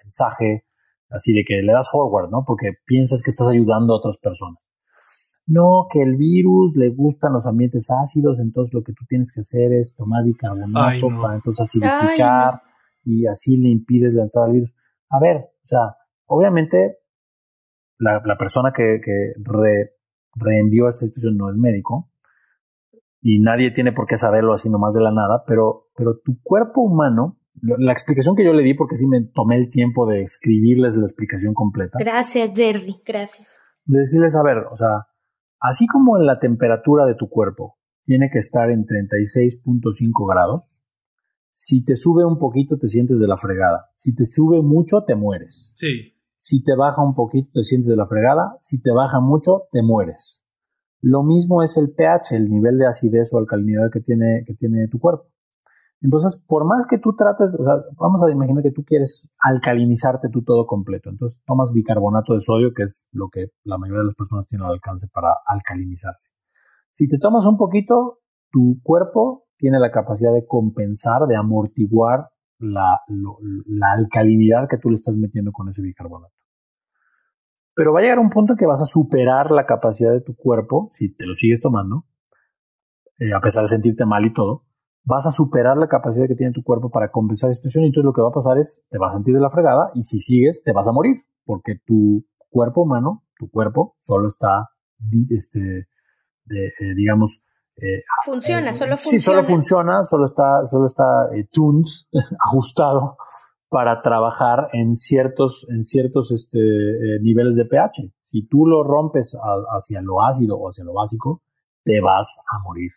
mensaje 0.00 0.69
así 1.10 1.32
de 1.32 1.44
que 1.44 1.60
le 1.62 1.72
das 1.72 1.90
forward, 1.90 2.30
¿no? 2.30 2.44
Porque 2.46 2.72
piensas 2.86 3.22
que 3.22 3.30
estás 3.30 3.48
ayudando 3.48 3.94
a 3.94 3.98
otras 3.98 4.18
personas. 4.18 4.58
No, 5.46 5.88
que 5.90 6.00
el 6.02 6.16
virus 6.16 6.76
le 6.76 6.90
gustan 6.90 7.32
los 7.32 7.46
ambientes 7.46 7.88
ácidos, 7.90 8.38
entonces 8.38 8.72
lo 8.72 8.82
que 8.82 8.92
tú 8.92 9.04
tienes 9.08 9.32
que 9.32 9.40
hacer 9.40 9.72
es 9.72 9.96
tomar 9.96 10.24
bicarbonato 10.24 11.08
para 11.20 11.34
entonces 11.34 11.62
acidificar 11.62 12.62
y 13.04 13.26
así 13.26 13.56
le 13.56 13.70
impides 13.70 14.14
la 14.14 14.22
entrada 14.22 14.46
al 14.46 14.52
virus. 14.52 14.74
A 15.08 15.18
ver, 15.18 15.36
o 15.36 15.66
sea, 15.66 15.96
obviamente 16.26 16.98
la, 17.98 18.22
persona 18.38 18.72
que, 18.72 19.00
que 19.02 19.32
reenvió 20.36 20.88
esta 20.88 21.06
situación 21.06 21.36
no 21.36 21.50
es 21.50 21.56
médico 21.56 22.10
y 23.20 23.40
nadie 23.40 23.72
tiene 23.72 23.92
por 23.92 24.06
qué 24.06 24.16
saberlo 24.16 24.54
así 24.54 24.70
nomás 24.70 24.94
de 24.94 25.02
la 25.02 25.10
nada, 25.10 25.42
pero, 25.46 25.88
pero 25.96 26.18
tu 26.24 26.40
cuerpo 26.42 26.82
humano 26.82 27.39
la 27.62 27.92
explicación 27.92 28.34
que 28.34 28.44
yo 28.44 28.54
le 28.54 28.62
di, 28.62 28.74
porque 28.74 28.96
sí 28.96 29.06
me 29.06 29.20
tomé 29.20 29.56
el 29.56 29.70
tiempo 29.70 30.06
de 30.06 30.22
escribirles 30.22 30.96
la 30.96 31.04
explicación 31.04 31.54
completa. 31.54 31.98
Gracias, 31.98 32.50
Jerry, 32.54 33.00
gracias. 33.04 33.58
De 33.84 34.00
decirles, 34.00 34.34
a 34.36 34.42
ver, 34.42 34.58
o 34.70 34.76
sea, 34.76 35.06
así 35.60 35.86
como 35.86 36.16
en 36.18 36.26
la 36.26 36.38
temperatura 36.38 37.06
de 37.06 37.14
tu 37.14 37.28
cuerpo 37.28 37.78
tiene 38.02 38.30
que 38.30 38.38
estar 38.38 38.70
en 38.70 38.86
36.5 38.86 40.28
grados. 40.28 40.82
Si 41.52 41.84
te 41.84 41.96
sube 41.96 42.24
un 42.24 42.38
poquito, 42.38 42.78
te 42.78 42.88
sientes 42.88 43.18
de 43.18 43.26
la 43.26 43.36
fregada. 43.36 43.90
Si 43.94 44.14
te 44.14 44.24
sube 44.24 44.62
mucho, 44.62 45.04
te 45.04 45.14
mueres. 45.14 45.74
Sí. 45.76 46.14
Si 46.36 46.62
te 46.62 46.74
baja 46.74 47.02
un 47.02 47.14
poquito, 47.14 47.50
te 47.52 47.64
sientes 47.64 47.88
de 47.88 47.96
la 47.96 48.06
fregada. 48.06 48.56
Si 48.58 48.80
te 48.80 48.92
baja 48.92 49.20
mucho, 49.20 49.68
te 49.70 49.82
mueres. 49.82 50.46
Lo 51.02 51.22
mismo 51.22 51.62
es 51.62 51.76
el 51.76 51.90
pH, 51.92 52.36
el 52.36 52.44
nivel 52.44 52.78
de 52.78 52.86
acidez 52.86 53.32
o 53.32 53.38
alcalinidad 53.38 53.90
que 53.92 54.00
tiene, 54.00 54.44
que 54.46 54.54
tiene 54.54 54.88
tu 54.88 54.98
cuerpo. 54.98 55.24
Entonces, 56.02 56.42
por 56.46 56.66
más 56.66 56.86
que 56.88 56.98
tú 56.98 57.14
trates, 57.14 57.54
o 57.58 57.62
sea, 57.62 57.74
vamos 57.98 58.22
a 58.24 58.30
imaginar 58.30 58.62
que 58.62 58.72
tú 58.72 58.82
quieres 58.84 59.28
alcalinizarte 59.38 60.28
tú 60.30 60.42
todo 60.42 60.66
completo. 60.66 61.10
Entonces, 61.10 61.40
tomas 61.46 61.72
bicarbonato 61.72 62.34
de 62.34 62.40
sodio, 62.40 62.72
que 62.74 62.84
es 62.84 63.06
lo 63.12 63.28
que 63.28 63.48
la 63.64 63.76
mayoría 63.76 64.00
de 64.00 64.06
las 64.06 64.14
personas 64.14 64.46
tienen 64.46 64.66
al 64.66 64.72
alcance 64.72 65.08
para 65.12 65.36
alcalinizarse. 65.44 66.32
Si 66.90 67.06
te 67.06 67.18
tomas 67.18 67.44
un 67.46 67.58
poquito, 67.58 68.20
tu 68.50 68.80
cuerpo 68.82 69.44
tiene 69.56 69.78
la 69.78 69.90
capacidad 69.90 70.32
de 70.32 70.46
compensar, 70.46 71.26
de 71.26 71.36
amortiguar 71.36 72.30
la, 72.58 73.00
alcalinidad 73.94 74.68
que 74.68 74.78
tú 74.78 74.88
le 74.88 74.94
estás 74.94 75.16
metiendo 75.16 75.52
con 75.52 75.68
ese 75.68 75.82
bicarbonato. 75.82 76.34
Pero 77.74 77.92
va 77.92 78.00
a 78.00 78.02
llegar 78.02 78.18
un 78.18 78.28
punto 78.28 78.54
en 78.54 78.56
que 78.56 78.66
vas 78.66 78.82
a 78.82 78.86
superar 78.86 79.50
la 79.52 79.66
capacidad 79.66 80.12
de 80.12 80.22
tu 80.22 80.34
cuerpo, 80.34 80.88
si 80.92 81.14
te 81.14 81.26
lo 81.26 81.34
sigues 81.34 81.60
tomando, 81.60 82.06
eh, 83.18 83.32
a 83.34 83.40
pesar 83.40 83.62
de 83.62 83.68
sentirte 83.68 84.06
mal 84.06 84.24
y 84.24 84.32
todo, 84.32 84.64
vas 85.10 85.26
a 85.26 85.32
superar 85.32 85.76
la 85.76 85.88
capacidad 85.88 86.28
que 86.28 86.36
tiene 86.36 86.52
tu 86.52 86.62
cuerpo 86.62 86.88
para 86.88 87.10
compensar 87.10 87.50
esta 87.50 87.62
presión 87.62 87.84
y 87.84 87.88
entonces 87.88 88.06
lo 88.06 88.12
que 88.12 88.22
va 88.22 88.28
a 88.28 88.32
pasar 88.32 88.58
es, 88.58 88.84
te 88.88 88.98
vas 88.98 89.10
a 89.10 89.14
sentir 89.16 89.34
de 89.34 89.40
la 89.40 89.50
fregada 89.50 89.90
y 89.94 90.04
si 90.04 90.18
sigues, 90.18 90.62
te 90.62 90.72
vas 90.72 90.86
a 90.88 90.92
morir, 90.92 91.16
porque 91.44 91.80
tu 91.84 92.24
cuerpo 92.48 92.82
humano, 92.82 93.24
tu 93.36 93.50
cuerpo, 93.50 93.96
solo 93.98 94.28
está, 94.28 94.70
este, 95.30 95.88
eh, 96.48 96.94
digamos, 96.96 97.42
eh, 97.76 98.04
funciona, 98.24 98.72
solo 98.72 98.96
funciona. 98.96 99.18
Sí, 99.18 99.20
solo 99.20 99.42
funciona, 99.42 100.04
solo 100.04 100.26
está, 100.26 100.64
solo 100.66 100.86
está 100.86 101.28
tuned, 101.50 101.86
ajustado 102.46 103.16
para 103.68 104.02
trabajar 104.02 104.68
en 104.72 104.94
ciertos, 104.94 105.66
en 105.70 105.82
ciertos 105.82 106.30
este, 106.30 106.58
niveles 107.20 107.56
de 107.56 107.64
pH. 107.64 108.12
Si 108.22 108.46
tú 108.46 108.66
lo 108.66 108.84
rompes 108.84 109.36
hacia 109.76 110.02
lo 110.02 110.22
ácido 110.22 110.56
o 110.56 110.68
hacia 110.68 110.84
lo 110.84 110.92
básico, 110.92 111.42
te 111.84 112.00
vas 112.00 112.40
a 112.48 112.62
morir, 112.64 112.92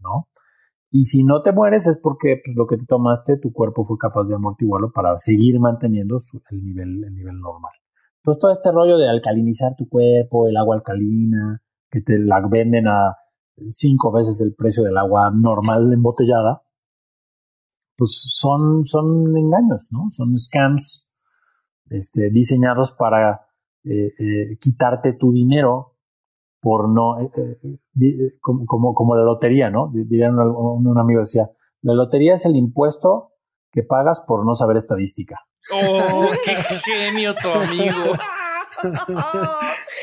¿no? 0.00 0.28
Y 0.96 1.04
si 1.04 1.24
no 1.24 1.42
te 1.42 1.52
mueres 1.52 1.86
es 1.86 1.98
porque 2.02 2.40
pues, 2.42 2.56
lo 2.56 2.66
que 2.66 2.78
te 2.78 2.86
tomaste, 2.86 3.36
tu 3.36 3.52
cuerpo 3.52 3.84
fue 3.84 3.98
capaz 3.98 4.24
de 4.24 4.34
amortiguarlo 4.34 4.92
para 4.92 5.18
seguir 5.18 5.60
manteniendo 5.60 6.16
el, 6.50 6.64
nivel, 6.64 7.04
el 7.04 7.14
nivel 7.14 7.38
normal. 7.38 7.72
Entonces 8.16 8.40
todo 8.40 8.50
este 8.50 8.72
rollo 8.72 8.96
de 8.96 9.06
alcalinizar 9.06 9.76
tu 9.76 9.90
cuerpo, 9.90 10.48
el 10.48 10.56
agua 10.56 10.76
alcalina, 10.76 11.60
que 11.90 12.00
te 12.00 12.18
la 12.18 12.40
venden 12.48 12.88
a 12.88 13.14
cinco 13.68 14.10
veces 14.10 14.40
el 14.40 14.54
precio 14.54 14.84
del 14.84 14.96
agua 14.96 15.30
normal 15.30 15.92
embotellada, 15.92 16.62
pues 17.94 18.18
son, 18.40 18.86
son 18.86 19.36
engaños, 19.36 19.88
¿no? 19.90 20.08
Son 20.12 20.38
scams 20.38 21.10
este, 21.90 22.30
diseñados 22.30 22.92
para 22.92 23.42
eh, 23.84 24.14
eh, 24.18 24.56
quitarte 24.58 25.12
tu 25.12 25.30
dinero 25.30 25.95
por 26.66 26.88
no, 26.88 27.20
eh, 27.20 27.30
eh, 27.36 27.78
eh, 28.02 28.38
como, 28.40 28.92
como, 28.92 29.14
la 29.14 29.22
lotería, 29.22 29.70
¿no? 29.70 29.88
Dirían 29.94 30.36
un, 30.36 30.98
amigo 30.98 31.20
decía, 31.20 31.48
la 31.80 31.94
lotería 31.94 32.34
es 32.34 32.44
el 32.44 32.56
impuesto 32.56 33.34
que 33.70 33.84
pagas 33.84 34.24
por 34.26 34.44
no 34.44 34.56
saber 34.56 34.76
estadística. 34.76 35.46
¡Oh, 35.72 36.26
qué 36.44 36.54
genio 36.54 37.36
tu 37.36 37.50
amigo! 37.50 38.16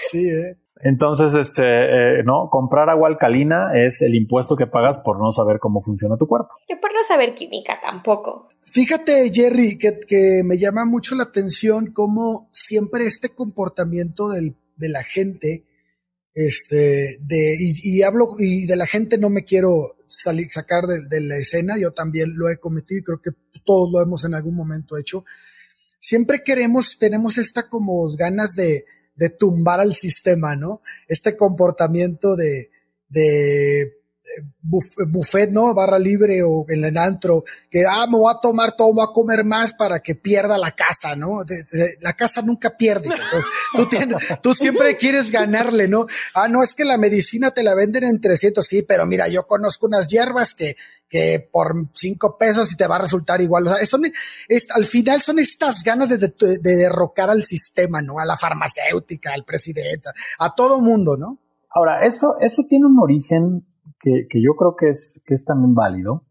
sí, 0.10 0.26
¿eh? 0.26 0.58
Entonces, 0.80 1.36
este, 1.36 2.24
¿no? 2.24 2.48
Comprar 2.50 2.90
agua 2.90 3.10
alcalina 3.10 3.72
es 3.76 4.02
el 4.02 4.16
impuesto 4.16 4.56
que 4.56 4.66
pagas 4.66 5.00
por 5.00 5.20
no 5.20 5.34
saber 5.34 5.60
cómo 5.60 5.82
funciona 5.82 6.16
tu 6.16 6.28
cuerpo. 6.28 6.54
Y 6.70 6.78
por 6.78 6.94
no 6.94 7.04
saber 7.04 7.36
química 7.36 7.78
tampoco. 7.82 8.48
Fíjate, 8.62 9.30
Jerry, 9.34 9.78
que, 9.78 10.00
que 10.00 10.44
me 10.46 10.58
llama 10.58 10.86
mucho 10.86 11.16
la 11.16 11.24
atención 11.24 11.88
cómo 11.88 12.48
siempre 12.52 13.04
este 13.04 13.36
comportamiento 13.36 14.30
del, 14.30 14.56
de 14.78 14.88
la 14.88 15.04
gente 15.04 15.66
este, 16.34 17.18
de, 17.22 17.56
y, 17.60 18.02
hablo, 18.02 18.28
y 18.40 18.66
de 18.66 18.76
la 18.76 18.88
gente 18.88 19.18
no 19.18 19.30
me 19.30 19.46
quiero 19.46 19.98
salir, 20.06 20.50
sacar 20.50 20.86
de, 20.86 21.22
la 21.22 21.38
escena, 21.38 21.78
yo 21.78 21.92
también 21.92 22.36
lo 22.36 22.50
he 22.50 22.58
cometido 22.58 23.00
y 23.00 23.04
creo 23.04 23.22
que 23.22 23.32
todos 23.66 23.92
lo 23.92 24.02
hemos 24.02 24.26
en 24.26 24.34
algún 24.34 24.56
momento 24.56 24.98
hecho. 24.98 25.26
Siempre 26.00 26.44
queremos, 26.44 26.98
tenemos 27.00 27.38
esta 27.38 27.70
como 27.70 28.10
ganas 28.16 28.54
de, 28.56 28.86
de 29.16 29.30
tumbar 29.30 29.80
al 29.80 29.94
sistema, 29.94 30.56
¿no? 30.56 30.82
Este 31.08 31.38
comportamiento 31.38 32.36
de, 32.36 32.72
de 33.10 34.03
buffet, 34.62 35.52
¿no? 35.52 35.74
Barra 35.74 36.00
libre 36.00 36.42
o 36.44 36.66
en 36.70 36.84
el 36.86 36.98
antro, 36.98 37.44
que, 37.70 37.84
ah, 37.88 38.06
me 38.10 38.18
voy 38.18 38.34
a 38.34 38.40
tomar 38.40 38.76
todo, 38.76 38.90
me 38.90 39.02
voy 39.02 39.08
a 39.10 39.14
comer 39.14 39.44
más 39.44 39.74
para 39.74 40.00
que 40.00 40.16
pierda 40.16 40.58
la 40.58 40.72
casa, 40.72 41.16
¿no? 41.16 41.44
la 42.02 42.14
casa 42.14 42.42
nunca 42.42 42.76
pierde. 42.76 43.10
Entonces, 43.74 44.40
tú, 44.42 44.54
siempre 44.54 44.98
quieres 44.98 45.32
ganarle, 45.32 45.88
¿no? 45.88 46.08
Ah, 46.34 46.48
no, 46.48 46.64
es 46.64 46.74
que 46.74 46.86
la 46.86 46.98
medicina 46.98 47.52
te 47.52 47.64
la 47.64 47.76
venden 47.76 48.04
en 48.06 48.22
300, 48.22 48.66
sí, 48.66 48.82
pero 48.82 49.06
mira, 49.06 49.28
yo 49.28 49.46
conozco 49.46 49.86
unas 49.86 50.08
hierbas 50.08 50.54
que, 50.54 50.76
que 51.10 51.48
por 51.52 51.74
cinco 51.94 52.38
pesos 52.38 52.72
y 52.72 52.76
te 52.76 52.88
va 52.88 52.96
a 52.96 53.00
resultar 53.00 53.42
igual. 53.42 53.68
O 53.68 53.76
sea, 53.76 53.86
son, 53.86 54.04
es, 54.48 54.68
al 54.74 54.86
final 54.86 55.22
son 55.22 55.40
estas 55.40 55.84
ganas 55.84 56.10
de, 56.10 56.18
de, 56.18 56.34
de 56.40 56.76
derrocar 56.76 57.30
al 57.30 57.44
sistema, 57.44 58.02
¿no? 58.02 58.20
A 58.20 58.26
la 58.26 58.38
farmacéutica, 58.38 59.34
al 59.34 59.46
presidente, 59.46 60.10
a 60.40 60.56
todo 60.56 60.82
mundo, 60.82 61.18
¿no? 61.18 61.40
Ahora, 61.70 62.06
eso, 62.06 62.36
eso 62.40 62.64
tiene 62.70 62.86
un 62.86 63.00
origen 63.00 63.66
que, 64.04 64.42
yo 64.42 64.56
creo 64.56 64.76
que 64.76 64.90
es, 64.90 65.22
que 65.26 65.34
es 65.34 65.46
también 65.46 65.74
válido, 65.74 66.26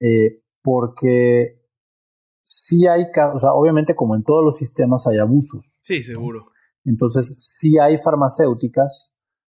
eh, 0.00 0.42
porque 0.62 1.62
sí 2.42 2.86
hay 2.86 3.10
casos, 3.12 3.36
o 3.36 3.38
sea, 3.38 3.52
obviamente 3.52 3.94
como 3.94 4.16
en 4.16 4.24
todos 4.24 4.44
los 4.44 4.56
sistemas 4.56 5.06
hay 5.06 5.18
abusos. 5.18 5.80
Sí, 5.84 6.02
seguro. 6.02 6.46
Entonces, 6.84 7.36
sí 7.38 7.78
hay 7.78 7.96
farmacéuticas 7.96 9.14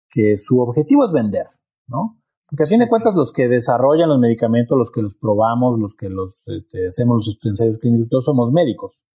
que 0.10 0.38
su 0.38 0.60
objetivo 0.60 1.06
es 1.06 1.12
vender, 1.12 1.46
¿no? 1.88 2.22
Porque 2.48 2.64
a 2.64 2.68
fin 2.68 2.80
de 2.80 2.88
cuentas 2.88 3.16
los 3.16 3.32
que 3.32 3.48
desarrollan 3.48 4.10
los 4.10 4.20
medicamentos, 4.20 4.78
los 4.78 4.92
que 4.92 5.02
los 5.02 5.16
probamos, 5.16 5.80
los 5.80 5.96
que 5.96 6.10
los 6.10 6.48
este, 6.48 6.88
hacemos 6.88 7.26
los 7.26 7.44
ensayos 7.44 7.80
clínicos, 7.80 8.10
todos 8.10 8.26
somos 8.26 8.52
médicos. 8.52 9.06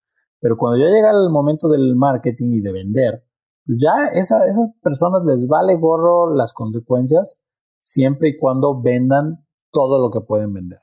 Pero 0.40 0.56
cuando 0.56 0.84
ya 0.84 0.90
llega 0.90 1.10
el 1.10 1.30
momento 1.30 1.68
del 1.68 1.94
marketing 1.94 2.54
y 2.54 2.60
de 2.60 2.72
vender, 2.72 3.24
pues 3.64 3.78
ya 3.80 4.06
esa, 4.14 4.44
esas 4.46 4.70
personas 4.82 5.24
les 5.24 5.46
vale 5.46 5.76
gorro 5.76 6.34
las 6.34 6.52
consecuencias 6.52 7.40
siempre 7.80 8.30
y 8.30 8.38
cuando 8.38 8.80
vendan 8.80 9.46
todo 9.72 10.00
lo 10.00 10.10
que 10.10 10.24
pueden 10.26 10.52
vender 10.52 10.80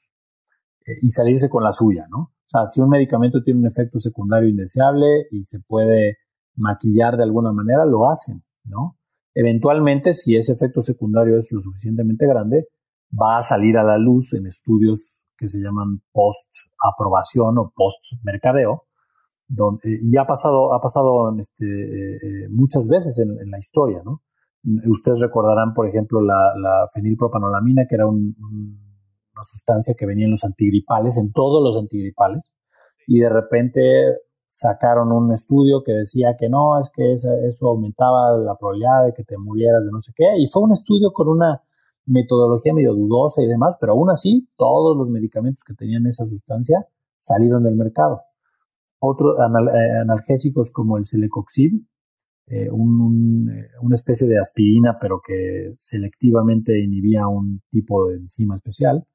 eh, 0.85 0.97
y 1.01 1.09
salirse 1.09 1.49
con 1.49 1.63
la 1.63 1.71
suya, 1.71 2.07
¿no? 2.09 2.19
O 2.19 2.49
sea, 2.49 2.65
si 2.65 2.79
un 2.79 2.89
medicamento 2.89 3.43
tiene 3.43 3.59
un 3.59 3.67
efecto 3.67 3.99
secundario 3.99 4.47
indeseable 4.47 5.27
y 5.31 5.43
se 5.43 5.59
puede 5.59 6.17
maquillar 6.55 7.17
de 7.17 7.23
alguna 7.23 7.51
manera, 7.51 7.85
lo 7.85 8.09
hacen, 8.09 8.43
¿no? 8.63 8.97
Eventualmente, 9.33 10.13
si 10.13 10.35
ese 10.35 10.53
efecto 10.53 10.81
secundario 10.81 11.37
es 11.37 11.51
lo 11.51 11.59
suficientemente 11.59 12.25
grande, 12.25 12.69
va 13.13 13.37
a 13.37 13.43
salir 13.43 13.77
a 13.77 13.83
la 13.83 13.97
luz 13.97 14.33
en 14.33 14.47
estudios 14.47 15.19
que 15.37 15.47
se 15.47 15.59
llaman 15.61 16.01
post-aprobación 16.11 17.57
o 17.59 17.71
post-mercadeo, 17.75 18.87
donde, 19.47 19.99
y 20.01 20.17
ha 20.17 20.25
pasado, 20.25 20.73
ha 20.73 20.81
pasado 20.81 21.37
este, 21.37 21.65
eh, 21.65 22.15
eh, 22.15 22.49
muchas 22.49 22.87
veces 22.87 23.19
en, 23.19 23.39
en, 23.39 23.51
la 23.51 23.59
historia, 23.59 24.01
¿no? 24.03 24.23
Ustedes 24.63 25.19
recordarán, 25.21 25.73
por 25.73 25.87
ejemplo, 25.87 26.21
la, 26.21 26.51
la 26.61 26.87
fenilpropanolamina, 26.93 27.85
que 27.87 27.95
era 27.95 28.07
una 28.07 29.43
sustancia 29.43 29.93
que 29.97 30.05
venía 30.05 30.25
en 30.25 30.31
los 30.31 30.43
antigripales, 30.43 31.17
en 31.17 31.31
todos 31.31 31.63
los 31.63 31.81
antigripales, 31.81 32.55
y 33.07 33.19
de 33.19 33.29
repente 33.29 33.81
sacaron 34.49 35.11
un 35.11 35.31
estudio 35.31 35.83
que 35.83 35.93
decía 35.93 36.35
que 36.37 36.49
no, 36.49 36.79
es 36.79 36.89
que 36.89 37.13
eso, 37.13 37.29
eso 37.47 37.67
aumentaba 37.67 38.37
la 38.37 38.55
probabilidad 38.55 39.05
de 39.05 39.13
que 39.13 39.23
te 39.23 39.37
murieras 39.37 39.83
de 39.83 39.91
no 39.91 40.01
sé 40.01 40.11
qué, 40.15 40.37
y 40.37 40.47
fue 40.47 40.63
un 40.63 40.71
estudio 40.71 41.11
con 41.11 41.27
una 41.27 41.61
metodología 42.05 42.73
medio 42.73 42.93
dudosa 42.93 43.41
y 43.41 43.47
demás, 43.47 43.75
pero 43.79 43.93
aún 43.93 44.09
así 44.09 44.49
todos 44.57 44.97
los 44.97 45.09
medicamentos 45.09 45.63
que 45.63 45.73
tenían 45.73 46.07
esa 46.07 46.25
sustancia 46.25 46.87
salieron 47.19 47.63
del 47.63 47.75
mercado. 47.75 48.21
Otros 48.99 49.37
eh, 49.37 49.99
analgésicos 50.01 50.71
como 50.71 50.97
el 50.97 51.05
celecoxib 51.05 51.83
eh, 52.47 52.69
un, 52.71 53.49
eh, 53.49 53.69
una 53.81 53.95
especie 53.95 54.27
de 54.27 54.39
aspirina, 54.39 54.97
pero 54.99 55.21
que 55.25 55.73
selectivamente 55.75 56.79
inhibía 56.81 57.27
un 57.27 57.61
tipo 57.69 58.07
de 58.07 58.15
enzima 58.15 58.55
especial. 58.55 59.05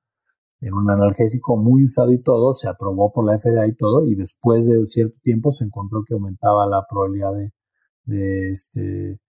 Era 0.60 0.76
un 0.76 0.90
analgésico 0.90 1.56
muy 1.56 1.84
usado 1.84 2.12
y 2.12 2.22
todo, 2.22 2.54
se 2.54 2.68
aprobó 2.68 3.12
por 3.12 3.26
la 3.26 3.38
FDA 3.38 3.66
y 3.66 3.74
todo, 3.74 4.06
y 4.06 4.14
después 4.14 4.66
de 4.66 4.86
cierto 4.86 5.18
tiempo 5.22 5.50
se 5.50 5.64
encontró 5.64 6.04
que 6.06 6.14
aumentaba 6.14 6.66
la 6.68 6.86
probabilidad 6.88 7.32
de, 7.34 7.52
de 8.04 8.50
este, 8.50 9.20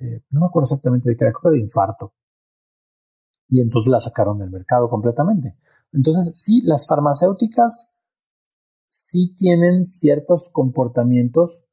eh, 0.00 0.22
no 0.30 0.40
me 0.40 0.46
acuerdo 0.46 0.64
exactamente 0.64 1.10
de 1.10 1.16
qué 1.16 1.24
era, 1.24 1.32
creo 1.32 1.52
que 1.52 1.58
de 1.58 1.62
infarto. 1.62 2.14
Y 3.48 3.60
entonces 3.60 3.90
la 3.90 4.00
sacaron 4.00 4.38
del 4.38 4.50
mercado 4.50 4.88
completamente. 4.88 5.56
Entonces, 5.92 6.32
sí, 6.34 6.60
las 6.62 6.86
farmacéuticas 6.86 7.92
sí 8.86 9.34
tienen 9.36 9.84
ciertos 9.84 10.48
comportamientos 10.50 11.64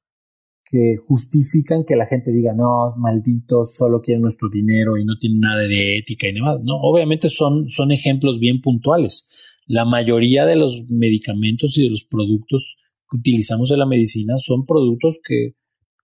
que 0.69 0.95
justifican 1.07 1.83
que 1.85 1.95
la 1.95 2.05
gente 2.05 2.31
diga, 2.31 2.53
no, 2.53 2.93
malditos, 2.97 3.75
solo 3.75 4.01
quieren 4.01 4.21
nuestro 4.21 4.49
dinero 4.49 4.97
y 4.97 5.05
no 5.05 5.17
tienen 5.19 5.39
nada 5.39 5.61
de 5.61 5.97
ética 5.97 6.27
y 6.27 6.33
demás. 6.33 6.57
No, 6.63 6.75
obviamente 6.81 7.29
son, 7.29 7.69
son 7.69 7.91
ejemplos 7.91 8.39
bien 8.39 8.59
puntuales. 8.61 9.55
La 9.65 9.85
mayoría 9.85 10.45
de 10.45 10.55
los 10.55 10.85
medicamentos 10.89 11.77
y 11.77 11.83
de 11.83 11.89
los 11.89 12.03
productos 12.03 12.77
que 13.09 13.17
utilizamos 13.17 13.71
en 13.71 13.79
la 13.79 13.85
medicina 13.85 14.35
son 14.39 14.65
productos 14.65 15.19
que, 15.23 15.55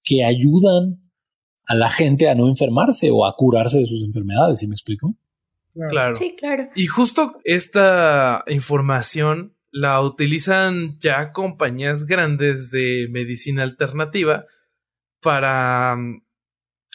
que 0.04 0.24
ayudan 0.24 1.02
a 1.68 1.76
la 1.76 1.90
gente 1.90 2.30
a 2.30 2.36
no 2.36 2.48
enfermarse 2.48 3.10
o 3.12 3.26
a 3.26 3.36
curarse 3.36 3.80
de 3.80 3.88
sus 3.88 4.04
enfermedades, 4.04 4.60
¿sí 4.60 4.68
me 4.68 4.76
explico? 4.76 5.16
Claro. 5.90 6.16
Sí, 6.16 6.36
claro. 6.38 6.70
Y 6.76 6.86
justo 6.86 7.40
esta 7.44 8.44
información 8.48 9.56
la 9.72 10.02
utilizan 10.02 11.00
ya 11.00 11.34
compañías 11.34 12.06
grandes 12.06 12.70
de 12.70 13.08
medicina 13.10 13.64
alternativa 13.64 14.46
para 15.24 15.96
mm, 15.96 16.22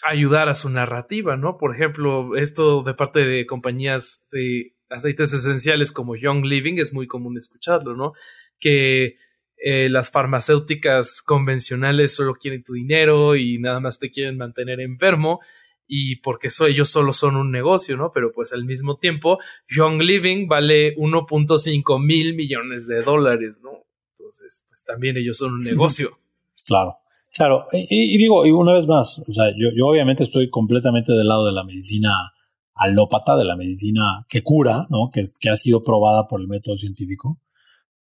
ayudar 0.05 0.49
a 0.49 0.55
su 0.55 0.71
narrativa, 0.71 1.37
¿no? 1.37 1.59
Por 1.59 1.75
ejemplo, 1.75 2.37
esto 2.37 2.85
de 2.85 2.95
parte 2.95 3.25
de 3.25 3.47
compañías 3.47 4.25
de 4.31 4.77
aceites 4.89 5.33
esenciales 5.33 5.91
como 5.91 6.15
Young 6.15 6.45
Living 6.45 6.79
es 6.79 6.93
muy 6.93 7.09
común 7.09 7.37
escucharlo, 7.37 7.97
¿no? 7.97 8.13
Que 8.61 9.17
eh, 9.57 9.89
las 9.89 10.11
farmacéuticas 10.11 11.21
convencionales 11.21 12.15
solo 12.15 12.35
quieren 12.35 12.63
tu 12.63 12.75
dinero 12.75 13.35
y 13.35 13.59
nada 13.59 13.81
más 13.81 13.99
te 13.99 14.11
quieren 14.11 14.37
mantener 14.37 14.81
enfermo 14.81 15.41
y 15.89 16.17
porque 16.17 16.49
ellos 16.69 16.91
solo 16.91 17.13
son 17.13 17.35
un 17.35 17.51
negocio, 17.51 17.97
¿no? 17.97 18.13
Pero 18.13 18.31
pues 18.31 18.53
al 18.53 18.65
mismo 18.65 18.99
tiempo, 18.99 19.39
Young 19.69 20.03
Living 20.03 20.47
vale 20.47 20.95
1.5 20.97 22.05
mil 22.05 22.35
millones 22.35 22.87
de 22.87 23.03
dólares, 23.03 23.61
¿no? 23.63 23.87
Entonces, 24.11 24.65
pues 24.69 24.85
también 24.85 25.17
ellos 25.17 25.39
son 25.39 25.55
un 25.55 25.61
negocio. 25.65 26.21
Claro, 26.67 26.99
claro. 27.33 27.67
Y, 27.73 28.17
digo, 28.19 28.47
y 28.47 28.51
una 28.51 28.75
vez 28.75 28.87
más, 28.87 29.23
o 29.27 29.33
sea, 29.33 29.51
yo, 29.57 29.69
yo 29.77 29.87
obviamente 29.87 30.25
estoy 30.25 30.51
completamente 30.51 31.13
del 31.13 31.29
lado 31.29 31.47
de 31.47 31.53
la 31.53 31.65
medicina 31.65 32.33
alópata, 32.75 33.37
de 33.37 33.45
la 33.45 33.57
medicina 33.57 34.25
que 34.29 34.43
cura, 34.43 34.87
¿no? 34.91 35.11
Que, 35.13 35.23
que 35.41 35.51
ha 35.51 35.57
sido 35.57 35.83
probada 35.83 36.27
por 36.27 36.41
el 36.41 36.49
método 36.49 36.77
científico. 36.77 37.41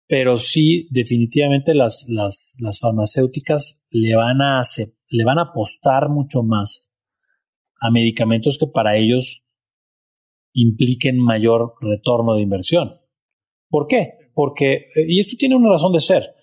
Pero 0.09 0.39
sí, 0.39 0.87
definitivamente 0.91 1.75
las, 1.75 2.07
las, 2.09 2.57
las 2.61 2.79
farmacéuticas 2.79 3.85
le 3.91 4.15
van 4.15 4.41
a, 4.41 4.63
le 5.09 5.25
van 5.25 5.39
a 5.39 5.43
apostar 5.51 6.09
mucho 6.11 6.43
más 6.43 6.93
a 7.81 7.91
medicamentos 7.91 8.57
que 8.59 8.67
para 8.67 8.97
ellos 8.97 9.45
impliquen 10.53 11.19
mayor 11.19 11.75
retorno 11.81 12.35
de 12.35 12.43
inversión. 12.43 12.93
¿Por 13.69 13.87
qué? 13.89 14.31
Porque, 14.33 14.89
y 14.95 15.21
esto 15.21 15.37
tiene 15.39 15.57
una 15.57 15.71
razón 15.71 15.93
de 15.93 16.01
ser, 16.01 16.35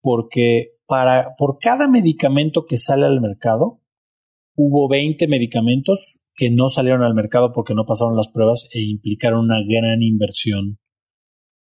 porque 0.00 0.75
para, 0.86 1.34
por 1.36 1.58
cada 1.58 1.88
medicamento 1.88 2.64
que 2.66 2.78
sale 2.78 3.06
al 3.06 3.20
mercado, 3.20 3.80
hubo 4.54 4.88
20 4.88 5.28
medicamentos 5.28 6.18
que 6.34 6.50
no 6.50 6.68
salieron 6.68 7.02
al 7.02 7.14
mercado 7.14 7.50
porque 7.52 7.74
no 7.74 7.84
pasaron 7.84 8.16
las 8.16 8.28
pruebas 8.28 8.68
e 8.72 8.82
implicaron 8.82 9.40
una 9.40 9.60
gran 9.66 10.02
inversión 10.02 10.78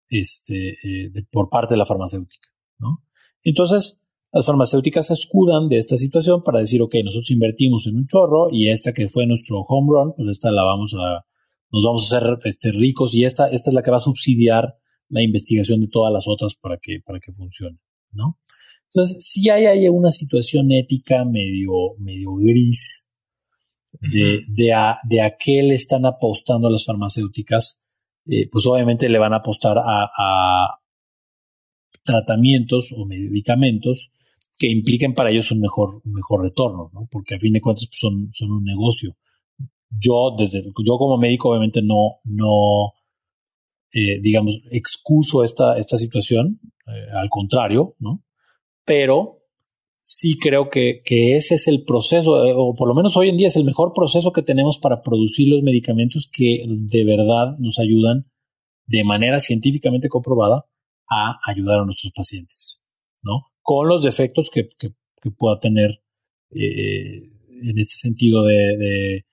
este, 0.09 0.75
eh, 0.83 1.12
por 1.31 1.49
parte 1.49 1.73
de 1.73 1.77
la 1.77 1.86
farmacéutica. 1.86 2.49
Entonces, 3.43 4.01
las 4.31 4.45
farmacéuticas 4.45 5.07
se 5.07 5.13
escudan 5.13 5.67
de 5.67 5.77
esta 5.77 5.97
situación 5.97 6.43
para 6.43 6.59
decir, 6.59 6.81
ok, 6.81 6.95
nosotros 7.03 7.29
invertimos 7.29 7.86
en 7.88 7.97
un 7.97 8.07
chorro 8.07 8.47
y 8.51 8.69
esta 8.69 8.93
que 8.93 9.07
fue 9.09 9.27
nuestro 9.27 9.62
home 9.62 9.91
run, 9.91 10.13
pues 10.15 10.27
esta 10.27 10.49
la 10.51 10.63
vamos 10.63 10.95
a, 10.95 11.25
nos 11.71 11.83
vamos 11.83 12.12
a 12.12 12.17
hacer 12.17 12.39
este, 12.45 12.71
ricos 12.71 13.13
y 13.13 13.25
esta, 13.25 13.47
esta 13.47 13.69
es 13.69 13.73
la 13.73 13.83
que 13.83 13.91
va 13.91 13.97
a 13.97 13.99
subsidiar 13.99 14.75
la 15.09 15.21
investigación 15.21 15.81
de 15.81 15.88
todas 15.88 16.12
las 16.12 16.27
otras 16.27 16.55
para 16.55 16.77
que, 16.77 16.99
para 17.05 17.19
que 17.19 17.31
funcione, 17.31 17.77
¿no? 18.13 18.39
Entonces, 18.86 19.26
sí 19.26 19.49
hay 19.49 19.65
ahí 19.65 19.89
una 19.89 20.12
situación 20.12 20.71
ética 20.71 21.26
medio, 21.26 21.95
medio 21.97 22.36
gris 22.36 23.08
de, 23.99 24.43
de, 24.47 24.73
a, 24.73 24.97
de 25.04 25.21
a 25.21 25.36
qué 25.38 25.63
le 25.63 25.76
están 25.76 26.06
apostando 26.06 26.69
las 26.69 26.86
farmacéuticas. 26.86 27.80
Eh, 28.26 28.47
pues 28.49 28.65
obviamente 28.67 29.10
le 29.10 29.19
van 29.19 29.34
a 29.34 29.38
apostar 29.38 29.78
a, 29.78 30.10
a 30.17 30.80
tratamientos 32.04 32.93
o 32.95 33.06
medicamentos 33.06 34.12
que 34.58 34.69
impliquen 34.69 35.13
para 35.13 35.32
ellos 35.32 35.52
un 35.52 35.60
mejor, 35.60 36.02
un 36.06 36.13
mejor 36.13 36.43
retorno, 36.43 36.89
¿no? 36.93 37.08
Porque 37.12 37.36
a 37.36 37.39
fin 37.39 37.54
de 37.54 37.62
cuentas 37.62 37.88
pues, 37.88 37.99
son, 37.99 38.30
son 38.32 38.52
un 38.52 38.63
negocio. 38.63 39.17
Yo, 39.89 40.36
desde, 40.38 40.63
yo 40.63 40.97
como 40.97 41.17
médico, 41.17 41.49
obviamente 41.49 41.82
no, 41.82 42.19
no, 42.23 42.93
eh, 43.91 44.19
digamos, 44.21 44.62
excuso 44.71 45.43
esta, 45.43 45.78
esta 45.78 45.97
situación, 45.97 46.60
eh, 46.88 47.08
al 47.13 47.30
contrario, 47.30 47.96
¿no? 48.00 48.24
Pero 48.86 49.43
sí 50.02 50.38
creo 50.38 50.69
que, 50.69 51.02
ese 51.06 51.56
es 51.56 51.67
el 51.67 51.84
proceso, 51.84 52.46
eh, 52.46 52.54
o 52.56 52.76
por 52.76 52.88
lo 52.88 52.93
menos 52.93 53.15
hoy 53.17 53.30
en 53.30 53.38
día 53.38 53.48
es 53.48 53.56
el 53.56 53.65
mejor 53.65 53.93
proceso 53.93 54.34
que 54.34 54.41
tenemos 54.41 54.78
para 54.78 55.02
producir 55.02 55.48
los 55.48 55.63
medicamentos 55.63 56.30
que 56.32 56.65
de 56.67 57.06
verdad 57.06 57.58
nos 57.60 57.80
ayudan 57.80 58.26
de 58.86 59.04
manera 59.04 59.39
científicamente 59.39 60.10
comprobada 60.10 60.65
a 61.10 61.39
ayudar 61.46 61.80
a 61.80 61.86
nuestros 61.86 62.12
pacientes, 62.12 62.82
¿no? 63.24 63.54
con 63.63 63.88
los 63.88 64.04
defectos 64.04 64.50
que, 64.52 64.67
pueda 65.38 65.58
tener 65.58 66.02
eh, 66.52 67.24
en 67.63 67.80
este 67.80 67.96
sentido 67.96 68.43
de, 68.43 69.26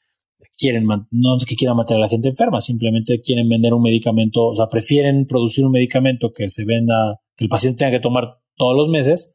quieren 0.57 0.87
no 1.11 1.37
es 1.37 1.45
que 1.45 1.57
quieran 1.57 1.77
matar 1.77 1.97
a 1.97 2.01
la 2.01 2.09
gente 2.09 2.29
enferma, 2.29 2.61
simplemente 2.61 3.21
quieren 3.21 3.49
vender 3.49 3.75
un 3.75 3.83
medicamento, 3.83 4.47
o 4.47 4.55
sea, 4.55 4.69
prefieren 4.69 5.27
producir 5.27 5.65
un 5.65 5.73
medicamento 5.73 6.33
que 6.33 6.49
se 6.49 6.65
venda, 6.65 7.21
el 7.41 7.49
paciente 7.49 7.79
tenga 7.79 7.99
que 7.99 8.03
tomar 8.03 8.39
todos 8.57 8.77
los 8.77 8.89
meses, 8.89 9.33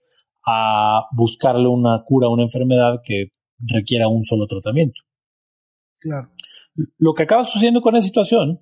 a 0.48 1.08
buscarle 1.12 1.68
una 1.68 2.04
cura 2.06 2.28
a 2.28 2.30
una 2.30 2.44
enfermedad 2.44 3.02
que 3.04 3.32
requiera 3.60 4.08
un 4.08 4.24
solo 4.24 4.48
tratamiento. 4.48 5.02
Claro. 6.00 6.30
Lo 6.98 7.14
que 7.14 7.24
acaba 7.24 7.44
sucediendo 7.44 7.82
con 7.82 7.96
esa 7.96 8.06
situación 8.06 8.62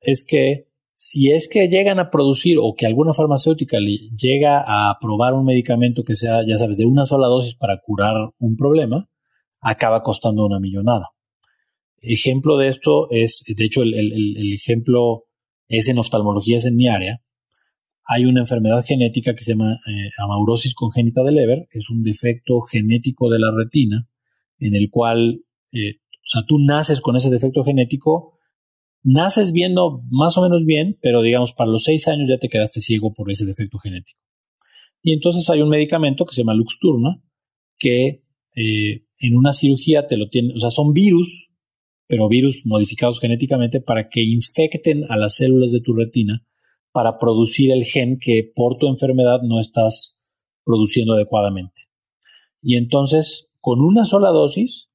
es 0.00 0.24
que 0.26 0.72
si 0.94 1.30
es 1.30 1.48
que 1.48 1.68
llegan 1.68 1.98
a 1.98 2.10
producir 2.10 2.58
o 2.60 2.74
que 2.76 2.86
alguna 2.86 3.14
farmacéutica 3.14 3.78
llega 3.78 4.62
a 4.66 4.98
probar 5.00 5.34
un 5.34 5.44
medicamento 5.44 6.02
que 6.04 6.14
sea, 6.14 6.46
ya 6.46 6.56
sabes, 6.56 6.76
de 6.76 6.86
una 6.86 7.06
sola 7.06 7.28
dosis 7.28 7.54
para 7.54 7.80
curar 7.80 8.30
un 8.38 8.56
problema, 8.56 9.08
acaba 9.60 10.02
costando 10.02 10.44
una 10.44 10.60
millonada. 10.60 11.08
Ejemplo 12.00 12.56
de 12.56 12.68
esto 12.68 13.08
es, 13.10 13.44
de 13.46 13.64
hecho, 13.64 13.82
el, 13.82 14.52
ejemplo 14.52 15.24
es 15.68 15.88
en 15.88 15.98
oftalmología, 15.98 16.58
es 16.58 16.66
en 16.66 16.76
mi 16.76 16.88
área. 16.88 17.22
Hay 18.04 18.24
una 18.24 18.40
enfermedad 18.40 18.84
genética 18.84 19.34
que 19.34 19.44
se 19.44 19.52
llama 19.52 19.74
eh, 19.86 20.10
amaurosis 20.18 20.74
congénita 20.74 21.22
del 21.22 21.36
Leber, 21.36 21.66
es 21.70 21.88
un 21.90 22.02
defecto 22.02 22.60
genético 22.62 23.30
de 23.30 23.38
la 23.38 23.52
retina, 23.56 24.08
en 24.58 24.74
el 24.74 24.90
cual, 24.90 25.44
eh, 25.72 25.96
o 25.96 26.28
sea, 26.28 26.42
tú 26.46 26.58
naces 26.58 27.00
con 27.00 27.16
ese 27.16 27.30
defecto 27.30 27.64
genético, 27.64 28.38
naces 29.04 29.52
viendo 29.52 30.02
más 30.10 30.36
o 30.36 30.42
menos 30.42 30.64
bien, 30.64 30.98
pero 31.00 31.22
digamos, 31.22 31.52
para 31.52 31.70
los 31.70 31.84
seis 31.84 32.08
años 32.08 32.28
ya 32.28 32.38
te 32.38 32.48
quedaste 32.48 32.80
ciego 32.80 33.12
por 33.12 33.30
ese 33.30 33.44
defecto 33.44 33.78
genético. 33.78 34.20
Y 35.02 35.12
entonces 35.12 35.48
hay 35.50 35.62
un 35.62 35.68
medicamento 35.68 36.24
que 36.26 36.34
se 36.34 36.42
llama 36.42 36.54
Luxturna, 36.54 37.22
que 37.78 38.22
eh, 38.54 39.04
en 39.18 39.36
una 39.36 39.52
cirugía 39.52 40.06
te 40.06 40.16
lo 40.16 40.28
tiene, 40.28 40.54
o 40.54 40.60
sea, 40.60 40.70
son 40.70 40.92
virus, 40.92 41.48
pero 42.06 42.28
virus 42.28 42.62
modificados 42.64 43.20
genéticamente 43.20 43.80
para 43.80 44.08
que 44.08 44.22
infecten 44.22 45.04
a 45.08 45.16
las 45.16 45.36
células 45.36 45.72
de 45.72 45.80
tu 45.80 45.94
retina 45.94 46.44
para 46.92 47.18
producir 47.18 47.72
el 47.72 47.84
gen 47.84 48.18
que 48.18 48.50
por 48.54 48.76
tu 48.76 48.86
enfermedad 48.86 49.40
no 49.42 49.60
estás 49.60 50.18
produciendo 50.64 51.14
adecuadamente. 51.14 51.88
Y 52.62 52.76
entonces, 52.76 53.48
con 53.60 53.80
una 53.80 54.04
sola 54.04 54.30
dosis, 54.30 54.88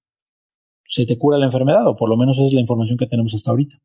se 0.86 1.06
te 1.06 1.18
cura 1.18 1.38
la 1.38 1.46
enfermedad, 1.46 1.88
o 1.88 1.96
por 1.96 2.10
lo 2.10 2.16
menos 2.16 2.38
esa 2.38 2.48
es 2.48 2.54
la 2.54 2.62
información 2.62 2.98
que 2.98 3.08
tenemos 3.08 3.34
hasta 3.34 3.52
ahorita. 3.52 3.82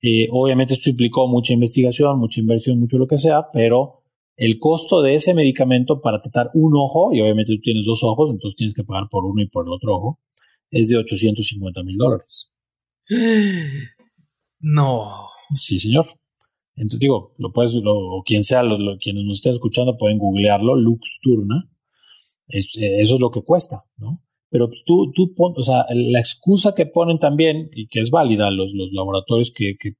Eh, 0.00 0.28
obviamente 0.30 0.74
esto 0.74 0.90
implicó 0.90 1.28
mucha 1.28 1.52
investigación, 1.52 2.18
mucha 2.18 2.40
inversión, 2.40 2.78
mucho 2.78 2.98
lo 2.98 3.06
que 3.06 3.18
sea, 3.18 3.50
pero 3.52 4.02
el 4.36 4.58
costo 4.58 5.02
de 5.02 5.14
ese 5.14 5.34
medicamento 5.34 6.00
para 6.00 6.20
tratar 6.20 6.50
un 6.54 6.72
ojo, 6.74 7.12
y 7.12 7.20
obviamente 7.20 7.54
tú 7.54 7.60
tienes 7.62 7.84
dos 7.84 8.02
ojos, 8.02 8.30
entonces 8.30 8.56
tienes 8.56 8.74
que 8.74 8.84
pagar 8.84 9.08
por 9.08 9.24
uno 9.24 9.42
y 9.42 9.48
por 9.48 9.66
el 9.66 9.72
otro 9.72 9.96
ojo, 9.96 10.20
es 10.70 10.88
de 10.88 10.96
850 10.96 11.82
mil 11.82 11.96
dólares. 11.96 12.52
No. 14.64 15.26
Sí, 15.52 15.76
señor. 15.80 16.06
Entonces 16.74 17.00
digo, 17.00 17.34
lo 17.38 17.52
puedes, 17.52 17.72
o 17.84 18.22
quien 18.24 18.44
sea, 18.44 18.62
los, 18.62 18.78
quienes 19.00 19.24
nos 19.24 19.36
estén 19.36 19.52
escuchando 19.52 19.96
pueden 19.96 20.18
googlearlo, 20.18 20.74
Lux 20.74 21.20
Turna. 21.22 21.70
Eh, 22.48 22.60
eso 23.00 23.14
es 23.14 23.20
lo 23.20 23.30
que 23.30 23.42
cuesta, 23.42 23.80
¿no? 23.96 24.22
Pero 24.50 24.68
pues, 24.68 24.82
tú, 24.84 25.10
tú 25.14 25.34
o 25.36 25.62
sea, 25.62 25.84
la 25.94 26.18
excusa 26.18 26.74
que 26.74 26.86
ponen 26.86 27.18
también, 27.18 27.68
y 27.74 27.88
que 27.88 28.00
es 28.00 28.10
válida, 28.10 28.50
los, 28.50 28.72
los 28.74 28.92
laboratorios 28.92 29.50
que, 29.50 29.76
que, 29.78 29.96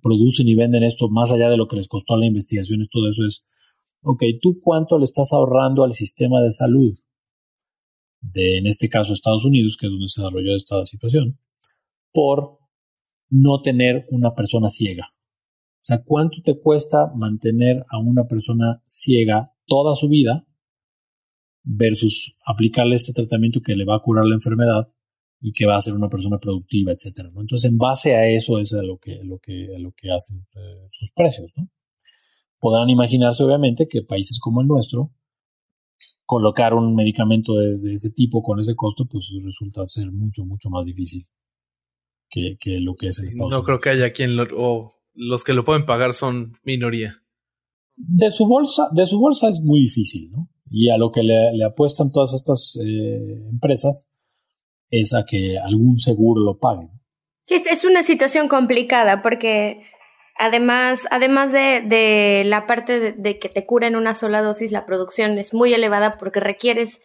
producen 0.00 0.48
y 0.48 0.54
venden 0.54 0.84
esto, 0.84 1.08
más 1.08 1.32
allá 1.32 1.50
de 1.50 1.56
lo 1.56 1.66
que 1.66 1.74
les 1.74 1.88
costó 1.88 2.16
la 2.16 2.26
investigación 2.26 2.80
y 2.80 2.86
todo 2.86 3.10
eso, 3.10 3.26
es, 3.26 3.44
ok, 4.02 4.22
¿tú 4.40 4.60
cuánto 4.60 4.96
le 4.98 5.04
estás 5.04 5.32
ahorrando 5.32 5.82
al 5.82 5.94
sistema 5.94 6.40
de 6.40 6.52
salud 6.52 6.96
de, 8.20 8.58
en 8.58 8.68
este 8.68 8.88
caso, 8.88 9.12
Estados 9.12 9.44
Unidos, 9.44 9.76
que 9.76 9.86
es 9.86 9.90
donde 9.90 10.06
se 10.06 10.20
desarrolló 10.20 10.54
esta 10.54 10.84
situación, 10.84 11.40
por 12.12 12.58
no 13.30 13.62
tener 13.62 14.06
una 14.10 14.32
persona 14.32 14.68
ciega? 14.68 15.10
Sea, 15.90 16.04
¿cuánto 16.04 16.40
te 16.44 16.56
cuesta 16.56 17.10
mantener 17.16 17.84
a 17.90 17.98
una 17.98 18.28
persona 18.28 18.80
ciega 18.86 19.44
toda 19.66 19.96
su 19.96 20.08
vida 20.08 20.46
versus 21.64 22.36
aplicarle 22.46 22.94
este 22.94 23.12
tratamiento 23.12 23.60
que 23.60 23.74
le 23.74 23.84
va 23.84 23.96
a 23.96 23.98
curar 23.98 24.24
la 24.24 24.36
enfermedad 24.36 24.88
y 25.40 25.52
que 25.52 25.66
va 25.66 25.76
a 25.76 25.80
ser 25.80 25.94
una 25.94 26.08
persona 26.08 26.38
productiva, 26.38 26.92
etcétera. 26.92 27.30
Entonces, 27.34 27.68
en 27.68 27.76
base 27.76 28.14
a 28.14 28.28
eso 28.28 28.60
es 28.60 28.72
a 28.72 28.84
lo 28.84 28.98
que, 28.98 29.18
lo 29.24 29.38
que, 29.38 29.66
lo 29.78 29.90
que 29.92 30.12
hacen 30.12 30.46
eh, 30.54 30.86
sus 30.90 31.10
precios. 31.10 31.50
¿no? 31.56 31.68
Podrán 32.60 32.88
imaginarse, 32.88 33.42
obviamente, 33.42 33.88
que 33.88 34.02
países 34.02 34.38
como 34.38 34.60
el 34.60 34.68
nuestro, 34.68 35.12
colocar 36.24 36.72
un 36.72 36.94
medicamento 36.94 37.56
de, 37.56 37.72
ese 37.72 38.12
tipo 38.12 38.44
con 38.44 38.60
ese 38.60 38.76
costo, 38.76 39.06
pues 39.10 39.28
resulta 39.42 39.84
ser 39.86 40.12
mucho, 40.12 40.44
mucho 40.44 40.70
más 40.70 40.86
difícil 40.86 41.24
que, 42.28 42.56
lo 42.78 42.94
que 42.94 43.08
es 43.08 43.18
en 43.18 43.26
Estados 43.26 43.52
Unidos. 43.52 43.62
No 43.62 43.64
creo 43.64 43.80
que 43.80 43.90
haya 43.90 44.12
quien 44.12 44.36
lo, 44.36 44.46
o 44.56 44.99
los 45.20 45.44
que 45.44 45.52
lo 45.52 45.64
pueden 45.64 45.84
pagar 45.84 46.14
son 46.14 46.54
minoría. 46.64 47.22
De 47.94 48.30
su 48.30 48.46
bolsa, 48.46 48.88
de 48.92 49.06
su 49.06 49.20
bolsa 49.20 49.50
es 49.50 49.60
muy 49.60 49.80
difícil, 49.80 50.30
¿no? 50.30 50.48
Y 50.70 50.88
a 50.88 50.96
lo 50.96 51.12
que 51.12 51.22
le, 51.22 51.62
apuestan 51.62 52.10
todas 52.10 52.32
estas 52.32 52.78
eh, 52.82 53.34
empresas 53.50 54.08
es 54.88 55.12
a 55.12 55.24
que 55.26 55.58
algún 55.58 55.98
seguro 55.98 56.40
lo 56.40 56.58
pague. 56.58 56.88
Sí, 57.44 57.56
es 57.70 57.84
una 57.84 58.02
situación 58.02 58.48
complicada 58.48 59.20
porque 59.20 59.82
además, 60.38 61.06
además 61.10 61.52
de, 61.52 62.42
la 62.46 62.66
parte 62.66 63.12
de, 63.12 63.38
que 63.38 63.48
te 63.50 63.66
cura 63.66 63.88
en 63.88 63.96
una 63.96 64.14
sola 64.14 64.40
dosis, 64.40 64.72
la 64.72 64.86
producción 64.86 65.38
es 65.38 65.52
muy 65.52 65.74
elevada 65.74 66.16
porque 66.16 66.40
requieres 66.40 67.02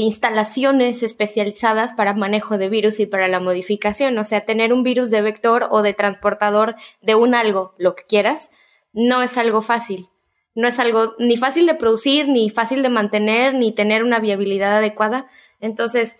instalaciones 0.00 1.02
especializadas 1.02 1.92
para 1.92 2.14
manejo 2.14 2.58
de 2.58 2.68
virus 2.68 3.00
y 3.00 3.06
para 3.06 3.28
la 3.28 3.40
modificación. 3.40 4.18
O 4.18 4.24
sea, 4.24 4.42
tener 4.42 4.72
un 4.72 4.82
virus 4.82 5.10
de 5.10 5.22
vector 5.22 5.68
o 5.70 5.82
de 5.82 5.94
transportador 5.94 6.76
de 7.00 7.14
un 7.14 7.34
algo, 7.34 7.74
lo 7.78 7.94
que 7.94 8.04
quieras, 8.04 8.50
no 8.92 9.22
es 9.22 9.36
algo 9.36 9.62
fácil. 9.62 10.08
No 10.54 10.68
es 10.68 10.78
algo 10.78 11.14
ni 11.18 11.36
fácil 11.36 11.66
de 11.66 11.74
producir, 11.74 12.28
ni 12.28 12.48
fácil 12.50 12.82
de 12.82 12.88
mantener, 12.88 13.54
ni 13.54 13.72
tener 13.72 14.02
una 14.02 14.18
viabilidad 14.18 14.78
adecuada. 14.78 15.26
Entonces, 15.60 16.18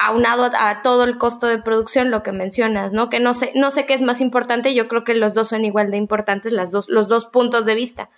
aunado 0.00 0.50
a, 0.56 0.82
todo 0.82 1.04
el 1.04 1.18
costo 1.18 1.46
de 1.46 1.58
producción, 1.58 2.10
lo 2.10 2.22
que 2.22 2.32
mencionas, 2.32 2.92
¿no? 2.92 3.08
Que 3.08 3.20
no 3.20 3.34
sé, 3.34 3.52
no 3.54 3.70
sé 3.70 3.86
qué 3.86 3.94
es 3.94 4.02
más 4.02 4.20
importante, 4.20 4.74
yo 4.74 4.88
creo 4.88 5.04
que 5.04 5.14
los 5.14 5.34
dos 5.34 5.48
son 5.48 5.64
igual 5.64 5.90
de 5.90 5.96
importantes, 5.96 6.52
las 6.52 6.70
dos, 6.70 6.88
los 6.88 7.08
dos 7.08 7.26
puntos 7.26 7.66
de 7.66 7.74
vista. 7.74 8.10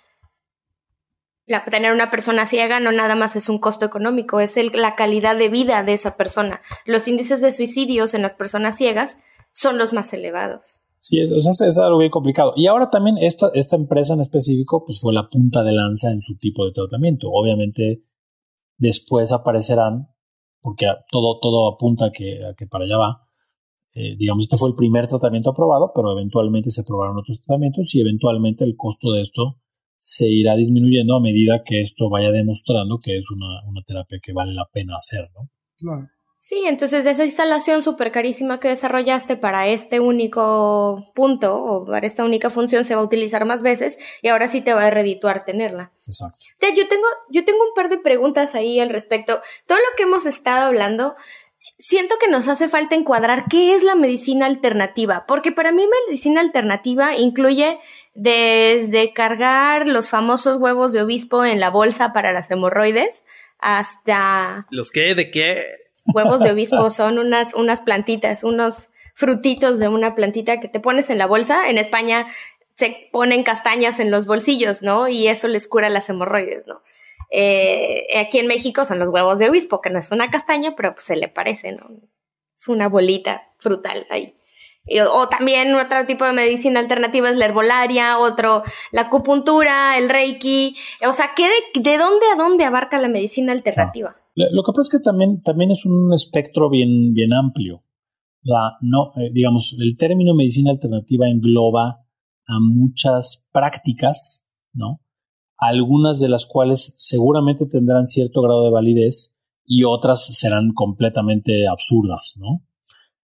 La, 1.47 1.63
tener 1.65 1.93
una 1.93 2.09
persona 2.09 2.45
ciega 2.45 2.79
no 2.79 2.91
nada 2.91 3.15
más 3.15 3.35
es 3.35 3.49
un 3.49 3.59
costo 3.59 3.85
económico, 3.85 4.39
es 4.39 4.55
la 4.73 4.95
calidad 4.95 5.37
de 5.37 5.49
vida 5.49 5.83
de 5.83 5.93
esa 5.93 6.17
persona. 6.17 6.61
Los 6.85 7.07
índices 7.07 7.41
de 7.41 7.51
suicidios 7.51 8.13
en 8.13 8.23
las 8.23 8.33
personas 8.33 8.77
ciegas 8.77 9.17
son 9.51 9.77
los 9.77 9.93
más 9.93 10.11
elevados. 10.13 10.81
Sí, 10.97 11.19
es, 11.19 11.29
es 11.61 11.77
algo 11.77 11.99
bien 11.99 12.09
complicado. 12.09 12.53
Y 12.55 12.65
ahora 12.65 12.89
también 12.89 13.17
esta, 13.19 13.51
esta 13.53 13.75
empresa 13.75 14.15
en 14.15 14.21
específico 14.21 14.83
pues 14.83 14.99
fue 14.99 15.13
la 15.13 15.29
punta 15.29 15.63
de 15.63 15.71
lanza 15.71 16.11
en 16.11 16.21
su 16.21 16.35
tipo 16.35 16.65
de 16.65 16.71
tratamiento. 16.71 17.29
Obviamente 17.31 18.03
después 18.77 19.31
aparecerán 19.31 20.09
porque 20.61 20.87
todo, 21.11 21.39
todo 21.39 21.71
apunta 21.71 22.05
a 22.05 22.11
que, 22.11 22.39
que 22.57 22.65
para 22.65 22.85
allá 22.85 22.97
va. 22.97 23.21
Eh, 23.93 24.15
digamos, 24.17 24.45
este 24.45 24.57
fue 24.57 24.69
el 24.69 24.75
primer 24.75 25.05
tratamiento 25.07 25.51
aprobado, 25.51 25.91
pero 25.93 26.11
eventualmente 26.11 26.71
se 26.71 26.81
aprobaron 26.81 27.17
otros 27.17 27.39
tratamientos 27.39 27.93
y 27.93 28.01
eventualmente 28.01 28.63
el 28.63 28.75
costo 28.75 29.11
de 29.13 29.21
esto 29.21 29.61
se 29.97 30.27
irá 30.27 30.55
disminuyendo 30.55 31.15
a 31.15 31.21
medida 31.21 31.63
que 31.63 31.81
esto 31.81 32.09
vaya 32.09 32.31
demostrando 32.31 32.99
que 33.01 33.17
es 33.17 33.29
una, 33.31 33.61
una 33.67 33.81
terapia 33.85 34.19
que 34.21 34.33
vale 34.33 34.53
la 34.53 34.65
pena 34.71 34.95
hacer, 34.97 35.29
¿no? 35.33 35.49
Claro. 35.77 36.09
Sí, 36.47 36.61
entonces 36.67 37.07
esa 37.07 37.25
instalación 37.25 37.81
súper 37.81 38.11
carísima 38.11 38.59
que 38.59 38.67
desarrollaste 38.67 39.35
para 39.35 39.67
este 39.67 39.99
único 39.99 41.11
punto 41.15 41.55
o 41.55 41.85
para 41.87 42.05
esta 42.05 42.23
única 42.23 42.51
función 42.51 42.85
se 42.85 42.93
va 42.93 43.01
a 43.01 43.03
utilizar 43.03 43.45
más 43.45 43.63
veces 43.63 43.97
y 44.21 44.27
ahora 44.27 44.47
sí 44.47 44.61
te 44.61 44.75
va 44.75 44.85
a 44.85 44.91
redituar 44.91 45.43
tenerla. 45.43 45.91
Exacto. 46.05 46.37
Yo 46.75 46.87
tengo, 46.87 47.07
yo 47.31 47.45
tengo 47.45 47.63
un 47.63 47.73
par 47.73 47.89
de 47.89 47.97
preguntas 47.97 48.53
ahí 48.53 48.79
al 48.79 48.89
respecto. 48.89 49.41
Todo 49.65 49.79
lo 49.79 49.95
que 49.97 50.03
hemos 50.03 50.27
estado 50.27 50.67
hablando, 50.67 51.15
siento 51.79 52.13
que 52.19 52.27
nos 52.27 52.47
hace 52.47 52.69
falta 52.69 52.93
encuadrar 52.93 53.45
qué 53.49 53.73
es 53.73 53.81
la 53.81 53.95
medicina 53.95 54.45
alternativa, 54.45 55.25
porque 55.27 55.51
para 55.51 55.71
mí 55.71 55.83
medicina 56.07 56.41
alternativa 56.41 57.17
incluye 57.17 57.79
desde 58.15 59.13
cargar 59.13 59.87
los 59.87 60.09
famosos 60.09 60.57
huevos 60.57 60.93
de 60.93 61.01
obispo 61.01 61.45
en 61.45 61.59
la 61.59 61.69
bolsa 61.69 62.13
para 62.13 62.31
las 62.31 62.49
hemorroides 62.49 63.25
hasta... 63.59 64.65
¿Los 64.71 64.89
qué? 64.91 65.13
¿De 65.15 65.29
qué? 65.29 65.65
Huevos 66.13 66.41
de 66.41 66.51
obispo 66.51 66.89
son 66.91 67.19
unas, 67.19 67.53
unas 67.53 67.81
plantitas, 67.81 68.43
unos 68.43 68.89
frutitos 69.13 69.79
de 69.79 69.89
una 69.89 70.15
plantita 70.15 70.59
que 70.59 70.69
te 70.69 70.79
pones 70.79 71.09
en 71.09 71.17
la 71.17 71.27
bolsa. 71.27 71.69
En 71.69 71.77
España 71.77 72.27
se 72.75 73.09
ponen 73.11 73.43
castañas 73.43 73.99
en 73.99 74.11
los 74.11 74.25
bolsillos, 74.25 74.81
¿no? 74.81 75.09
Y 75.09 75.27
eso 75.27 75.49
les 75.49 75.67
cura 75.67 75.89
las 75.89 76.09
hemorroides, 76.09 76.65
¿no? 76.67 76.81
Eh, 77.31 78.07
aquí 78.17 78.39
en 78.39 78.47
México 78.47 78.85
son 78.85 78.99
los 78.99 79.09
huevos 79.09 79.39
de 79.39 79.49
obispo, 79.49 79.81
que 79.81 79.89
no 79.89 79.99
es 79.99 80.11
una 80.11 80.29
castaña, 80.29 80.75
pero 80.75 80.93
pues 80.93 81.03
se 81.03 81.17
le 81.17 81.27
parece, 81.27 81.73
¿no? 81.73 81.89
Es 82.57 82.69
una 82.69 82.87
bolita 82.87 83.45
frutal 83.57 84.07
ahí. 84.09 84.37
O 85.11 85.27
también 85.29 85.73
otro 85.75 86.05
tipo 86.05 86.25
de 86.25 86.33
medicina 86.33 86.79
alternativa 86.79 87.29
es 87.29 87.35
la 87.35 87.45
herbolaria, 87.45 88.19
otro 88.19 88.63
la 88.91 89.01
acupuntura, 89.01 89.97
el 89.97 90.09
reiki. 90.09 90.75
O 91.07 91.13
sea, 91.13 91.31
¿qué 91.35 91.47
de, 91.47 91.81
de 91.81 91.97
dónde 91.97 92.25
a 92.33 92.37
dónde 92.37 92.65
abarca 92.65 92.99
la 92.99 93.07
medicina 93.07 93.51
alternativa? 93.51 94.15
Lo 94.35 94.63
que 94.63 94.71
pasa 94.71 94.81
es 94.81 94.89
que 94.89 94.99
también, 94.99 95.41
también 95.41 95.71
es 95.71 95.85
un 95.85 96.13
espectro 96.13 96.69
bien, 96.69 97.13
bien 97.13 97.33
amplio. 97.33 97.83
O 98.43 98.47
sea, 98.47 98.77
no, 98.81 99.11
eh, 99.15 99.31
digamos, 99.33 99.75
el 99.79 99.97
término 99.97 100.35
medicina 100.35 100.71
alternativa 100.71 101.27
engloba 101.29 102.05
a 102.47 102.59
muchas 102.61 103.47
prácticas, 103.51 104.45
¿no? 104.73 105.01
Algunas 105.57 106.19
de 106.19 106.29
las 106.29 106.45
cuales 106.45 106.93
seguramente 106.97 107.65
tendrán 107.65 108.05
cierto 108.05 108.41
grado 108.41 108.65
de 108.65 108.71
validez 108.71 109.33
y 109.65 109.83
otras 109.85 110.25
serán 110.37 110.73
completamente 110.73 111.67
absurdas, 111.67 112.33
¿no? 112.35 112.61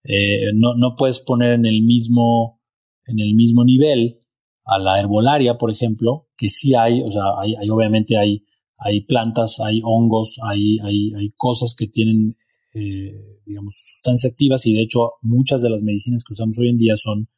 Eh, 0.04 0.52
no, 0.54 0.76
no 0.76 0.96
puedes 0.96 1.20
poner 1.20 1.54
en 1.54 1.66
el 1.66 1.84
mismo, 1.84 2.62
en 3.06 3.20
el 3.20 3.36
mismo 3.36 3.64
nivel 3.64 4.20
a 4.66 4.80
la 4.80 5.00
herbolaria, 5.00 5.58
por 5.58 5.72
ejemplo, 5.72 6.28
que 6.38 6.50
sí 6.50 6.76
hay, 6.76 7.02
o 7.02 7.12
sea, 7.12 7.24
hay, 7.40 7.56
hay 7.56 7.70
obviamente 7.70 8.18
hay 8.18 8.46
hay 8.84 9.02
plantas, 9.02 9.60
hay 9.60 9.80
hongos, 9.84 10.40
hay, 10.44 10.80
hay, 10.80 11.14
hay 11.14 11.32
cosas 11.38 11.76
que 11.78 11.88
tienen, 11.88 12.36
eh, 12.74 13.40
digamos, 13.46 13.76
sustancias 13.80 14.32
activas 14.32 14.66
y 14.66 14.74
de 14.74 14.82
hecho 14.82 15.14
muchas 15.22 15.62
de 15.62 15.70
las 15.70 15.84
medicinas 15.84 16.24
que 16.24 16.34
usamos 16.34 16.58
hoy 16.58 16.70
en 16.70 16.78
día 16.78 16.98
son 16.98 17.30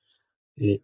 eh, 0.56 0.82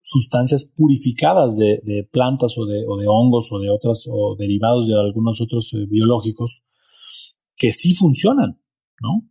sustancias 0.00 0.64
purificadas 0.64 1.58
de, 1.58 2.08
plantas 2.10 2.56
o 2.56 2.64
de, 2.64 2.86
o 2.88 2.96
de, 2.96 3.06
hongos 3.06 3.52
o 3.52 3.58
de 3.58 3.68
otras 3.68 4.06
o 4.10 4.34
derivados 4.34 4.88
de 4.88 4.98
algunos 4.98 5.42
otros 5.42 5.76
biológicos 5.90 6.62
que 7.54 7.72
sí 7.72 7.94
funcionan, 7.94 8.58
¿no? 9.02 9.28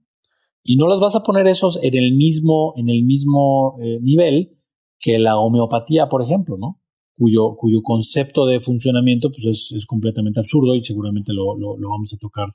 Y 0.70 0.76
no 0.76 0.88
las 0.88 1.00
vas 1.00 1.16
a 1.16 1.24
poner 1.24 1.48
esos 1.48 1.80
en 1.82 1.96
el 1.96 2.14
mismo, 2.14 2.74
en 2.76 2.90
el 2.90 3.04
mismo 3.04 3.78
nivel 4.02 4.52
que 5.00 5.18
la 5.18 5.40
homeopatía, 5.40 6.10
por 6.10 6.22
ejemplo, 6.22 6.58
¿no? 6.58 6.82
cuyo, 7.18 7.56
cuyo 7.58 7.82
concepto 7.82 8.46
de 8.46 8.60
funcionamiento 8.60 9.30
pues 9.32 9.46
es, 9.46 9.72
es 9.76 9.86
completamente 9.86 10.40
absurdo 10.40 10.76
y 10.76 10.84
seguramente 10.84 11.34
lo, 11.34 11.58
lo, 11.58 11.90
vamos 11.90 12.14
a 12.14 12.18
tocar 12.18 12.50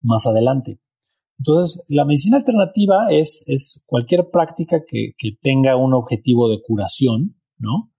más 0.00 0.26
adelante. 0.26 0.78
Entonces, 1.38 1.84
la 1.88 2.04
medicina 2.04 2.36
alternativa 2.36 3.10
es, 3.10 3.44
es 3.46 3.80
cualquier 3.86 4.30
práctica 4.30 4.82
que, 4.86 5.12
que, 5.16 5.32
tenga 5.40 5.76
un 5.76 5.94
objetivo 5.94 6.48
de 6.48 6.60
curación, 6.60 7.36
¿no? 7.58 7.92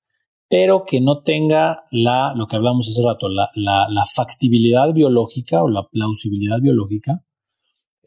Pero 0.49 0.83
que 0.85 0.99
no 0.99 1.21
tenga 1.21 1.83
la, 1.91 2.33
lo 2.35 2.47
que 2.47 2.55
hablamos 2.55 2.89
hace 2.89 3.01
rato, 3.03 3.29
la, 3.29 3.49
la 3.55 4.05
factibilidad 4.13 4.91
biológica 4.93 5.63
o 5.63 5.69
la 5.69 5.87
plausibilidad 5.89 6.59
biológica, 6.59 7.23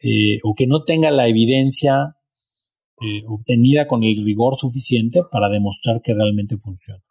eh, 0.03 0.39
o 0.43 0.53
que 0.53 0.67
no 0.67 0.83
tenga 0.83 1.11
la 1.11 1.29
evidencia 1.29 2.17
eh, 3.01 3.23
obtenida 3.25 3.87
con 3.87 4.03
el 4.03 4.23
rigor 4.25 4.57
suficiente 4.57 5.21
para 5.31 5.47
demostrar 5.47 6.01
que 6.01 6.13
realmente 6.13 6.57
funciona. 6.57 7.01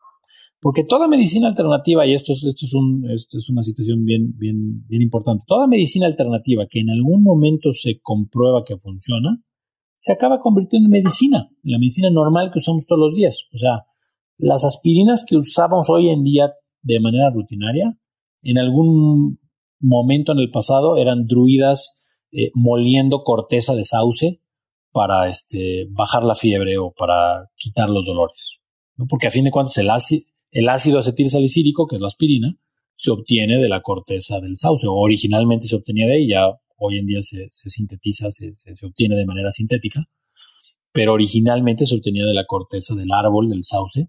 Porque 0.60 0.84
toda 0.84 1.08
medicina 1.08 1.48
alternativa, 1.48 2.06
y 2.06 2.12
esto 2.12 2.34
es, 2.34 2.44
esto 2.44 2.66
es, 2.66 2.74
un, 2.74 3.10
esto 3.10 3.38
es 3.38 3.48
una 3.48 3.62
situación 3.62 4.04
bien, 4.04 4.36
bien, 4.36 4.86
bien 4.86 5.02
importante, 5.02 5.44
toda 5.46 5.66
medicina 5.66 6.06
alternativa 6.06 6.66
que 6.68 6.80
en 6.80 6.90
algún 6.90 7.22
momento 7.22 7.72
se 7.72 7.98
comprueba 8.00 8.62
que 8.62 8.76
funciona, 8.76 9.42
se 9.96 10.12
acaba 10.12 10.38
convirtiendo 10.38 10.86
en 10.86 11.02
medicina, 11.02 11.48
en 11.64 11.72
la 11.72 11.78
medicina 11.78 12.10
normal 12.10 12.50
que 12.52 12.58
usamos 12.58 12.84
todos 12.86 13.00
los 13.00 13.16
días. 13.16 13.46
O 13.54 13.56
sea, 13.56 13.86
las 14.36 14.64
aspirinas 14.64 15.24
que 15.26 15.36
usamos 15.36 15.88
hoy 15.88 16.10
en 16.10 16.22
día 16.22 16.52
de 16.82 17.00
manera 17.00 17.30
rutinaria, 17.30 17.98
en 18.42 18.58
algún 18.58 19.40
momento 19.80 20.32
en 20.32 20.40
el 20.40 20.50
pasado 20.50 20.96
eran 20.98 21.26
druidas 21.26 21.96
eh, 22.32 22.50
moliendo 22.54 23.22
corteza 23.22 23.74
de 23.74 23.84
sauce 23.84 24.40
para 24.92 25.28
este, 25.28 25.86
bajar 25.90 26.24
la 26.24 26.34
fiebre 26.34 26.78
o 26.78 26.92
para 26.92 27.50
quitar 27.56 27.90
los 27.90 28.06
dolores. 28.06 28.60
Porque 29.08 29.26
a 29.26 29.30
fin 29.30 29.44
de 29.44 29.50
cuentas 29.50 29.76
el 29.78 29.90
ácido, 29.90 30.24
el 30.50 30.68
ácido 30.68 30.98
acetilsalicílico, 30.98 31.86
que 31.86 31.96
es 31.96 32.02
la 32.02 32.08
aspirina, 32.08 32.58
se 32.94 33.10
obtiene 33.10 33.58
de 33.58 33.68
la 33.68 33.80
corteza 33.80 34.40
del 34.40 34.56
sauce, 34.56 34.86
originalmente 34.88 35.66
se 35.66 35.76
obtenía 35.76 36.06
de 36.06 36.22
ella, 36.22 36.46
hoy 36.76 36.98
en 36.98 37.06
día 37.06 37.22
se, 37.22 37.48
sintetiza, 37.50 38.30
se, 38.30 38.52
obtiene 38.86 39.16
de 39.16 39.24
manera 39.24 39.50
sintética, 39.50 40.04
pero 40.92 41.14
originalmente 41.14 41.86
se 41.86 41.94
obtenía 41.94 42.26
de 42.26 42.34
la 42.34 42.44
corteza 42.46 42.94
del 42.94 43.10
árbol, 43.12 43.48
del 43.48 43.64
sauce. 43.64 44.08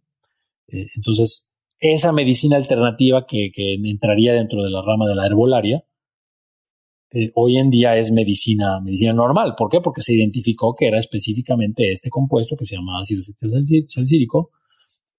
Eh, 0.68 0.88
entonces, 0.96 1.52
esa 1.80 2.12
medicina 2.12 2.58
alternativa 2.58 3.26
que, 3.26 3.52
entraría 3.56 4.34
dentro 4.34 4.64
de 4.64 4.72
la 4.72 4.82
rama 4.82 5.08
de 5.08 5.16
la 5.16 5.26
herbolaria, 5.26 5.84
eh, 7.14 7.32
hoy 7.36 7.58
en 7.58 7.70
día 7.70 7.96
es 7.96 8.12
medicina, 8.12 8.80
medicina 8.82 9.14
normal. 9.14 9.54
¿Por 9.56 9.70
qué? 9.70 9.82
Porque 9.82 10.02
se 10.02 10.14
identificó 10.14 10.74
que 10.74 10.88
era 10.88 10.98
específicamente 10.98 11.92
este 11.92 12.10
compuesto 12.10 12.56
que 12.58 12.66
se 12.66 12.76
llama 12.76 13.00
ácido 13.00 13.22
salicílico 13.88 14.52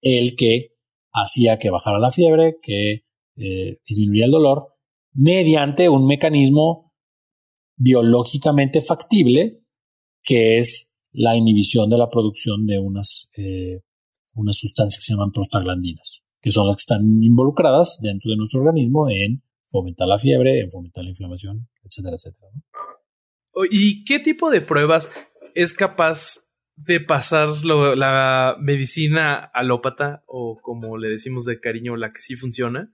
el 0.01 0.35
que 0.37 0.73
hacía 1.13 1.59
que 1.59 1.71
bajara 1.71 1.99
la 1.99 2.11
fiebre, 2.11 2.57
que 2.61 3.05
eh, 3.37 3.77
disminuía 3.89 4.27
el 4.27 4.33
dolor, 4.33 4.75
mediante 5.13 5.89
un 5.89 6.07
mecanismo 6.07 6.93
biológicamente 7.77 8.83
factible, 8.83 9.61
que 10.23 10.59
es 10.59 10.91
la 11.13 11.37
inhibición 11.37 11.89
de 11.89 11.99
la 11.99 12.11
producción 12.11 12.67
de 12.67 12.81
unas, 12.81 13.29
eh, 13.37 13.81
unas 14.35 14.57
sustancias 14.57 14.99
que 14.99 15.05
se 15.07 15.13
llaman 15.13 15.31
prostaglandinas, 15.31 16.23
que 16.41 16.51
son 16.51 16.67
las 16.67 16.77
que 16.77 16.83
están 16.83 17.23
involucradas 17.23 18.01
dentro 18.03 18.31
de 18.31 18.37
nuestro 18.37 18.61
organismo 18.61 19.09
en 19.09 19.43
fomentar 19.75 20.07
la 20.07 20.21
fiebre, 20.21 20.61
en 20.61 20.71
fomentar 20.71 21.03
la 21.03 21.11
inflamación, 21.11 21.69
etcétera, 21.83 22.15
etcétera. 22.15 22.47
¿Y 23.73 24.05
qué 24.05 24.21
tipo 24.21 24.49
de 24.51 24.61
pruebas 24.61 25.11
es 25.57 25.75
capaz 25.75 26.45
de 26.77 27.01
pasar 27.01 27.49
la 27.65 28.57
medicina 28.61 29.35
alópata 29.35 30.23
o 30.27 30.61
como 30.63 30.97
le 30.97 31.09
decimos 31.09 31.45
de 31.45 31.59
cariño, 31.59 31.97
la 31.97 32.13
que 32.13 32.21
sí 32.21 32.37
funciona, 32.37 32.93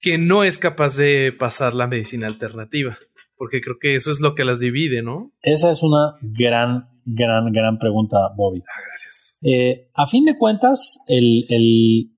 que 0.00 0.18
no 0.18 0.42
es 0.42 0.58
capaz 0.58 0.96
de 0.96 1.32
pasar 1.32 1.74
la 1.74 1.86
medicina 1.86 2.26
alternativa? 2.26 2.98
Porque 3.36 3.60
creo 3.60 3.76
que 3.80 3.94
eso 3.94 4.10
es 4.10 4.20
lo 4.20 4.34
que 4.34 4.44
las 4.44 4.58
divide, 4.58 5.02
¿no? 5.02 5.30
Esa 5.42 5.70
es 5.70 5.84
una 5.84 6.16
gran, 6.22 6.88
gran, 7.04 7.52
gran 7.52 7.78
pregunta, 7.78 8.16
Bobby. 8.36 8.64
Ah, 8.66 8.82
gracias. 8.84 9.38
Eh, 9.42 9.90
a 9.94 10.08
fin 10.08 10.24
de 10.24 10.36
cuentas, 10.36 10.98
el, 11.06 11.44
el, 11.48 12.16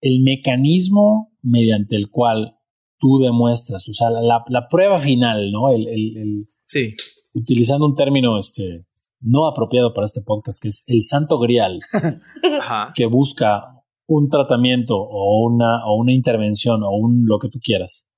el 0.00 0.22
mecanismo 0.22 1.31
mediante 1.42 1.96
el 1.96 2.10
cual 2.10 2.56
tú 2.98 3.18
demuestras, 3.18 3.88
o 3.88 3.92
sea, 3.92 4.10
la, 4.10 4.44
la 4.48 4.68
prueba 4.68 4.98
final, 4.98 5.50
¿no? 5.50 5.70
El, 5.70 5.88
el, 5.88 6.48
sí. 6.64 6.94
Utilizando 7.34 7.86
un 7.86 7.96
término 7.96 8.38
este, 8.38 8.86
no 9.20 9.46
apropiado 9.46 9.92
para 9.92 10.04
este 10.04 10.20
podcast, 10.20 10.62
que 10.62 10.68
es 10.68 10.84
el 10.86 11.02
santo 11.02 11.38
grial, 11.38 11.80
que 12.94 13.06
busca 13.06 13.82
un 14.06 14.28
tratamiento 14.28 14.96
o 14.98 15.46
una, 15.46 15.84
o 15.86 15.96
una 15.96 16.12
intervención 16.12 16.82
o 16.82 16.90
un 16.90 17.26
lo 17.26 17.38
que 17.38 17.48
tú 17.48 17.58
quieras 17.60 18.08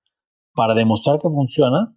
para 0.55 0.75
demostrar 0.75 1.19
que 1.19 1.29
funciona, 1.29 1.97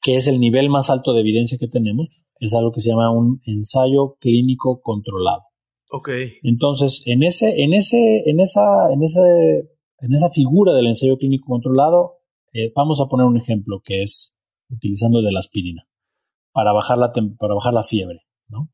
que 0.00 0.16
es 0.16 0.26
el 0.26 0.40
nivel 0.40 0.68
más 0.68 0.90
alto 0.90 1.12
de 1.12 1.20
evidencia 1.20 1.58
que 1.58 1.68
tenemos, 1.68 2.24
es 2.40 2.54
algo 2.54 2.72
que 2.72 2.80
se 2.80 2.90
llama 2.90 3.10
un 3.10 3.40
ensayo 3.44 4.16
clínico 4.18 4.80
controlado. 4.80 5.42
Ok. 5.90 6.08
Entonces, 6.42 7.02
en 7.06 7.22
ese, 7.22 7.62
en 7.62 7.74
ese, 7.74 8.28
en 8.28 8.40
esa, 8.40 8.90
en 8.92 9.02
ese, 9.02 9.68
en 10.02 10.12
esa 10.12 10.30
figura 10.30 10.72
del 10.74 10.88
ensayo 10.88 11.16
clínico 11.16 11.46
controlado, 11.46 12.18
eh, 12.52 12.72
vamos 12.74 13.00
a 13.00 13.06
poner 13.06 13.26
un 13.26 13.38
ejemplo 13.38 13.80
que 13.82 14.02
es 14.02 14.34
utilizando 14.68 15.22
de 15.22 15.32
la 15.32 15.38
aspirina 15.38 15.84
para 16.52 16.72
bajar 16.72 16.98
la, 16.98 17.12
para 17.38 17.54
bajar 17.54 17.72
la 17.72 17.84
fiebre, 17.84 18.22
¿no? 18.48 18.68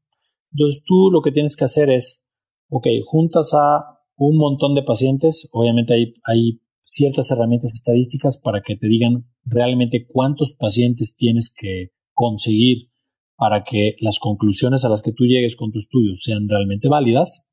Entonces 0.52 0.82
tú 0.84 1.10
lo 1.12 1.20
que 1.20 1.30
tienes 1.30 1.54
que 1.54 1.64
hacer 1.64 1.90
es, 1.90 2.24
ok, 2.70 2.86
juntas 3.06 3.52
a 3.52 4.00
un 4.16 4.38
montón 4.38 4.74
de 4.74 4.82
pacientes, 4.82 5.48
obviamente 5.52 5.94
hay, 5.94 6.14
hay 6.24 6.60
ciertas 6.82 7.30
herramientas 7.30 7.74
estadísticas 7.74 8.38
para 8.38 8.62
que 8.62 8.74
te 8.76 8.88
digan 8.88 9.30
realmente 9.44 10.06
cuántos 10.06 10.54
pacientes 10.54 11.14
tienes 11.14 11.52
que 11.54 11.90
conseguir 12.14 12.90
para 13.36 13.62
que 13.62 13.96
las 14.00 14.18
conclusiones 14.18 14.84
a 14.84 14.88
las 14.88 15.02
que 15.02 15.12
tú 15.12 15.24
llegues 15.24 15.54
con 15.54 15.70
tu 15.70 15.78
estudio 15.78 16.14
sean 16.14 16.48
realmente 16.48 16.88
válidas. 16.88 17.44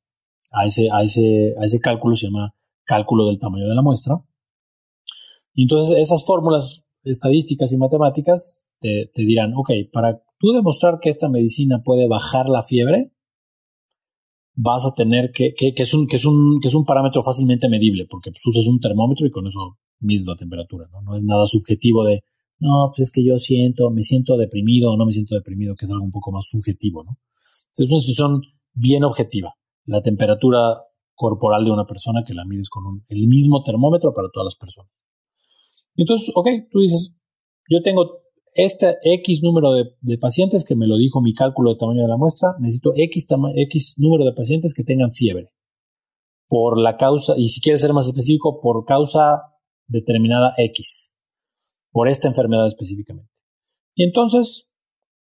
A 0.52 0.64
ese, 0.64 0.88
a 0.92 1.02
ese, 1.02 1.54
a 1.60 1.64
ese 1.64 1.80
cálculo 1.80 2.16
se 2.16 2.26
llama 2.26 2.55
cálculo 2.86 3.26
del 3.26 3.38
tamaño 3.38 3.68
de 3.68 3.74
la 3.74 3.82
muestra. 3.82 4.22
Y 5.52 5.62
entonces 5.62 5.98
esas 5.98 6.24
fórmulas 6.24 6.84
estadísticas 7.02 7.72
y 7.72 7.78
matemáticas 7.78 8.66
te, 8.80 9.10
te 9.12 9.22
dirán, 9.22 9.52
ok, 9.54 9.70
para 9.92 10.22
tú 10.38 10.52
demostrar 10.52 10.98
que 11.00 11.10
esta 11.10 11.28
medicina 11.28 11.82
puede 11.84 12.08
bajar 12.08 12.48
la 12.48 12.62
fiebre, 12.62 13.12
vas 14.54 14.86
a 14.86 14.94
tener 14.94 15.30
que, 15.32 15.54
que, 15.54 15.74
es 15.76 15.94
un, 15.94 16.06
que, 16.06 16.16
es 16.16 16.24
un, 16.24 16.60
que 16.60 16.68
es 16.68 16.74
un 16.74 16.84
parámetro 16.84 17.22
fácilmente 17.22 17.68
medible, 17.68 18.06
porque 18.08 18.30
pues, 18.30 18.44
usas 18.46 18.66
un 18.66 18.80
termómetro 18.80 19.26
y 19.26 19.30
con 19.30 19.46
eso 19.46 19.78
mides 20.00 20.26
la 20.26 20.36
temperatura, 20.36 20.88
¿no? 20.90 21.02
No 21.02 21.16
es 21.16 21.22
nada 21.22 21.46
subjetivo 21.46 22.04
de, 22.04 22.22
no, 22.58 22.90
pues 22.94 23.08
es 23.08 23.12
que 23.12 23.24
yo 23.24 23.38
siento, 23.38 23.90
me 23.90 24.02
siento 24.02 24.36
deprimido 24.36 24.92
o 24.92 24.96
no 24.96 25.04
me 25.04 25.12
siento 25.12 25.34
deprimido, 25.34 25.74
que 25.74 25.84
es 25.84 25.90
algo 25.90 26.04
un 26.04 26.10
poco 26.10 26.32
más 26.32 26.46
subjetivo, 26.48 27.04
¿no? 27.04 27.18
Es 27.78 27.90
una 27.90 28.00
situación 28.00 28.40
bien 28.72 29.04
objetiva. 29.04 29.54
La 29.84 30.00
temperatura 30.00 30.80
corporal 31.16 31.64
de 31.64 31.72
una 31.72 31.86
persona 31.86 32.22
que 32.24 32.34
la 32.34 32.44
mides 32.44 32.70
con 32.70 33.02
el 33.08 33.26
mismo 33.26 33.64
termómetro 33.64 34.12
para 34.14 34.28
todas 34.32 34.44
las 34.44 34.56
personas. 34.56 34.92
Entonces, 35.96 36.30
ok, 36.34 36.48
tú 36.70 36.80
dices, 36.80 37.16
yo 37.68 37.80
tengo 37.82 38.20
este 38.52 38.96
X 39.02 39.40
número 39.42 39.72
de, 39.72 40.18
pacientes 40.18 40.64
que 40.64 40.76
me 40.76 40.86
lo 40.86 40.96
dijo 40.96 41.20
mi 41.20 41.34
cálculo 41.34 41.72
de 41.72 41.78
tamaño 41.78 42.02
de 42.02 42.08
la 42.08 42.16
muestra, 42.16 42.54
necesito 42.60 42.92
X 42.94 43.26
número 43.96 44.24
de 44.24 44.32
pacientes 44.32 44.74
que 44.74 44.84
tengan 44.84 45.10
fiebre. 45.10 45.50
Por 46.48 46.78
la 46.78 46.96
causa, 46.96 47.34
y 47.36 47.48
si 47.48 47.60
quieres 47.60 47.80
ser 47.80 47.92
más 47.92 48.06
específico, 48.06 48.60
por 48.60 48.84
causa 48.84 49.42
determinada 49.88 50.52
X. 50.58 51.12
Por 51.90 52.08
esta 52.08 52.28
enfermedad 52.28 52.68
específicamente. 52.68 53.30
Y 53.94 54.04
entonces, 54.04 54.68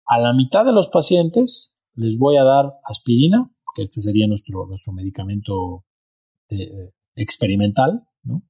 a 0.06 0.20
la 0.20 0.34
mitad 0.34 0.66
de 0.66 0.74
los 0.74 0.90
pacientes 0.90 1.74
les 1.94 2.18
voy 2.18 2.38
a 2.38 2.44
dar 2.44 2.74
aspirina, 2.84 3.44
que 3.78 3.84
este 3.84 4.02
sería 4.02 4.26
nuestro, 4.26 4.66
nuestro 4.66 4.92
medicamento 4.92 5.86
eh, 6.50 6.92
experimental, 7.16 8.08
¿no? 8.24 8.42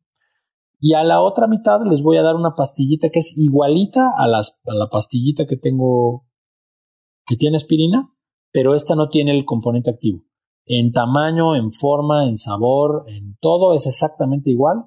y 0.80 0.93
a 0.93 1.03
la 1.03 1.21
otra 1.21 1.47
mitad 1.47 1.80
les 1.89 2.01
voy 2.01 2.17
a 2.17 2.21
dar 2.21 2.36
una 2.36 2.55
pastillita 2.55 3.09
que 3.09 3.19
es 3.19 3.34
igualita 3.36 4.11
a, 4.17 4.25
a 4.25 4.73
la 4.73 4.89
pastillita 4.89 5.45
que 5.45 5.57
tengo, 5.57 6.25
que 7.25 7.36
tiene 7.36 7.57
aspirina, 7.57 8.13
pero 8.51 8.75
esta 8.75 8.95
no 8.95 9.09
tiene 9.09 9.32
el 9.32 9.43
componente 9.45 9.89
activo. 9.89 10.23
En 10.65 10.91
tamaño, 10.91 11.55
en 11.55 11.71
forma, 11.71 12.28
en 12.28 12.38
sabor, 12.38 13.05
en 13.07 13.38
todo 13.39 13.73
es 13.73 13.88
exactamente 13.88 14.51
igual, 14.51 14.78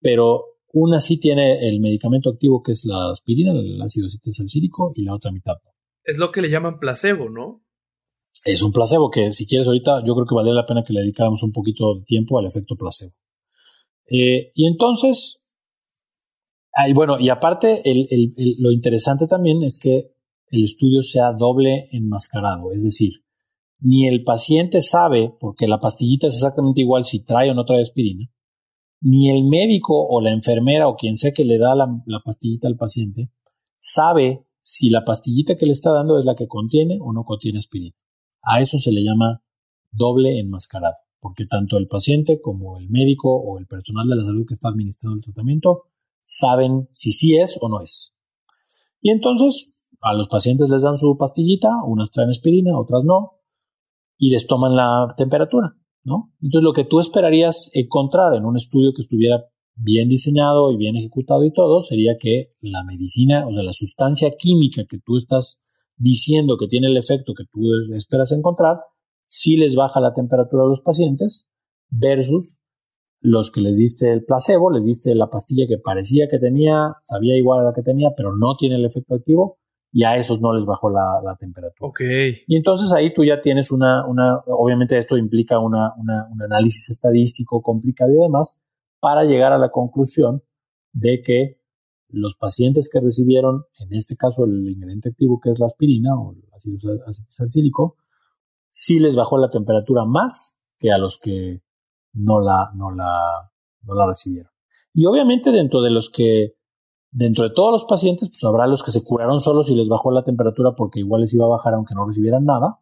pero 0.00 0.44
una 0.72 1.00
sí 1.00 1.18
tiene 1.18 1.68
el 1.68 1.80
medicamento 1.80 2.30
activo 2.30 2.62
que 2.62 2.72
es 2.72 2.84
la 2.84 3.10
aspirina, 3.10 3.52
el 3.52 3.80
ácido 3.80 4.08
salicílico, 4.08 4.92
y 4.94 5.04
la 5.04 5.14
otra 5.14 5.30
mitad. 5.32 5.54
Es 6.04 6.18
lo 6.18 6.32
que 6.32 6.42
le 6.42 6.50
llaman 6.50 6.78
placebo, 6.78 7.28
¿no? 7.30 7.62
Es 8.44 8.62
un 8.62 8.72
placebo 8.72 9.10
que 9.10 9.32
si 9.32 9.46
quieres 9.46 9.66
ahorita 9.66 10.02
yo 10.04 10.14
creo 10.14 10.26
que 10.26 10.34
vale 10.34 10.52
la 10.52 10.66
pena 10.66 10.82
que 10.84 10.92
le 10.92 11.00
dedicáramos 11.00 11.42
un 11.42 11.52
poquito 11.52 11.94
de 11.94 12.04
tiempo 12.04 12.38
al 12.38 12.46
efecto 12.46 12.76
placebo. 12.76 13.12
Eh, 14.10 14.50
y 14.54 14.66
entonces, 14.66 15.38
bueno, 16.94 17.18
y 17.20 17.28
aparte, 17.28 17.82
lo 18.58 18.70
interesante 18.70 19.26
también 19.26 19.62
es 19.62 19.78
que 19.78 20.12
el 20.50 20.64
estudio 20.64 21.02
sea 21.02 21.32
doble 21.32 21.88
enmascarado, 21.92 22.72
es 22.72 22.82
decir, 22.82 23.24
ni 23.80 24.06
el 24.06 24.22
paciente 24.22 24.82
sabe, 24.82 25.34
porque 25.40 25.66
la 25.66 25.80
pastillita 25.80 26.26
es 26.26 26.34
exactamente 26.34 26.82
igual 26.82 27.04
si 27.04 27.24
trae 27.24 27.50
o 27.50 27.54
no 27.54 27.64
trae 27.64 27.82
aspirina, 27.82 28.28
ni 29.00 29.30
el 29.30 29.44
médico 29.44 30.06
o 30.06 30.20
la 30.20 30.32
enfermera 30.32 30.88
o 30.88 30.96
quien 30.96 31.16
sea 31.16 31.32
que 31.32 31.44
le 31.44 31.58
da 31.58 31.74
la, 31.74 31.88
la 32.06 32.20
pastillita 32.24 32.68
al 32.68 32.76
paciente 32.76 33.30
sabe 33.78 34.46
si 34.60 34.90
la 34.90 35.04
pastillita 35.04 35.56
que 35.56 35.66
le 35.66 35.72
está 35.72 35.90
dando 35.90 36.18
es 36.18 36.24
la 36.24 36.36
que 36.36 36.46
contiene 36.46 36.98
o 37.00 37.12
no 37.12 37.24
contiene 37.24 37.58
aspirina. 37.58 37.96
A 38.42 38.60
eso 38.60 38.78
se 38.78 38.92
le 38.92 39.02
llama 39.02 39.42
doble 39.90 40.38
enmascarado 40.38 40.96
porque 41.22 41.46
tanto 41.46 41.78
el 41.78 41.86
paciente 41.86 42.40
como 42.40 42.78
el 42.78 42.90
médico 42.90 43.32
o 43.32 43.60
el 43.60 43.66
personal 43.68 44.08
de 44.08 44.16
la 44.16 44.24
salud 44.24 44.44
que 44.44 44.54
está 44.54 44.68
administrando 44.68 45.16
el 45.16 45.22
tratamiento 45.22 45.84
saben 46.24 46.88
si 46.90 47.12
sí 47.12 47.36
es 47.36 47.56
o 47.60 47.68
no 47.68 47.80
es. 47.80 48.12
Y 49.00 49.10
entonces 49.10 49.70
a 50.02 50.14
los 50.14 50.26
pacientes 50.26 50.68
les 50.68 50.82
dan 50.82 50.96
su 50.96 51.16
pastillita, 51.16 51.68
unas 51.86 52.10
traen 52.10 52.30
aspirina, 52.30 52.76
otras 52.76 53.04
no, 53.04 53.38
y 54.18 54.30
les 54.30 54.48
toman 54.48 54.74
la 54.74 55.14
temperatura, 55.16 55.76
¿no? 56.02 56.32
Entonces 56.42 56.64
lo 56.64 56.72
que 56.72 56.84
tú 56.84 56.98
esperarías 56.98 57.70
encontrar 57.72 58.34
en 58.34 58.44
un 58.44 58.56
estudio 58.56 58.92
que 58.92 59.02
estuviera 59.02 59.44
bien 59.76 60.08
diseñado 60.08 60.72
y 60.72 60.76
bien 60.76 60.96
ejecutado 60.96 61.44
y 61.44 61.52
todo, 61.52 61.84
sería 61.84 62.16
que 62.18 62.52
la 62.60 62.82
medicina, 62.82 63.46
o 63.46 63.52
sea, 63.52 63.62
la 63.62 63.72
sustancia 63.72 64.32
química 64.36 64.86
que 64.88 64.98
tú 64.98 65.18
estás 65.18 65.60
diciendo 66.02 66.56
que 66.58 66.66
tiene 66.66 66.88
el 66.88 66.96
efecto 66.96 67.32
que 67.32 67.44
tú 67.44 67.60
esperas 67.94 68.32
encontrar, 68.32 68.80
si 69.26 69.56
les 69.56 69.76
baja 69.76 70.00
la 70.00 70.12
temperatura 70.12 70.64
a 70.64 70.66
los 70.66 70.80
pacientes 70.80 71.46
versus 71.90 72.58
los 73.20 73.52
que 73.52 73.60
les 73.60 73.78
diste 73.78 74.10
el 74.10 74.24
placebo, 74.24 74.72
les 74.72 74.84
diste 74.84 75.14
la 75.14 75.30
pastilla 75.30 75.66
que 75.68 75.78
parecía 75.78 76.26
que 76.28 76.38
tenía, 76.38 76.96
sabía 77.02 77.36
igual 77.36 77.60
a 77.60 77.64
la 77.64 77.72
que 77.72 77.82
tenía, 77.82 78.10
pero 78.16 78.36
no 78.36 78.56
tiene 78.58 78.74
el 78.74 78.84
efecto 78.84 79.14
activo 79.14 79.58
y 79.92 80.02
a 80.02 80.16
esos 80.16 80.40
no 80.40 80.52
les 80.52 80.66
bajó 80.66 80.90
la, 80.90 81.36
temperatura. 81.38 81.88
Ok. 81.88 82.00
Y 82.48 82.56
entonces 82.56 82.92
ahí 82.92 83.14
tú 83.14 83.24
ya 83.24 83.40
tienes 83.40 83.70
una, 83.70 84.04
una 84.04 84.38
obviamente 84.46 84.98
esto 84.98 85.16
implica 85.16 85.60
una, 85.60 85.94
una, 85.98 86.26
un 86.32 86.42
análisis 86.42 86.90
estadístico 86.90 87.62
complicado 87.62 88.10
y 88.10 88.20
demás 88.20 88.60
para 88.98 89.22
llegar 89.22 89.52
a 89.52 89.58
la 89.58 89.70
conclusión 89.70 90.42
de 90.92 91.22
que 91.22 91.61
los 92.12 92.36
pacientes 92.36 92.88
que 92.92 93.00
recibieron, 93.00 93.64
en 93.78 93.92
este 93.92 94.16
caso 94.16 94.44
el 94.44 94.68
ingrediente 94.68 95.10
activo 95.10 95.40
que 95.40 95.50
es 95.50 95.58
la 95.58 95.66
aspirina 95.66 96.14
o 96.14 96.32
el 96.32 96.44
ácido 96.54 96.76
salicílico, 97.28 97.96
sí 98.68 98.98
les 99.00 99.16
bajó 99.16 99.38
la 99.38 99.50
temperatura 99.50 100.04
más 100.04 100.60
que 100.78 100.92
a 100.92 100.98
los 100.98 101.18
que 101.18 101.62
no 102.12 102.40
la, 102.40 102.70
no 102.74 102.90
la, 102.90 103.50
no 103.82 103.94
la 103.94 104.06
recibieron. 104.06 104.52
Y 104.94 105.06
obviamente 105.06 105.50
dentro 105.50 105.80
de 105.80 105.90
los 105.90 106.10
que 106.10 106.54
Dentro 107.14 107.44
de 107.44 107.54
todos 107.54 107.72
los 107.72 107.84
pacientes, 107.84 108.30
pues 108.30 108.42
habrá 108.42 108.66
los 108.66 108.82
que 108.82 108.90
se 108.90 109.02
curaron 109.02 109.38
solos 109.40 109.68
y 109.68 109.74
les 109.74 109.86
bajó 109.86 110.10
la 110.10 110.24
temperatura 110.24 110.74
porque 110.74 111.00
igual 111.00 111.20
les 111.20 111.34
iba 111.34 111.44
a 111.44 111.50
bajar 111.50 111.74
aunque 111.74 111.94
no 111.94 112.06
recibieran 112.06 112.46
nada. 112.46 112.80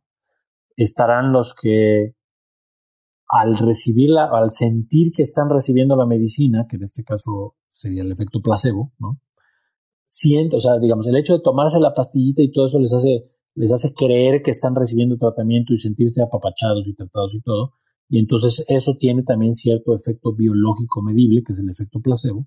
Estarán 0.76 1.32
los 1.32 1.52
que 1.52 2.14
al 3.28 3.56
recibirla, 3.56 4.26
al 4.26 4.52
sentir 4.52 5.10
que 5.12 5.22
están 5.22 5.50
recibiendo 5.50 5.96
la 5.96 6.06
medicina, 6.06 6.66
que 6.68 6.76
en 6.76 6.84
este 6.84 7.02
caso 7.02 7.56
sería 7.80 8.02
el 8.02 8.12
efecto 8.12 8.40
placebo, 8.42 8.92
¿no? 8.98 9.18
Siente, 10.06 10.56
o 10.56 10.60
sea, 10.60 10.78
digamos, 10.78 11.06
el 11.06 11.16
hecho 11.16 11.32
de 11.34 11.40
tomarse 11.40 11.80
la 11.80 11.94
pastillita 11.94 12.42
y 12.42 12.52
todo 12.52 12.66
eso 12.66 12.78
les 12.78 12.92
hace, 12.92 13.30
les 13.54 13.72
hace 13.72 13.94
creer 13.94 14.42
que 14.42 14.50
están 14.50 14.74
recibiendo 14.74 15.16
tratamiento 15.16 15.72
y 15.72 15.78
sentirse 15.78 16.20
apapachados 16.20 16.86
y 16.88 16.94
tratados 16.94 17.34
y 17.34 17.40
todo. 17.40 17.74
Y 18.08 18.18
entonces 18.18 18.64
eso 18.68 18.96
tiene 18.98 19.22
también 19.22 19.54
cierto 19.54 19.94
efecto 19.94 20.34
biológico 20.34 21.00
medible, 21.00 21.42
que 21.46 21.52
es 21.52 21.60
el 21.60 21.70
efecto 21.70 22.00
placebo, 22.00 22.46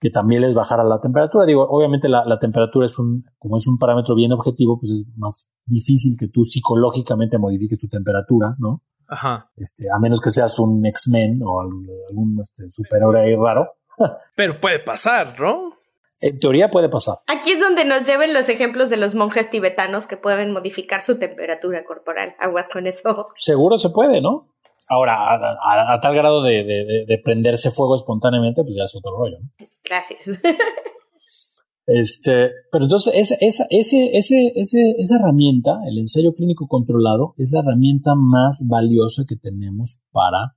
que 0.00 0.10
también 0.10 0.42
les 0.42 0.54
bajará 0.54 0.82
la 0.82 1.00
temperatura. 1.00 1.46
Digo, 1.46 1.66
obviamente 1.68 2.08
la, 2.08 2.24
la, 2.26 2.38
temperatura 2.38 2.86
es 2.86 2.98
un, 2.98 3.24
como 3.38 3.56
es 3.56 3.66
un 3.68 3.78
parámetro 3.78 4.16
bien 4.16 4.32
objetivo, 4.32 4.78
pues 4.80 4.92
es 4.92 5.06
más 5.16 5.48
difícil 5.64 6.16
que 6.18 6.28
tú 6.28 6.44
psicológicamente 6.44 7.38
modifiques 7.38 7.78
tu 7.78 7.86
temperatura, 7.86 8.56
¿no? 8.58 8.82
Ajá. 9.08 9.50
Este, 9.56 9.86
a 9.94 10.00
menos 10.00 10.20
que 10.20 10.30
seas 10.30 10.58
un 10.58 10.84
X-Men 10.86 11.42
o 11.42 11.60
algún, 11.60 11.86
algún 12.08 12.40
este, 12.42 12.70
superhéroe 12.70 13.36
raro. 13.36 13.68
Pero 14.36 14.60
puede 14.60 14.78
pasar, 14.78 15.38
¿no? 15.38 15.72
En 16.20 16.38
teoría 16.38 16.70
puede 16.70 16.88
pasar. 16.88 17.16
Aquí 17.26 17.52
es 17.52 17.60
donde 17.60 17.84
nos 17.84 18.06
lleven 18.06 18.32
los 18.32 18.48
ejemplos 18.48 18.90
de 18.90 18.96
los 18.96 19.14
monjes 19.14 19.50
tibetanos 19.50 20.06
que 20.06 20.16
pueden 20.16 20.52
modificar 20.52 21.02
su 21.02 21.18
temperatura 21.18 21.84
corporal. 21.84 22.36
Aguas 22.38 22.68
con 22.68 22.86
eso. 22.86 23.26
Seguro 23.34 23.76
se 23.76 23.90
puede, 23.90 24.20
¿no? 24.20 24.48
Ahora, 24.88 25.14
a, 25.14 25.94
a, 25.94 26.00
tal 26.00 26.14
grado 26.14 26.42
de, 26.42 26.64
de, 26.64 27.04
de, 27.06 27.18
prenderse 27.18 27.70
fuego 27.70 27.96
espontáneamente, 27.96 28.62
pues 28.62 28.76
ya 28.76 28.84
es 28.84 28.94
otro 28.94 29.16
rollo. 29.16 29.38
¿no? 29.40 29.66
Gracias. 29.84 30.20
Este, 31.86 32.52
pero 32.70 32.84
entonces 32.84 33.12
esa, 33.14 33.34
esa, 33.40 33.66
ese, 33.70 34.16
ese, 34.16 34.52
ese, 34.54 34.94
esa 34.98 35.16
herramienta, 35.16 35.80
el 35.86 35.98
ensayo 35.98 36.32
clínico 36.32 36.68
controlado, 36.68 37.34
es 37.38 37.50
la 37.52 37.60
herramienta 37.60 38.14
más 38.14 38.66
valiosa 38.68 39.24
que 39.26 39.36
tenemos 39.36 40.00
para 40.12 40.56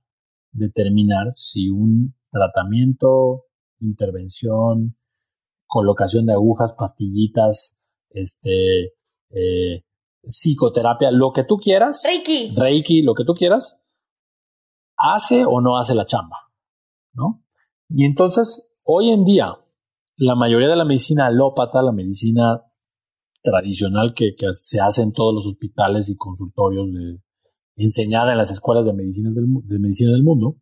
determinar 0.52 1.26
si 1.34 1.68
un 1.68 2.14
tratamiento, 2.36 3.44
intervención, 3.80 4.96
colocación 5.66 6.26
de 6.26 6.34
agujas, 6.34 6.74
pastillitas, 6.78 7.78
este, 8.10 8.94
eh, 9.30 9.84
psicoterapia, 10.22 11.10
lo 11.10 11.32
que 11.32 11.44
tú 11.44 11.58
quieras, 11.58 12.02
Reiki, 12.04 12.54
Reiki, 12.56 13.02
lo 13.02 13.14
que 13.14 13.24
tú 13.24 13.34
quieras, 13.34 13.78
hace 14.96 15.44
o 15.44 15.60
no 15.60 15.78
hace 15.78 15.94
la 15.94 16.06
chamba, 16.06 16.36
¿no? 17.12 17.44
Y 17.88 18.04
entonces, 18.04 18.68
hoy 18.86 19.10
en 19.10 19.24
día, 19.24 19.54
la 20.16 20.34
mayoría 20.34 20.68
de 20.68 20.76
la 20.76 20.84
medicina 20.84 21.26
alópata, 21.26 21.82
la 21.82 21.92
medicina 21.92 22.62
tradicional 23.42 24.14
que, 24.14 24.34
que, 24.36 24.46
se 24.52 24.80
hace 24.80 25.02
en 25.02 25.12
todos 25.12 25.32
los 25.32 25.46
hospitales 25.46 26.08
y 26.08 26.16
consultorios 26.16 26.92
de, 26.92 27.20
enseñada 27.76 28.32
en 28.32 28.38
las 28.38 28.50
escuelas 28.50 28.86
de, 28.86 28.94
medicinas 28.94 29.34
del, 29.34 29.46
de 29.64 29.78
medicina 29.78 30.12
del 30.12 30.24
mundo, 30.24 30.56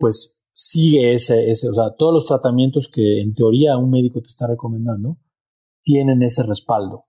pues 0.00 0.40
sigue 0.52 1.12
ese, 1.12 1.50
ese, 1.50 1.68
o 1.68 1.74
sea, 1.74 1.94
todos 1.96 2.12
los 2.14 2.24
tratamientos 2.24 2.88
que 2.92 3.20
en 3.20 3.34
teoría 3.34 3.76
un 3.76 3.90
médico 3.90 4.20
te 4.22 4.28
está 4.28 4.46
recomendando 4.46 5.18
tienen 5.82 6.22
ese 6.22 6.42
respaldo 6.42 7.04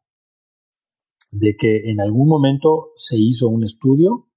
de 1.32 1.56
que 1.58 1.90
en 1.90 2.02
algún 2.02 2.28
momento 2.28 2.90
se 2.98 3.18
hizo 3.18 3.48
un 3.48 3.64
estudio, 3.64 4.28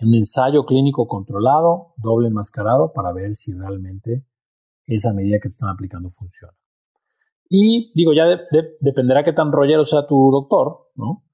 un 0.00 0.14
ensayo 0.14 0.64
clínico 0.64 1.08
controlado, 1.08 1.94
doble 1.96 2.28
enmascarado, 2.28 2.92
para 2.94 3.12
ver 3.12 3.34
si 3.34 3.52
realmente 3.52 4.24
esa 4.86 5.12
medida 5.12 5.38
que 5.38 5.48
te 5.48 5.54
están 5.54 5.70
aplicando 5.70 6.08
funciona. 6.08 6.56
Y 7.48 7.92
digo, 7.96 8.12
ya 8.12 8.26
de, 8.26 8.36
de, 8.52 8.76
dependerá 8.80 9.24
qué 9.24 9.32
tan 9.32 9.50
rollero 9.50 9.84
sea 9.84 10.06
tu 10.06 10.30
doctor, 10.30 10.90
¿no? 10.94 11.24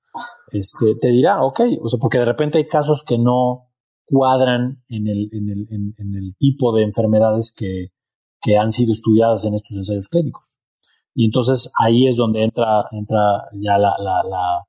Este, 0.51 0.95
te 0.95 1.09
dirá, 1.09 1.43
ok, 1.43 1.61
o 1.83 1.89
sea, 1.91 1.99
porque 1.99 2.19
de 2.19 2.25
repente 2.25 2.57
hay 2.57 2.67
casos 2.67 3.03
que 3.03 3.19
no 3.19 3.72
cuadran 4.13 4.83
en 4.89 5.07
el, 5.07 5.31
en 5.33 5.49
el, 5.49 5.67
en, 5.71 5.95
en 5.97 6.15
el 6.15 6.37
tipo 6.37 6.75
de 6.75 6.83
enfermedades 6.83 7.53
que, 7.57 7.89
que 8.43 8.59
han 8.59 8.71
sido 8.71 8.93
estudiadas 8.93 9.47
en 9.47 9.55
estos 9.55 9.77
ensayos 9.77 10.09
clínicos. 10.09 10.59
Y 11.15 11.25
entonces 11.25 11.71
ahí 11.79 12.07
es 12.07 12.17
donde 12.17 12.43
entra, 12.43 12.85
entra 12.91 13.21
ya 13.55 13.79
la, 13.79 13.95
la, 13.99 14.23
la, 14.29 14.65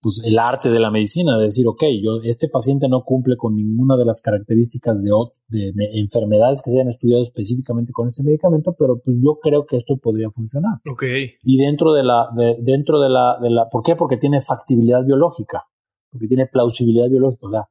pues 0.00 0.20
el 0.24 0.38
arte 0.38 0.70
de 0.70 0.80
la 0.80 0.90
medicina, 0.90 1.36
de 1.36 1.44
decir, 1.44 1.66
ok, 1.68 1.82
yo, 2.02 2.20
este 2.24 2.48
paciente 2.48 2.88
no 2.88 3.02
cumple 3.02 3.36
con 3.36 3.54
ninguna 3.54 3.96
de 3.96 4.04
las 4.04 4.20
características 4.20 5.02
de, 5.02 5.10
de, 5.48 5.72
de, 5.72 6.00
enfermedades 6.00 6.62
que 6.62 6.70
se 6.70 6.78
hayan 6.78 6.88
estudiado 6.88 7.22
específicamente 7.22 7.92
con 7.92 8.08
ese 8.08 8.24
medicamento, 8.24 8.74
pero 8.78 8.98
pues 9.04 9.18
yo 9.22 9.38
creo 9.40 9.64
que 9.64 9.78
esto 9.78 9.96
podría 9.96 10.30
funcionar. 10.30 10.78
Ok. 10.90 11.04
Y 11.42 11.56
dentro 11.56 11.92
de 11.92 12.04
la, 12.04 12.28
de, 12.36 12.56
dentro 12.62 13.00
de 13.00 13.10
la, 13.10 13.38
de 13.40 13.50
la, 13.50 13.68
¿por 13.68 13.82
qué? 13.82 13.94
Porque 13.96 14.16
tiene 14.16 14.40
factibilidad 14.40 15.04
biológica, 15.04 15.64
porque 16.10 16.28
tiene 16.28 16.46
plausibilidad 16.46 17.08
biológica, 17.08 17.46
o 17.46 17.50
sea, 17.50 17.68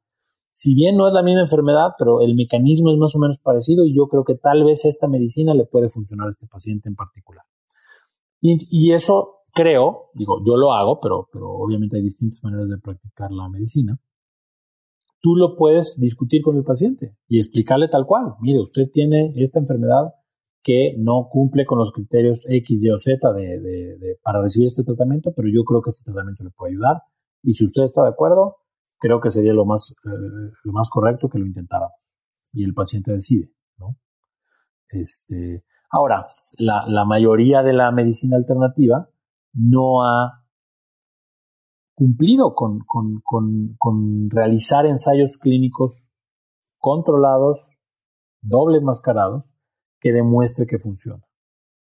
si 0.52 0.76
bien 0.76 0.98
no 0.98 1.08
es 1.08 1.14
la 1.14 1.24
misma 1.24 1.42
enfermedad, 1.42 1.92
pero 1.98 2.22
el 2.22 2.36
mecanismo 2.36 2.92
es 2.92 2.98
más 2.98 3.16
o 3.16 3.20
menos 3.20 3.40
parecido 3.40 3.86
y 3.86 3.96
yo 3.96 4.08
creo 4.08 4.24
que 4.24 4.36
tal 4.36 4.64
vez 4.64 4.86
esta 4.86 5.08
medicina 5.08 5.54
le 5.54 5.66
puede 5.66 5.90
funcionar 5.90 6.28
a 6.28 6.30
este 6.30 6.48
paciente 6.48 6.90
en 6.90 6.96
particular. 6.96 7.46
Y, 8.44 8.92
eso 8.92 9.36
creo, 9.54 10.10
digo, 10.16 10.38
yo 10.44 10.58
lo 10.58 10.74
hago, 10.74 11.00
pero, 11.00 11.30
pero 11.32 11.52
obviamente 11.52 11.98
hay 11.98 12.04
distintas 12.04 12.44
maneras 12.44 12.68
de 12.70 12.80
practicar 12.80 13.32
la 13.32 13.48
medicina. 13.50 14.00
Tú 15.22 15.36
lo 15.36 15.56
puedes 15.56 16.00
discutir 16.00 16.42
con 16.42 16.58
el 16.58 16.64
paciente 16.64 17.16
y 17.28 17.38
explicarle 17.38 17.88
tal 17.88 18.08
cual. 18.08 18.34
Mire, 18.42 18.60
usted 18.60 18.90
tiene 18.92 19.32
esta 19.36 19.60
enfermedad 19.60 20.14
que 20.64 20.96
no 20.98 21.28
cumple 21.30 21.66
con 21.66 21.78
los 21.78 21.92
criterios 21.92 22.44
X, 22.50 22.84
Y 22.84 22.90
o 22.90 22.98
Z 22.98 23.32
de, 23.34 24.18
para 24.24 24.42
recibir 24.42 24.66
este 24.66 24.84
tratamiento, 24.84 25.32
pero 25.36 25.48
yo 25.48 25.64
creo 25.64 25.82
que 25.84 25.92
este 25.92 26.04
tratamiento 26.04 26.44
le 26.44 26.50
puede 26.50 26.74
ayudar. 26.74 27.04
Y 27.44 27.54
si 27.54 27.66
usted 27.66 27.84
está 27.84 28.04
de 28.04 28.10
acuerdo, 28.10 28.58
creo 29.02 29.20
que 29.20 29.32
sería 29.32 29.52
lo 29.52 29.66
más, 29.66 29.96
eh, 30.06 30.54
lo 30.64 30.72
más 30.72 30.90
correcto 30.90 31.28
que 31.28 31.40
lo 31.40 31.48
intentáramos. 31.48 32.16
Y 32.54 32.64
el 32.64 32.74
paciente 32.74 33.12
decide, 33.12 33.52
¿no? 33.78 33.98
Este, 34.88 35.66
ahora, 35.90 36.24
la, 36.60 36.86
la 36.88 37.06
mayoría 37.06 37.64
de 37.64 37.74
la 37.74 37.92
medicina 37.92 38.38
alternativa 38.38 39.10
no 39.54 40.04
ha 40.04 40.46
cumplido 41.96 42.54
con, 42.54 42.80
con, 42.86 43.22
con, 43.24 43.76
con, 43.78 44.30
realizar 44.30 44.86
ensayos 44.86 45.38
clínicos 45.38 46.10
controlados, 46.78 47.60
doble 48.42 48.78
enmascarados, 48.78 49.52
que 50.00 50.12
demuestre 50.12 50.68
que 50.68 50.78
funciona, 50.78 51.24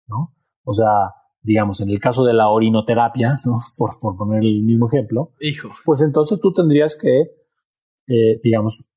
¿no? 0.06 0.34
O 0.64 0.72
sea, 0.72 1.14
digamos, 1.42 1.80
en 1.80 1.90
el 1.90 1.98
caso 1.98 2.24
de 2.24 2.34
la 2.34 2.48
orinoterapia, 2.50 3.38
¿no? 3.44 3.52
por, 3.76 3.98
por 4.00 4.16
poner 4.16 4.44
el 4.44 4.62
mismo 4.62 4.88
ejemplo, 4.88 5.32
Hijo. 5.40 5.70
pues 5.84 6.02
entonces 6.02 6.40
tú 6.40 6.52
tendrías 6.52 6.96
que, 6.96 7.20
eh, 8.08 8.40
digamos, 8.42 8.90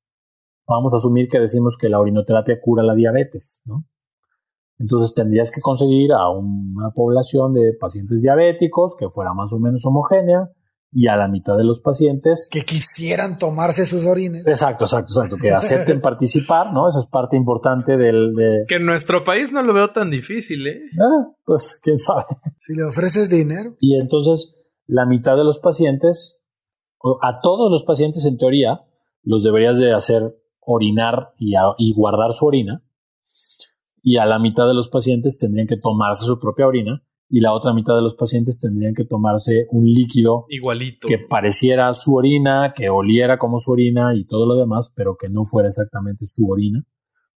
vamos 0.66 0.94
a 0.94 0.98
asumir 0.98 1.28
que 1.28 1.38
decimos 1.40 1.76
que 1.76 1.88
la 1.88 2.00
orinoterapia 2.00 2.60
cura 2.60 2.82
la 2.82 2.94
diabetes, 2.94 3.62
¿no? 3.64 3.84
Entonces 4.78 5.14
tendrías 5.14 5.50
que 5.50 5.60
conseguir 5.60 6.12
a 6.12 6.28
una 6.30 6.90
población 6.90 7.54
de 7.54 7.74
pacientes 7.74 8.22
diabéticos 8.22 8.96
que 8.98 9.08
fuera 9.08 9.32
más 9.32 9.52
o 9.52 9.60
menos 9.60 9.86
homogénea 9.86 10.50
y 10.96 11.08
a 11.08 11.16
la 11.16 11.26
mitad 11.26 11.56
de 11.56 11.64
los 11.64 11.80
pacientes 11.80 12.48
que 12.50 12.64
quisieran 12.64 13.36
tomarse 13.36 13.84
sus 13.84 14.06
orines. 14.06 14.46
Exacto, 14.46 14.84
exacto, 14.84 15.12
exacto, 15.12 15.36
que 15.36 15.50
acepten 15.50 16.00
participar, 16.02 16.72
¿no? 16.72 16.88
Eso 16.88 17.00
es 17.00 17.08
parte 17.08 17.36
importante 17.36 17.96
del 17.96 18.32
de 18.34 18.64
que 18.68 18.76
en 18.76 18.86
nuestro 18.86 19.24
país 19.24 19.50
no 19.50 19.62
lo 19.62 19.74
veo 19.74 19.90
tan 19.90 20.08
difícil, 20.08 20.64
¿eh? 20.68 20.80
Ah, 21.00 21.32
pues 21.44 21.80
quién 21.82 21.98
sabe. 21.98 22.24
Si 22.60 22.74
le 22.74 22.84
ofreces 22.84 23.28
dinero. 23.28 23.76
Y 23.80 23.98
entonces 23.98 24.54
la 24.86 25.04
mitad 25.04 25.36
de 25.36 25.44
los 25.44 25.58
pacientes 25.58 26.38
a 27.20 27.40
todos 27.40 27.70
los 27.70 27.82
pacientes 27.84 28.24
en 28.24 28.38
teoría 28.38 28.84
los 29.22 29.42
deberías 29.42 29.78
de 29.78 29.92
hacer 29.92 30.22
orinar 30.60 31.32
y, 31.38 31.56
a, 31.56 31.72
y 31.76 31.92
guardar 31.94 32.32
su 32.32 32.46
orina 32.46 32.84
y 34.00 34.18
a 34.18 34.26
la 34.26 34.38
mitad 34.38 34.68
de 34.68 34.74
los 34.74 34.88
pacientes 34.88 35.38
tendrían 35.38 35.66
que 35.66 35.76
tomarse 35.76 36.24
su 36.24 36.38
propia 36.38 36.66
orina 36.66 37.02
y 37.28 37.40
la 37.40 37.52
otra 37.52 37.72
mitad 37.72 37.96
de 37.96 38.02
los 38.02 38.14
pacientes 38.14 38.58
tendrían 38.58 38.94
que 38.94 39.04
tomarse 39.04 39.66
un 39.70 39.86
líquido 39.86 40.46
igualito 40.48 41.08
que 41.08 41.18
pareciera 41.18 41.92
su 41.94 42.14
orina, 42.14 42.72
que 42.76 42.90
oliera 42.90 43.38
como 43.38 43.60
su 43.60 43.72
orina 43.72 44.14
y 44.14 44.26
todo 44.26 44.46
lo 44.46 44.56
demás, 44.56 44.92
pero 44.94 45.16
que 45.16 45.28
no 45.28 45.44
fuera 45.44 45.68
exactamente 45.68 46.26
su 46.26 46.46
orina. 46.46 46.84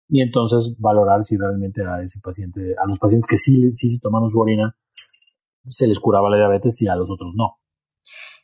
Y 0.09 0.21
entonces 0.21 0.75
valorar 0.79 1.23
si 1.23 1.37
realmente 1.37 1.81
a 1.85 2.01
ese 2.01 2.19
paciente, 2.21 2.61
a 2.83 2.87
los 2.87 2.99
pacientes 2.99 3.27
que 3.27 3.37
sí, 3.37 3.71
sí 3.71 3.89
se 3.89 3.99
tomaron 3.99 4.29
su 4.29 4.39
orina, 4.39 4.75
se 5.65 5.87
les 5.87 5.99
curaba 5.99 6.29
la 6.29 6.37
diabetes 6.37 6.81
y 6.81 6.87
a 6.87 6.95
los 6.95 7.11
otros 7.11 7.33
no. 7.35 7.57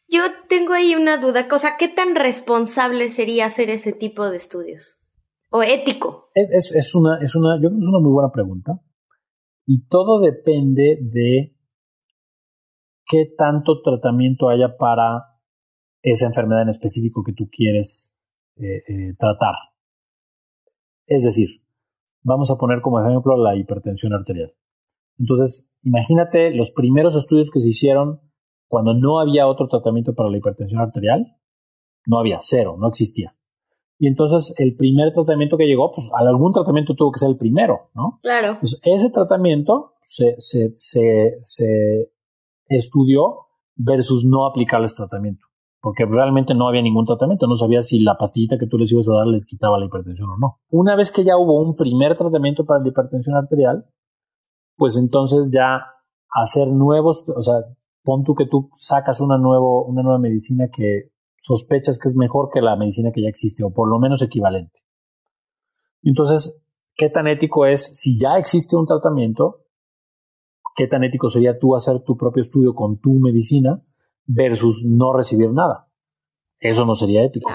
Yo 0.09 0.23
tengo 0.49 0.73
ahí 0.73 0.95
una 0.95 1.17
duda, 1.17 1.47
cosa, 1.47 1.77
¿qué 1.77 1.87
tan 1.87 2.15
responsable 2.15 3.09
sería 3.09 3.45
hacer 3.45 3.69
ese 3.69 3.93
tipo 3.93 4.29
de 4.29 4.37
estudios? 4.37 5.03
o 5.53 5.61
ético? 5.61 6.29
Es, 6.33 6.49
es, 6.49 6.75
es, 6.75 6.95
una, 6.95 7.19
es 7.21 7.35
una, 7.35 7.55
yo 7.57 7.69
creo 7.69 7.73
que 7.73 7.85
es 7.85 7.87
una 7.87 7.99
muy 7.99 8.11
buena 8.11 8.31
pregunta. 8.31 8.81
Y 9.65 9.85
todo 9.87 10.19
depende 10.19 10.99
de 11.01 11.55
qué 13.05 13.25
tanto 13.37 13.81
tratamiento 13.81 14.49
haya 14.49 14.77
para 14.77 15.39
esa 16.01 16.25
enfermedad 16.25 16.63
en 16.63 16.69
específico 16.69 17.23
que 17.23 17.33
tú 17.33 17.49
quieres 17.49 18.13
eh, 18.57 18.83
eh, 18.87 19.13
tratar. 19.17 19.55
Es 21.05 21.23
decir, 21.23 21.47
vamos 22.23 22.51
a 22.51 22.55
poner 22.55 22.81
como 22.81 22.99
ejemplo 22.99 23.37
la 23.37 23.55
hipertensión 23.55 24.13
arterial. 24.13 24.53
Entonces, 25.17 25.73
imagínate 25.81 26.53
los 26.55 26.71
primeros 26.71 27.15
estudios 27.15 27.51
que 27.51 27.59
se 27.59 27.69
hicieron 27.69 28.21
cuando 28.67 28.93
no 28.95 29.19
había 29.19 29.47
otro 29.47 29.67
tratamiento 29.67 30.13
para 30.13 30.29
la 30.29 30.37
hipertensión 30.37 30.81
arterial. 30.81 31.37
No 32.05 32.17
había, 32.17 32.39
cero, 32.41 32.75
no 32.79 32.89
existía. 32.89 33.37
Y 34.03 34.07
entonces 34.07 34.53
el 34.57 34.75
primer 34.75 35.13
tratamiento 35.13 35.55
que 35.55 35.65
llegó, 35.65 35.89
pues 35.89 36.09
algún 36.13 36.51
tratamiento 36.51 36.93
tuvo 36.93 37.09
que 37.13 37.19
ser 37.19 37.29
el 37.29 37.37
primero, 37.37 37.89
¿no? 37.95 38.19
Claro. 38.21 38.49
Entonces 38.49 38.81
ese 38.83 39.09
tratamiento 39.11 39.93
se, 40.03 40.33
se, 40.39 40.71
se, 40.75 41.37
se 41.39 42.11
estudió 42.67 43.47
versus 43.77 44.25
no 44.25 44.45
aplicarles 44.45 44.93
tratamiento. 44.93 45.45
Porque 45.79 46.03
realmente 46.03 46.53
no 46.53 46.67
había 46.67 46.81
ningún 46.81 47.05
tratamiento, 47.05 47.47
no 47.47 47.55
sabía 47.55 47.81
si 47.81 47.99
la 47.99 48.17
pastillita 48.17 48.57
que 48.57 48.67
tú 48.67 48.77
les 48.77 48.91
ibas 48.91 49.07
a 49.07 49.19
dar 49.19 49.27
les 49.27 49.45
quitaba 49.45 49.79
la 49.79 49.85
hipertensión 49.85 50.31
o 50.31 50.37
no. 50.37 50.59
Una 50.69 50.97
vez 50.97 51.09
que 51.09 51.23
ya 51.23 51.37
hubo 51.37 51.63
un 51.63 51.73
primer 51.77 52.17
tratamiento 52.17 52.65
para 52.65 52.81
la 52.81 52.89
hipertensión 52.89 53.37
arterial, 53.37 53.85
pues 54.75 54.97
entonces 54.97 55.49
ya 55.49 55.81
hacer 56.29 56.67
nuevos, 56.67 57.23
o 57.33 57.41
sea, 57.41 57.55
pon 58.03 58.25
tú 58.25 58.33
que 58.33 58.47
tú 58.47 58.69
sacas 58.75 59.21
una, 59.21 59.37
nuevo, 59.37 59.85
una 59.85 60.03
nueva 60.03 60.19
medicina 60.19 60.67
que 60.67 61.12
sospechas 61.43 61.99
que 61.99 62.07
es 62.07 62.15
mejor 62.15 62.49
que 62.49 62.61
la 62.61 62.77
medicina 62.77 63.11
que 63.13 63.21
ya 63.21 63.27
existe, 63.27 63.65
o 63.65 63.71
por 63.71 63.89
lo 63.89 63.99
menos 63.99 64.21
equivalente. 64.21 64.79
Entonces, 66.01 66.61
¿qué 66.95 67.09
tan 67.09 67.27
ético 67.27 67.65
es 67.65 67.85
si 67.91 68.17
ya 68.17 68.37
existe 68.37 68.77
un 68.77 68.85
tratamiento? 68.85 69.65
¿Qué 70.73 70.87
tan 70.87 71.03
ético 71.03 71.29
sería 71.29 71.59
tú 71.59 71.75
hacer 71.75 72.01
tu 72.03 72.15
propio 72.15 72.41
estudio 72.41 72.73
con 72.73 72.97
tu 72.99 73.19
medicina 73.19 73.83
versus 74.25 74.85
no 74.87 75.11
recibir 75.13 75.51
nada? 75.51 75.91
Eso 76.59 76.85
no 76.85 76.95
sería 76.95 77.25
ético, 77.25 77.49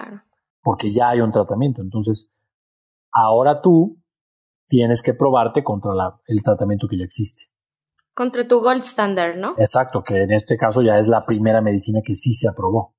porque 0.62 0.92
ya 0.92 1.08
hay 1.08 1.22
un 1.22 1.32
tratamiento. 1.32 1.80
Entonces, 1.80 2.30
ahora 3.10 3.62
tú 3.62 4.02
tienes 4.66 5.00
que 5.00 5.14
probarte 5.14 5.64
contra 5.64 5.92
el 6.26 6.42
tratamiento 6.42 6.86
que 6.88 6.98
ya 6.98 7.04
existe. 7.04 7.44
Contra 8.12 8.46
tu 8.46 8.60
gold 8.60 8.82
standard, 8.82 9.38
¿no? 9.38 9.54
Exacto, 9.56 10.02
que 10.04 10.24
en 10.24 10.32
este 10.32 10.58
caso 10.58 10.82
ya 10.82 10.98
es 10.98 11.08
la 11.08 11.22
primera 11.26 11.62
medicina 11.62 12.00
que 12.04 12.14
sí 12.14 12.34
se 12.34 12.48
aprobó 12.48 12.97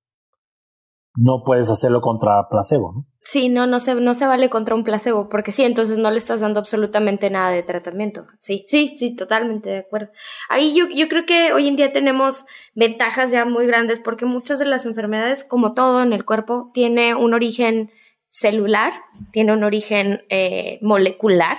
no 1.16 1.44
puedes 1.46 1.70
hacerlo 1.70 2.02
contra 2.02 2.48
placebo, 2.50 2.94
¿no? 2.94 3.06
Sí, 3.22 3.50
no, 3.50 3.68
no 3.68 3.80
se, 3.80 3.94
no 3.94 4.16
se 4.16 4.26
vale 4.26 4.50
contra 4.50 4.74
un 4.74 4.84
placebo, 4.84 5.30
porque 5.30 5.52
sí, 5.52 5.64
entonces 5.64 6.00
no 6.00 6.10
le 6.10 6.18
estás 6.18 6.42
dando 6.42 6.60
absolutamente 6.60 7.30
nada 7.30 7.52
de 7.52 7.62
tratamiento. 7.62 8.26
Sí, 8.40 8.66
sí, 8.70 8.96
sí, 8.98 9.16
totalmente 9.16 9.70
de 9.70 9.78
acuerdo. 9.80 10.10
Ahí 10.50 10.74
yo, 10.74 10.88
yo 10.88 11.08
creo 11.08 11.26
que 11.28 11.54
hoy 11.54 11.68
en 11.68 11.76
día 11.76 11.94
tenemos 11.94 12.46
ventajas 12.74 13.32
ya 13.32 13.46
muy 13.46 13.68
grandes, 13.68 14.00
porque 14.00 14.26
muchas 14.26 14.58
de 14.58 14.66
las 14.66 14.88
enfermedades, 14.88 15.44
como 15.44 15.74
todo 15.74 16.02
en 16.02 16.14
el 16.14 16.26
cuerpo, 16.26 16.72
tiene 16.74 17.14
un 17.14 17.36
origen 17.36 17.92
celular, 18.32 18.94
tiene 19.32 19.54
un 19.54 19.64
origen 19.64 20.24
eh, 20.30 20.80
molecular, 20.82 21.58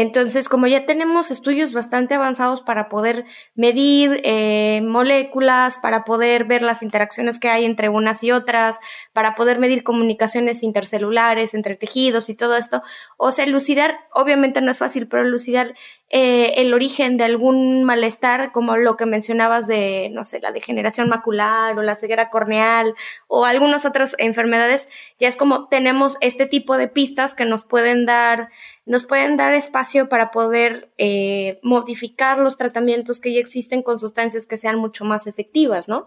entonces, 0.00 0.48
como 0.48 0.68
ya 0.68 0.86
tenemos 0.86 1.32
estudios 1.32 1.72
bastante 1.72 2.14
avanzados 2.14 2.62
para 2.62 2.88
poder 2.88 3.24
medir 3.56 4.20
eh, 4.22 4.80
moléculas, 4.84 5.78
para 5.78 6.04
poder 6.04 6.44
ver 6.44 6.62
las 6.62 6.84
interacciones 6.84 7.40
que 7.40 7.48
hay 7.48 7.64
entre 7.64 7.88
unas 7.88 8.22
y 8.22 8.30
otras, 8.30 8.78
para 9.12 9.34
poder 9.34 9.58
medir 9.58 9.82
comunicaciones 9.82 10.62
intercelulares 10.62 11.52
entre 11.52 11.74
tejidos 11.74 12.30
y 12.30 12.34
todo 12.34 12.56
esto, 12.56 12.82
o 13.16 13.32
sea, 13.32 13.44
elucidar, 13.44 13.98
obviamente 14.12 14.60
no 14.60 14.70
es 14.70 14.78
fácil, 14.78 15.08
pero 15.08 15.24
elucidar 15.24 15.74
eh, 16.10 16.54
el 16.56 16.72
origen 16.72 17.16
de 17.18 17.24
algún 17.24 17.84
malestar, 17.84 18.52
como 18.52 18.76
lo 18.76 18.96
que 18.96 19.04
mencionabas 19.04 19.66
de, 19.66 20.10
no 20.12 20.24
sé, 20.24 20.40
la 20.40 20.52
degeneración 20.52 21.08
macular 21.08 21.78
o 21.78 21.82
la 21.82 21.96
ceguera 21.96 22.30
corneal 22.30 22.94
o 23.26 23.44
algunas 23.44 23.84
otras 23.84 24.14
enfermedades, 24.18 24.88
ya 25.18 25.28
es 25.28 25.36
como 25.36 25.68
tenemos 25.68 26.16
este 26.20 26.46
tipo 26.46 26.78
de 26.78 26.88
pistas 26.88 27.34
que 27.34 27.44
nos 27.44 27.64
pueden 27.64 28.06
dar 28.06 28.48
nos 28.88 29.04
pueden 29.04 29.36
dar 29.36 29.54
espacio 29.54 30.08
para 30.08 30.30
poder 30.30 30.92
eh, 30.96 31.60
modificar 31.62 32.38
los 32.38 32.56
tratamientos 32.56 33.20
que 33.20 33.34
ya 33.34 33.40
existen 33.40 33.82
con 33.82 33.98
sustancias 33.98 34.46
que 34.46 34.56
sean 34.56 34.78
mucho 34.78 35.04
más 35.04 35.26
efectivas, 35.26 35.88
¿no? 35.88 36.06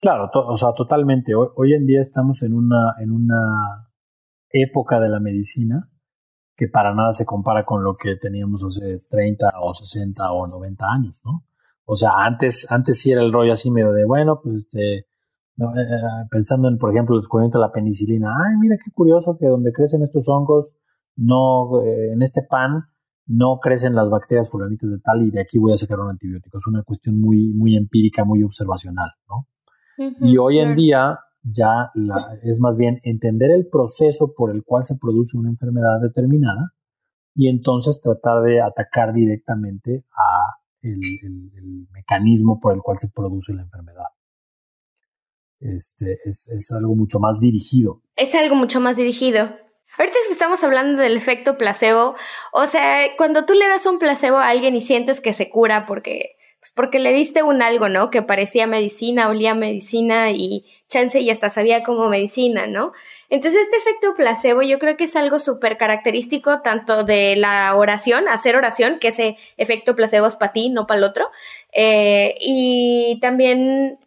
Claro, 0.00 0.30
o 0.32 0.56
sea, 0.56 0.72
totalmente. 0.72 1.32
Hoy, 1.34 1.74
en 1.74 1.86
día 1.86 2.00
estamos 2.00 2.42
en 2.42 2.54
una, 2.54 2.94
en 2.98 3.10
una 3.10 3.90
época 4.50 5.00
de 5.00 5.08
la 5.08 5.20
medicina 5.20 5.90
que 6.56 6.68
para 6.68 6.94
nada 6.94 7.12
se 7.12 7.26
compara 7.26 7.64
con 7.64 7.82
lo 7.82 7.92
que 7.94 8.16
teníamos 8.16 8.62
hace 8.64 8.96
30 9.08 9.52
o 9.62 9.74
60 9.74 10.32
o 10.32 10.46
90 10.46 10.86
años, 10.86 11.20
¿no? 11.24 11.44
O 11.84 11.96
sea, 11.96 12.12
antes, 12.16 12.70
antes 12.70 12.98
sí 13.00 13.12
era 13.12 13.22
el 13.22 13.32
rollo 13.32 13.52
así 13.52 13.70
medio 13.70 13.92
de, 13.92 14.06
bueno, 14.06 14.40
pues 14.42 14.56
este, 14.56 14.96
eh, 14.98 15.04
eh, 15.58 16.26
pensando 16.30 16.68
en, 16.68 16.78
por 16.78 16.90
ejemplo, 16.90 17.16
el 17.16 17.20
descubrimiento 17.20 17.58
de 17.58 17.66
la 17.66 17.72
penicilina, 17.72 18.34
ay, 18.34 18.56
mira 18.60 18.76
qué 18.82 18.90
curioso 18.92 19.36
que 19.38 19.46
donde 19.46 19.72
crecen 19.72 20.02
estos 20.02 20.28
hongos, 20.28 20.76
no, 21.16 21.82
eh, 21.82 22.12
en 22.12 22.22
este 22.22 22.42
pan 22.42 22.84
no 23.26 23.58
crecen 23.60 23.94
las 23.94 24.10
bacterias 24.10 24.50
fulanitas 24.50 24.90
de 24.90 24.98
tal 24.98 25.22
y 25.22 25.30
de 25.30 25.40
aquí 25.40 25.58
voy 25.58 25.72
a 25.72 25.76
sacar 25.76 25.98
un 26.00 26.10
antibiótico. 26.10 26.58
Es 26.58 26.66
una 26.66 26.82
cuestión 26.82 27.20
muy, 27.20 27.54
muy 27.54 27.76
empírica, 27.76 28.24
muy 28.24 28.42
observacional, 28.42 29.10
¿no? 29.28 29.48
y 30.20 30.38
hoy 30.38 30.58
en 30.58 30.74
día 30.74 31.20
ya 31.44 31.90
es 32.42 32.58
más 32.60 32.76
bien 32.76 32.98
entender 33.04 33.52
el 33.52 33.68
proceso 33.68 34.32
por 34.34 34.50
el 34.50 34.64
cual 34.64 34.82
se 34.82 34.96
produce 34.96 35.36
una 35.36 35.50
enfermedad 35.50 36.00
determinada 36.02 36.72
y 37.34 37.48
entonces 37.48 38.00
tratar 38.00 38.42
de 38.42 38.60
atacar 38.60 39.12
directamente 39.12 40.04
a 40.16 40.56
el, 40.82 41.00
mecanismo 41.92 42.58
por 42.60 42.74
el 42.74 42.80
cual 42.82 42.96
se 42.98 43.08
produce 43.14 43.54
la 43.54 43.62
enfermedad. 43.62 44.04
Este, 45.60 46.18
es, 46.24 46.50
es 46.54 46.72
algo 46.72 46.94
mucho 46.94 47.18
más 47.20 47.38
dirigido. 47.40 48.02
Es 48.16 48.34
algo 48.34 48.54
mucho 48.54 48.80
más 48.80 48.96
dirigido. 48.96 49.63
Ahorita 49.98 50.18
que 50.26 50.32
estamos 50.32 50.62
hablando 50.64 51.00
del 51.00 51.16
efecto 51.16 51.56
placebo, 51.56 52.14
o 52.52 52.66
sea, 52.66 53.06
cuando 53.16 53.44
tú 53.44 53.54
le 53.54 53.68
das 53.68 53.86
un 53.86 53.98
placebo 53.98 54.38
a 54.38 54.48
alguien 54.48 54.74
y 54.74 54.80
sientes 54.80 55.20
que 55.20 55.32
se 55.32 55.50
cura 55.50 55.86
porque, 55.86 56.36
pues 56.58 56.72
porque 56.72 56.98
le 56.98 57.12
diste 57.12 57.42
un 57.42 57.62
algo, 57.62 57.88
¿no? 57.88 58.10
Que 58.10 58.22
parecía 58.22 58.66
medicina, 58.66 59.28
olía 59.28 59.54
medicina 59.54 60.30
y 60.30 60.64
chance 60.88 61.20
y 61.20 61.30
hasta 61.30 61.50
sabía 61.50 61.84
como 61.84 62.08
medicina, 62.08 62.66
¿no? 62.66 62.92
Entonces 63.28 63.62
este 63.62 63.76
efecto 63.76 64.14
placebo 64.14 64.62
yo 64.62 64.78
creo 64.78 64.96
que 64.96 65.04
es 65.04 65.16
algo 65.16 65.38
súper 65.38 65.76
característico 65.76 66.62
tanto 66.62 67.04
de 67.04 67.36
la 67.36 67.74
oración, 67.76 68.28
hacer 68.28 68.56
oración, 68.56 68.98
que 68.98 69.08
ese 69.08 69.36
efecto 69.56 69.94
placebo 69.94 70.26
es 70.26 70.36
para 70.36 70.52
ti, 70.52 70.70
no 70.70 70.86
para 70.86 70.98
el 70.98 71.04
otro, 71.04 71.30
eh, 71.72 72.34
y 72.40 73.18
también 73.20 73.98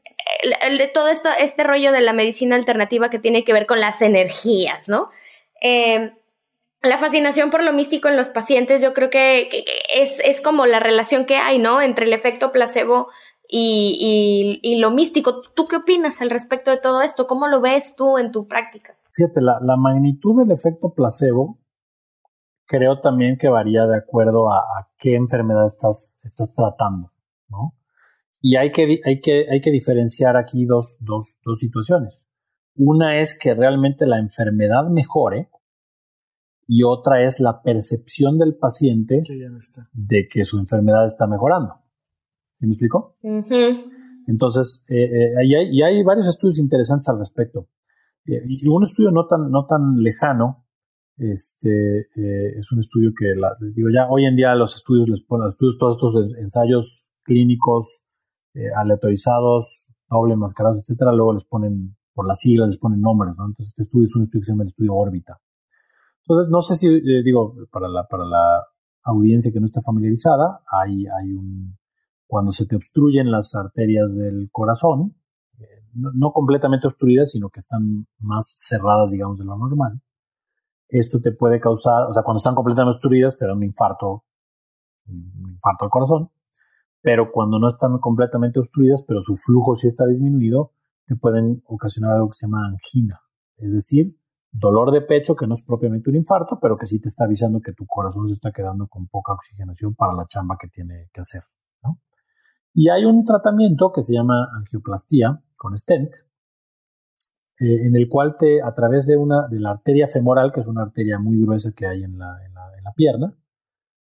el, 0.61 0.77
de 0.77 0.88
todo 0.88 1.07
esto, 1.09 1.29
este 1.39 1.63
rollo 1.63 1.91
de 1.91 2.01
la 2.01 2.13
medicina 2.13 2.55
alternativa 2.55 3.09
que 3.09 3.19
tiene 3.19 3.43
que 3.43 3.53
ver 3.53 3.65
con 3.65 3.79
las 3.79 4.01
energías, 4.01 4.89
¿no? 4.89 5.09
Eh, 5.61 6.13
la 6.83 6.97
fascinación 6.97 7.49
por 7.49 7.63
lo 7.63 7.73
místico 7.73 8.07
en 8.07 8.17
los 8.17 8.29
pacientes, 8.29 8.81
yo 8.81 8.93
creo 8.93 9.09
que, 9.09 9.65
es, 9.93 10.41
como 10.41 10.65
la 10.65 10.79
relación 10.79 11.25
que 11.25 11.37
hay, 11.37 11.59
¿no? 11.59 11.81
Entre 11.81 12.05
el 12.05 12.13
efecto 12.13 12.51
placebo 12.51 13.09
y, 13.49 14.77
lo 14.79 14.91
místico. 14.91 15.41
¿Tú 15.55 15.67
qué 15.67 15.77
opinas 15.77 16.21
al 16.21 16.29
respecto 16.29 16.71
de 16.71 16.77
todo 16.77 17.01
esto? 17.01 17.27
¿Cómo 17.27 17.47
lo 17.47 17.61
ves 17.61 17.95
tú 17.95 18.17
en 18.17 18.31
tu 18.31 18.47
práctica? 18.47 18.95
Fíjate, 19.11 19.41
la, 19.41 19.77
magnitud 19.77 20.39
del 20.39 20.51
efecto 20.51 20.93
placebo 20.93 21.59
creo 22.65 22.99
también 22.99 23.37
que 23.37 23.49
varía 23.49 23.85
de 23.85 23.97
acuerdo 23.97 24.49
a, 24.51 24.89
qué 24.97 25.15
enfermedad 25.15 25.65
estás, 25.65 26.19
estás 26.23 26.53
tratando, 26.53 27.11
¿no? 27.49 27.73
Y 28.39 28.55
hay 28.55 28.71
que, 28.71 28.99
hay 29.03 29.19
que, 29.19 29.47
hay 29.49 29.61
que 29.61 29.71
diferenciar 29.71 30.37
aquí 30.37 30.65
dos, 30.65 30.97
dos, 30.99 31.37
dos 31.43 31.59
situaciones. 31.59 32.26
Una 32.78 33.19
es 33.19 33.38
que 33.38 33.53
realmente 33.53 34.05
la 34.05 34.19
enfermedad 34.19 34.89
mejore 34.89 35.49
y 36.67 36.84
otra 36.84 37.23
es 37.23 37.39
la 37.39 37.61
percepción 37.61 38.38
del 38.38 38.55
paciente 38.55 39.23
de 39.93 40.28
que 40.28 40.43
su 40.43 40.59
enfermedad 40.59 41.05
está 41.05 41.25
mejorando. 41.25 41.82
¿Sí 42.55 42.67
me 42.67 42.73
explico? 42.73 43.17
Entonces, 44.28 44.84
eh, 44.89 45.05
eh, 45.05 45.45
y, 45.45 45.55
hay, 45.55 45.82
hay, 45.82 46.03
varios 46.03 46.28
estudios 46.28 46.59
interesantes 46.59 47.07
al 47.07 47.17
respecto. 47.17 47.69
Eh, 48.25 48.41
y 48.45 48.67
un 48.67 48.84
estudio 48.84 49.09
no 49.11 49.25
tan, 49.25 49.49
no 49.49 49.65
tan 49.65 50.03
lejano, 50.03 50.65
este, 51.17 52.09
es 52.59 52.71
un 52.71 52.80
estudio 52.80 53.11
que, 53.17 53.34
digo, 53.73 53.89
ya 53.89 54.07
hoy 54.07 54.25
en 54.25 54.36
día 54.36 54.53
los 54.53 54.75
estudios 54.75 55.09
les 55.09 55.21
ponen, 55.21 55.47
estudios, 55.47 55.78
todos 55.80 55.95
estos 55.95 56.38
ensayos 56.38 57.09
clínicos 57.23 58.03
aleatorizados, 58.75 59.95
doble 60.09 60.34
enmascarados, 60.34 60.80
etcétera, 60.80 61.11
luego 61.13 61.34
les 61.34 61.45
ponen 61.45 61.96
por 62.18 62.26
las 62.26 62.39
siglas 62.39 62.70
les 62.70 62.78
ponen 62.78 62.99
nombres, 62.99 63.36
¿no? 63.38 63.45
Entonces 63.45 63.68
este 63.68 63.84
estudio 63.84 64.07
es 64.07 64.15
un 64.15 64.24
estudio 64.24 64.41
que 64.41 64.45
se 64.45 64.51
llama 64.51 64.63
el 64.63 64.70
estudio 64.70 64.95
órbita. 64.95 65.39
Entonces, 66.26 66.51
no 66.51 66.61
sé 66.61 66.74
si, 66.74 66.88
eh, 66.88 67.22
digo, 67.24 67.53
para 67.72 67.88
la, 67.88 68.07
para 68.07 68.26
la 68.26 68.65
audiencia 69.03 69.51
que 69.53 69.59
no 69.59 69.68
está 69.68 69.82
familiarizada, 69.82 70.61
hay, 70.65 71.05
hay 71.05 71.32
un, 71.32 71.78
cuando 72.26 72.51
se 72.51 72.65
te 72.65 72.76
obstruyen 72.76 73.30
las 73.30 73.53
arterias 73.53 74.15
del 74.15 74.49
corazón, 74.51 75.15
eh, 75.59 75.65
no, 75.93 76.32
completamente 76.32 76.88
obstruidas, 76.88 77.30
sino 77.30 77.49
que 77.49 77.59
están 77.59 78.07
más 78.18 78.51
cerradas, 78.68 79.11
digamos, 79.11 79.38
de 79.38 79.45
lo 79.45 79.55
normal, 79.55 80.01
esto 80.89 81.22
te 81.22 81.34
puede 81.34 81.59
causar, 81.59 82.07
o 82.09 82.13
sea, 82.15 82.24
cuando 82.24 82.39
están 82.39 82.55
completamente 82.55 82.95
obstruidas, 82.95 83.38
te 83.38 83.45
da 83.45 83.53
un 83.53 83.63
infarto, 83.63 84.24
un 85.05 85.51
infarto 85.51 85.86
al 85.86 85.91
corazón, 85.91 86.32
pero 86.99 87.32
cuando 87.32 87.59
no 87.59 87.68
están 87.68 87.99
completamente 87.99 88.59
obstruidas, 88.59 89.03
pero 89.07 89.22
su 89.22 89.36
flujo 89.36 89.76
sí 89.76 89.86
está 89.86 90.07
disminuido, 90.07 90.72
te 91.07 91.15
pueden 91.15 91.63
ocasionar 91.65 92.13
algo 92.13 92.29
que 92.29 92.37
se 92.37 92.45
llama 92.45 92.67
angina, 92.67 93.21
es 93.57 93.71
decir, 93.71 94.15
dolor 94.51 94.91
de 94.91 95.01
pecho, 95.01 95.35
que 95.35 95.47
no 95.47 95.53
es 95.53 95.63
propiamente 95.63 96.09
un 96.09 96.17
infarto, 96.17 96.59
pero 96.61 96.77
que 96.77 96.85
sí 96.85 96.99
te 96.99 97.07
está 97.07 97.25
avisando 97.25 97.59
que 97.61 97.73
tu 97.73 97.85
corazón 97.85 98.27
se 98.27 98.33
está 98.33 98.51
quedando 98.51 98.87
con 98.87 99.07
poca 99.07 99.33
oxigenación 99.33 99.95
para 99.95 100.13
la 100.13 100.25
chamba 100.27 100.57
que 100.59 100.67
tiene 100.67 101.09
que 101.13 101.21
hacer. 101.21 101.41
Y 102.73 102.89
hay 102.89 103.05
un 103.05 103.25
tratamiento 103.25 103.91
que 103.91 104.03
se 104.03 104.13
llama 104.13 104.49
angioplastía 104.55 105.41
con 105.55 105.75
stent, 105.75 106.13
eh, 107.59 107.87
en 107.87 107.95
el 107.95 108.07
cual 108.07 108.35
te, 108.37 108.61
a 108.61 108.71
través 108.75 109.07
de 109.07 109.17
una, 109.17 109.47
de 109.47 109.59
la 109.59 109.71
arteria 109.71 110.07
femoral, 110.07 110.51
que 110.51 110.59
es 110.59 110.67
una 110.67 110.83
arteria 110.83 111.17
muy 111.17 111.41
gruesa 111.41 111.71
que 111.75 111.87
hay 111.87 112.03
en 112.03 112.19
la, 112.19 112.37
en 112.45 112.53
la, 112.53 112.93
pierna, 112.95 113.35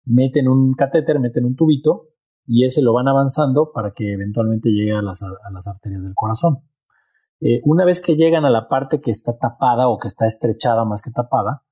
meten 0.04 0.48
un 0.48 0.72
catéter, 0.74 1.18
meten 1.18 1.44
un 1.44 1.56
tubito 1.56 2.10
y 2.46 2.64
ese 2.64 2.80
lo 2.80 2.92
van 2.94 3.08
avanzando 3.08 3.72
para 3.72 3.92
que 3.92 4.12
eventualmente 4.12 4.70
llegue 4.70 4.92
a 4.92 5.02
las, 5.02 5.22
a 5.22 5.50
las 5.52 5.66
arterias 5.66 6.02
del 6.02 6.14
corazón. 6.14 6.67
Eh, 7.40 7.60
una 7.64 7.84
vez 7.84 8.00
que 8.00 8.16
llegan 8.16 8.44
a 8.44 8.50
la 8.50 8.66
parte 8.66 9.00
que 9.00 9.10
está 9.10 9.36
tapada 9.36 9.88
o 9.88 9.98
que 9.98 10.08
está 10.08 10.26
estrechada 10.26 10.84
más 10.84 11.02
que 11.02 11.10
tapada, 11.10 11.62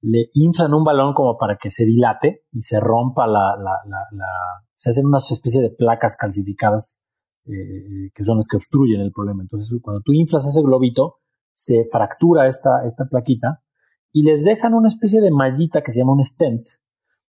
le 0.00 0.30
inflan 0.34 0.74
un 0.74 0.82
balón 0.82 1.14
como 1.14 1.38
para 1.38 1.56
que 1.56 1.70
se 1.70 1.84
dilate 1.86 2.44
y 2.50 2.62
se 2.62 2.80
rompa 2.80 3.26
la, 3.28 3.54
se 4.74 4.90
hacen 4.90 5.06
una 5.06 5.18
especie 5.18 5.60
de 5.60 5.70
placas 5.70 6.16
calcificadas 6.16 7.00
eh, 7.46 8.10
que 8.12 8.24
son 8.24 8.36
las 8.36 8.48
que 8.48 8.56
obstruyen 8.56 9.00
el 9.00 9.12
problema. 9.12 9.42
Entonces, 9.42 9.78
cuando 9.80 10.02
tú 10.02 10.12
inflas 10.12 10.44
ese 10.44 10.60
globito, 10.60 11.18
se 11.54 11.86
fractura 11.90 12.48
esta, 12.48 12.84
esta 12.84 13.04
plaquita 13.08 13.62
y 14.12 14.24
les 14.24 14.44
dejan 14.44 14.74
una 14.74 14.88
especie 14.88 15.20
de 15.20 15.30
mallita 15.30 15.82
que 15.82 15.92
se 15.92 16.00
llama 16.00 16.12
un 16.12 16.24
stent, 16.24 16.66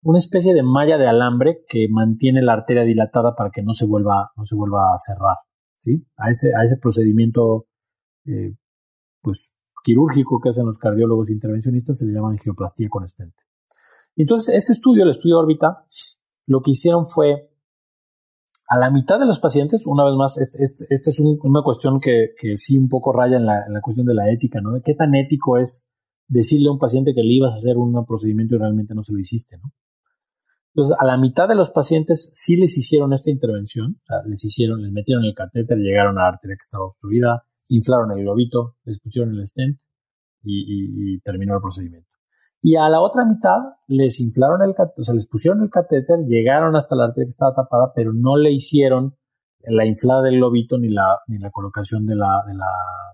una 0.02 0.18
especie 0.18 0.54
de 0.54 0.62
malla 0.62 0.96
de 0.96 1.06
alambre 1.06 1.64
que 1.68 1.88
mantiene 1.90 2.42
la 2.42 2.54
arteria 2.54 2.84
dilatada 2.84 3.34
para 3.34 3.50
que 3.50 3.62
no 3.62 3.74
se 3.74 3.86
vuelva, 3.86 4.32
no 4.36 4.44
se 4.44 4.54
vuelva 4.54 4.94
a 4.94 4.98
cerrar. 4.98 5.36
¿sí? 5.76 6.06
A, 6.16 6.30
ese, 6.30 6.48
a 6.58 6.64
ese 6.64 6.78
procedimiento 6.78 7.66
eh, 8.26 8.54
pues, 9.20 9.50
quirúrgico 9.82 10.40
que 10.40 10.50
hacen 10.50 10.66
los 10.66 10.78
cardiólogos 10.78 11.30
intervencionistas 11.30 11.98
se 11.98 12.06
le 12.06 12.12
llama 12.12 12.30
angioplastía 12.30 12.88
con 12.88 13.06
stent. 13.06 13.34
Entonces, 14.16 14.54
este 14.54 14.72
estudio, 14.72 15.04
el 15.04 15.10
estudio 15.10 15.38
órbita, 15.38 15.84
lo 16.46 16.62
que 16.62 16.72
hicieron 16.72 17.06
fue 17.06 17.50
a 18.68 18.78
la 18.78 18.90
mitad 18.90 19.20
de 19.20 19.26
los 19.26 19.40
pacientes, 19.40 19.86
una 19.86 20.04
vez 20.04 20.14
más, 20.14 20.38
esta 20.38 20.58
este, 20.62 20.84
este 20.88 21.10
es 21.10 21.20
una 21.20 21.62
cuestión 21.62 22.00
que, 22.00 22.34
sí 22.56 22.78
un 22.78 22.88
poco 22.88 23.12
raya 23.12 23.36
en 23.36 23.44
la, 23.44 23.66
en 23.66 23.74
la, 23.74 23.80
cuestión 23.80 24.06
de 24.06 24.14
la 24.14 24.30
ética, 24.30 24.60
¿no? 24.60 24.80
Qué 24.82 24.94
tan 24.94 25.14
ético 25.14 25.58
es 25.58 25.88
decirle 26.28 26.68
a 26.68 26.72
un 26.72 26.78
paciente 26.78 27.14
que 27.14 27.22
le 27.22 27.34
ibas 27.34 27.52
a 27.52 27.56
hacer 27.56 27.76
un 27.76 28.04
procedimiento 28.06 28.54
y 28.54 28.58
realmente 28.58 28.94
no 28.94 29.02
se 29.02 29.12
lo 29.12 29.18
hiciste, 29.18 29.58
¿no? 29.58 29.72
Entonces, 30.74 30.96
a 30.98 31.04
la 31.04 31.16
mitad 31.18 31.48
de 31.48 31.54
los 31.54 31.70
pacientes 31.70 32.30
sí 32.32 32.56
les 32.56 32.76
hicieron 32.76 33.12
esta 33.12 33.30
intervención, 33.30 34.00
o 34.02 34.04
sea, 34.04 34.16
les 34.26 34.44
hicieron, 34.44 34.82
les 34.82 34.90
metieron 34.90 35.24
el 35.24 35.34
catéter, 35.34 35.78
llegaron 35.78 36.18
a 36.18 36.22
la 36.22 36.28
arteria 36.28 36.56
que 36.56 36.64
estaba 36.64 36.86
obstruida, 36.86 37.44
inflaron 37.68 38.12
el 38.12 38.24
globito, 38.24 38.76
les 38.84 39.00
pusieron 39.00 39.34
el 39.34 39.46
stent 39.46 39.78
y, 40.42 41.14
y 41.14 41.20
terminó 41.20 41.54
el 41.54 41.60
procedimiento. 41.60 42.08
Y 42.66 42.76
a 42.76 42.88
la 42.88 43.00
otra 43.00 43.26
mitad 43.26 43.58
les 43.88 44.20
inflaron 44.20 44.62
el 44.62 44.70
o 44.70 45.02
sea, 45.02 45.14
les 45.14 45.26
pusieron 45.26 45.60
el 45.60 45.68
catéter, 45.68 46.20
llegaron 46.26 46.74
hasta 46.76 46.96
la 46.96 47.04
arteria 47.04 47.26
que 47.26 47.36
estaba 47.36 47.54
tapada, 47.54 47.92
pero 47.94 48.14
no 48.14 48.38
le 48.38 48.52
hicieron 48.52 49.16
la 49.66 49.84
inflada 49.84 50.22
del 50.22 50.36
globito 50.36 50.78
ni 50.78 50.88
la, 50.88 51.20
ni 51.26 51.36
la 51.38 51.50
colocación 51.50 52.06
de 52.06 52.16
la, 52.16 52.42
de 52.46 52.54
la, 52.54 52.66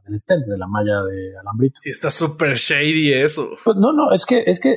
del 0.07 0.16
stent, 0.16 0.46
de 0.46 0.57
la 0.57 0.68
malla 0.68 1.03
de 1.03 1.36
alambrito. 1.40 1.76
Sí, 1.80 1.90
está 1.90 2.12
súper 2.12 2.57
shady 2.57 3.12
eso. 3.12 3.48
Pues 3.64 3.76
no, 3.76 3.92
no, 3.92 4.12
es 4.12 4.24
que, 4.24 4.38
es 4.46 4.61
que, 4.61 4.76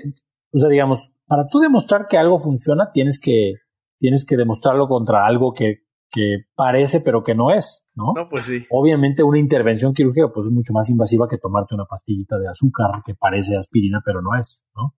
o 0.52 0.58
sea, 0.58 0.70
digamos, 0.70 1.12
para 1.28 1.46
tú 1.46 1.60
demostrar 1.60 2.08
que 2.10 2.18
algo 2.18 2.40
funciona, 2.40 2.90
tienes 2.92 3.20
que, 3.20 3.54
tienes 4.00 4.26
que 4.26 4.38
demostrarlo 4.38 4.88
contra 4.88 5.28
algo 5.28 5.54
que, 5.54 5.83
que 6.14 6.46
parece 6.56 7.02
pero 7.02 7.24
que 7.24 7.34
no 7.34 7.50
es, 7.50 7.88
¿no? 7.96 8.14
No, 8.16 8.28
pues 8.30 8.46
sí. 8.46 8.64
Obviamente 8.70 9.24
una 9.24 9.40
intervención 9.40 9.96
quirúrgica 9.96 10.32
pues 10.32 10.46
es 10.46 10.54
mucho 10.54 10.72
más 10.72 10.88
invasiva 10.92 11.28
que 11.28 11.40
tomarte 11.40 11.74
una 11.74 11.86
pastillita 11.86 12.38
de 12.38 12.48
azúcar 12.48 13.02
que 13.04 13.16
parece 13.16 13.58
aspirina 13.58 14.00
pero 14.06 14.22
no 14.22 14.38
es, 14.38 14.64
¿no? 14.76 14.94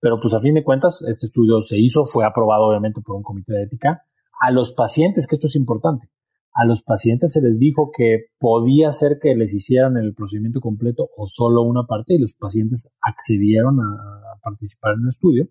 Pero 0.00 0.18
pues 0.20 0.34
a 0.34 0.40
fin 0.40 0.56
de 0.56 0.64
cuentas 0.64 1.02
este 1.08 1.26
estudio 1.26 1.60
se 1.60 1.78
hizo, 1.78 2.04
fue 2.04 2.24
aprobado 2.24 2.66
obviamente 2.66 3.00
por 3.00 3.14
un 3.14 3.22
comité 3.22 3.52
de 3.52 3.62
ética. 3.62 4.02
A 4.40 4.50
los 4.50 4.72
pacientes, 4.72 5.26
que 5.26 5.36
esto 5.36 5.46
es 5.46 5.54
importante, 5.54 6.10
a 6.52 6.64
los 6.64 6.82
pacientes 6.82 7.32
se 7.32 7.40
les 7.40 7.58
dijo 7.60 7.90
que 7.96 8.26
podía 8.38 8.90
ser 8.90 9.18
que 9.20 9.34
les 9.34 9.54
hicieran 9.54 9.96
el 9.96 10.12
procedimiento 10.14 10.60
completo 10.60 11.08
o 11.16 11.26
solo 11.26 11.62
una 11.62 11.84
parte 11.84 12.14
y 12.14 12.18
los 12.18 12.34
pacientes 12.34 12.92
accedieron 13.00 13.78
a, 13.80 14.40
participar 14.42 14.94
en 14.94 15.02
el 15.02 15.08
estudio. 15.08 15.48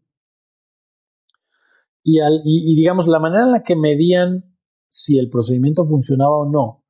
Y, 2.03 2.20
al, 2.20 2.41
y 2.45 2.76
digamos, 2.76 3.08
la 3.08 3.20
manera 3.20 3.43
en 3.43 3.51
la 3.51 3.64
que 3.64 3.76
medían 3.76 4.57
si 4.97 5.19
el 5.19 5.29
procedimiento 5.29 5.85
funcionaba 5.85 6.35
o 6.35 6.49
no 6.49 6.83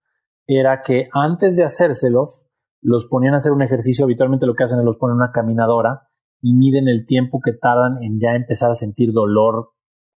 era 0.48 0.82
que 0.82 1.10
antes 1.12 1.58
de 1.58 1.66
hacérselos, 1.66 2.46
los 2.82 3.06
ponían 3.08 3.34
a 3.34 3.38
hacer 3.38 3.52
un 3.52 3.62
ejercicio, 3.62 4.06
habitualmente 4.06 4.46
lo 4.46 4.54
que 4.54 4.64
hacen 4.64 4.80
es 4.80 4.86
los 4.86 4.98
ponen 4.98 5.16
en 5.16 5.24
una 5.24 5.32
caminadora 5.34 6.08
y 6.40 6.54
miden 6.54 6.88
el 6.88 7.06
tiempo 7.06 7.42
que 7.44 7.52
tardan 7.52 8.02
en 8.02 8.18
ya 8.18 8.34
empezar 8.34 8.72
a 8.72 8.76
sentir 8.76 9.12
dolor 9.12 9.72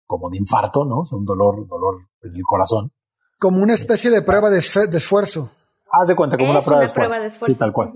como 0.06 0.30
de 0.30 0.38
infarto, 0.38 0.86
¿no? 0.86 1.00
O 1.00 1.04
sea, 1.04 1.18
un 1.18 1.26
dolor, 1.26 1.68
dolor 1.68 1.96
en 2.22 2.36
el 2.36 2.44
corazón. 2.44 2.92
Como 3.40 3.64
una 3.64 3.74
especie 3.74 4.12
de 4.12 4.22
prueba 4.22 4.52
de, 4.52 4.60
esfuerzo. 4.60 5.50
Haz 5.92 6.08
de 6.08 6.16
cuenta, 6.16 6.38
como 6.38 6.52
una, 6.52 6.62
prueba, 6.62 6.82
de 6.82 6.86
esfuerzo. 6.86 7.46
Sí, 7.46 7.56
tal 7.56 7.74
cual. 7.74 7.92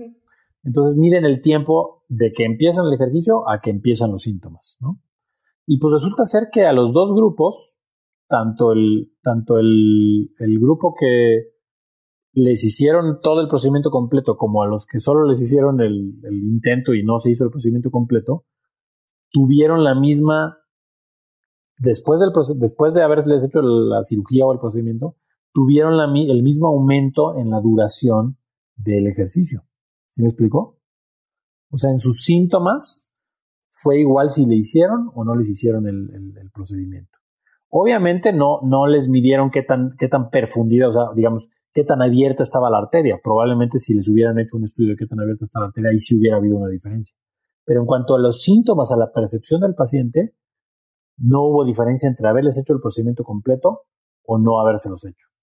Entonces 0.64 0.96
miden 0.96 1.24
el 1.24 1.40
tiempo 1.40 2.02
de 2.08 2.32
que 2.32 2.44
empiezan 2.44 2.86
el 2.86 2.94
ejercicio 2.94 3.48
a 3.48 3.60
que 3.60 3.70
empiezan 3.70 4.10
los 4.10 4.22
síntomas, 4.22 4.76
¿no? 4.80 5.00
Y 5.66 5.78
pues 5.78 5.92
resulta 5.92 6.26
ser 6.26 6.48
que 6.50 6.66
a 6.66 6.72
los 6.72 6.92
dos 6.92 7.14
grupos, 7.14 7.73
tanto 8.28 8.72
el, 8.72 9.12
tanto 9.22 9.58
el, 9.58 10.30
el 10.38 10.58
grupo 10.58 10.94
que 10.98 11.54
les 12.32 12.64
hicieron 12.64 13.20
todo 13.22 13.40
el 13.40 13.48
procedimiento 13.48 13.90
completo 13.90 14.36
como 14.36 14.62
a 14.62 14.66
los 14.66 14.86
que 14.86 14.98
solo 14.98 15.24
les 15.28 15.40
hicieron 15.40 15.80
el, 15.80 16.18
el, 16.24 16.34
intento 16.34 16.92
y 16.92 17.04
no 17.04 17.20
se 17.20 17.30
hizo 17.30 17.44
el 17.44 17.50
procedimiento 17.50 17.90
completo, 17.90 18.44
tuvieron 19.30 19.84
la 19.84 19.94
misma, 19.94 20.58
después, 21.78 22.18
del, 22.20 22.30
después 22.58 22.92
de 22.94 23.02
haberles 23.02 23.44
hecho 23.44 23.62
la 23.62 24.02
cirugía 24.02 24.46
o 24.46 24.52
el 24.52 24.58
procedimiento, 24.58 25.16
tuvieron 25.52 25.96
la, 25.96 26.06
el 26.06 26.42
mismo 26.42 26.66
aumento 26.66 27.36
en 27.36 27.50
la 27.50 27.60
duración 27.60 28.36
del 28.74 29.06
ejercicio. 29.06 29.64
¿Sí 30.08 30.22
me 30.22 30.28
explicó? 30.28 30.80
O 31.70 31.78
sea, 31.78 31.90
en 31.92 32.00
sus 32.00 32.22
síntomas 32.24 33.08
fue 33.70 34.00
igual 34.00 34.30
si 34.30 34.44
le 34.44 34.56
hicieron 34.56 35.10
o 35.14 35.24
no 35.24 35.36
les 35.36 35.48
hicieron 35.48 35.86
el, 35.86 36.36
el 36.36 36.50
procedimiento. 36.50 37.13
Obviamente 37.76 38.32
no, 38.32 38.60
no 38.62 38.86
les 38.86 39.08
midieron 39.08 39.50
qué 39.50 39.62
tan, 39.62 39.96
qué 39.98 40.06
tan 40.06 40.30
perfundida, 40.30 40.90
o 40.90 40.92
sea, 40.92 41.06
digamos, 41.12 41.48
qué 41.72 41.82
tan 41.82 42.00
abierta 42.02 42.44
estaba 42.44 42.70
la 42.70 42.78
arteria. 42.78 43.18
Probablemente 43.20 43.80
si 43.80 43.94
les 43.94 44.08
hubieran 44.08 44.38
hecho 44.38 44.56
un 44.56 44.62
estudio 44.62 44.90
de 44.90 44.96
qué 44.96 45.06
tan 45.06 45.18
abierta 45.18 45.44
está 45.44 45.58
la 45.58 45.66
arteria, 45.66 45.90
ahí 45.90 45.98
sí 45.98 46.16
hubiera 46.16 46.36
habido 46.36 46.56
una 46.56 46.68
diferencia. 46.68 47.16
Pero 47.64 47.80
en 47.80 47.86
cuanto 47.86 48.14
a 48.14 48.20
los 48.20 48.42
síntomas, 48.42 48.92
a 48.92 48.96
la 48.96 49.10
percepción 49.10 49.60
del 49.60 49.74
paciente, 49.74 50.36
no 51.16 51.40
hubo 51.42 51.64
diferencia 51.64 52.08
entre 52.08 52.28
haberles 52.28 52.56
hecho 52.58 52.74
el 52.74 52.80
procedimiento 52.80 53.24
completo 53.24 53.86
o 54.24 54.38
no 54.38 54.60
habérselos 54.60 55.04
hecho. 55.04 55.33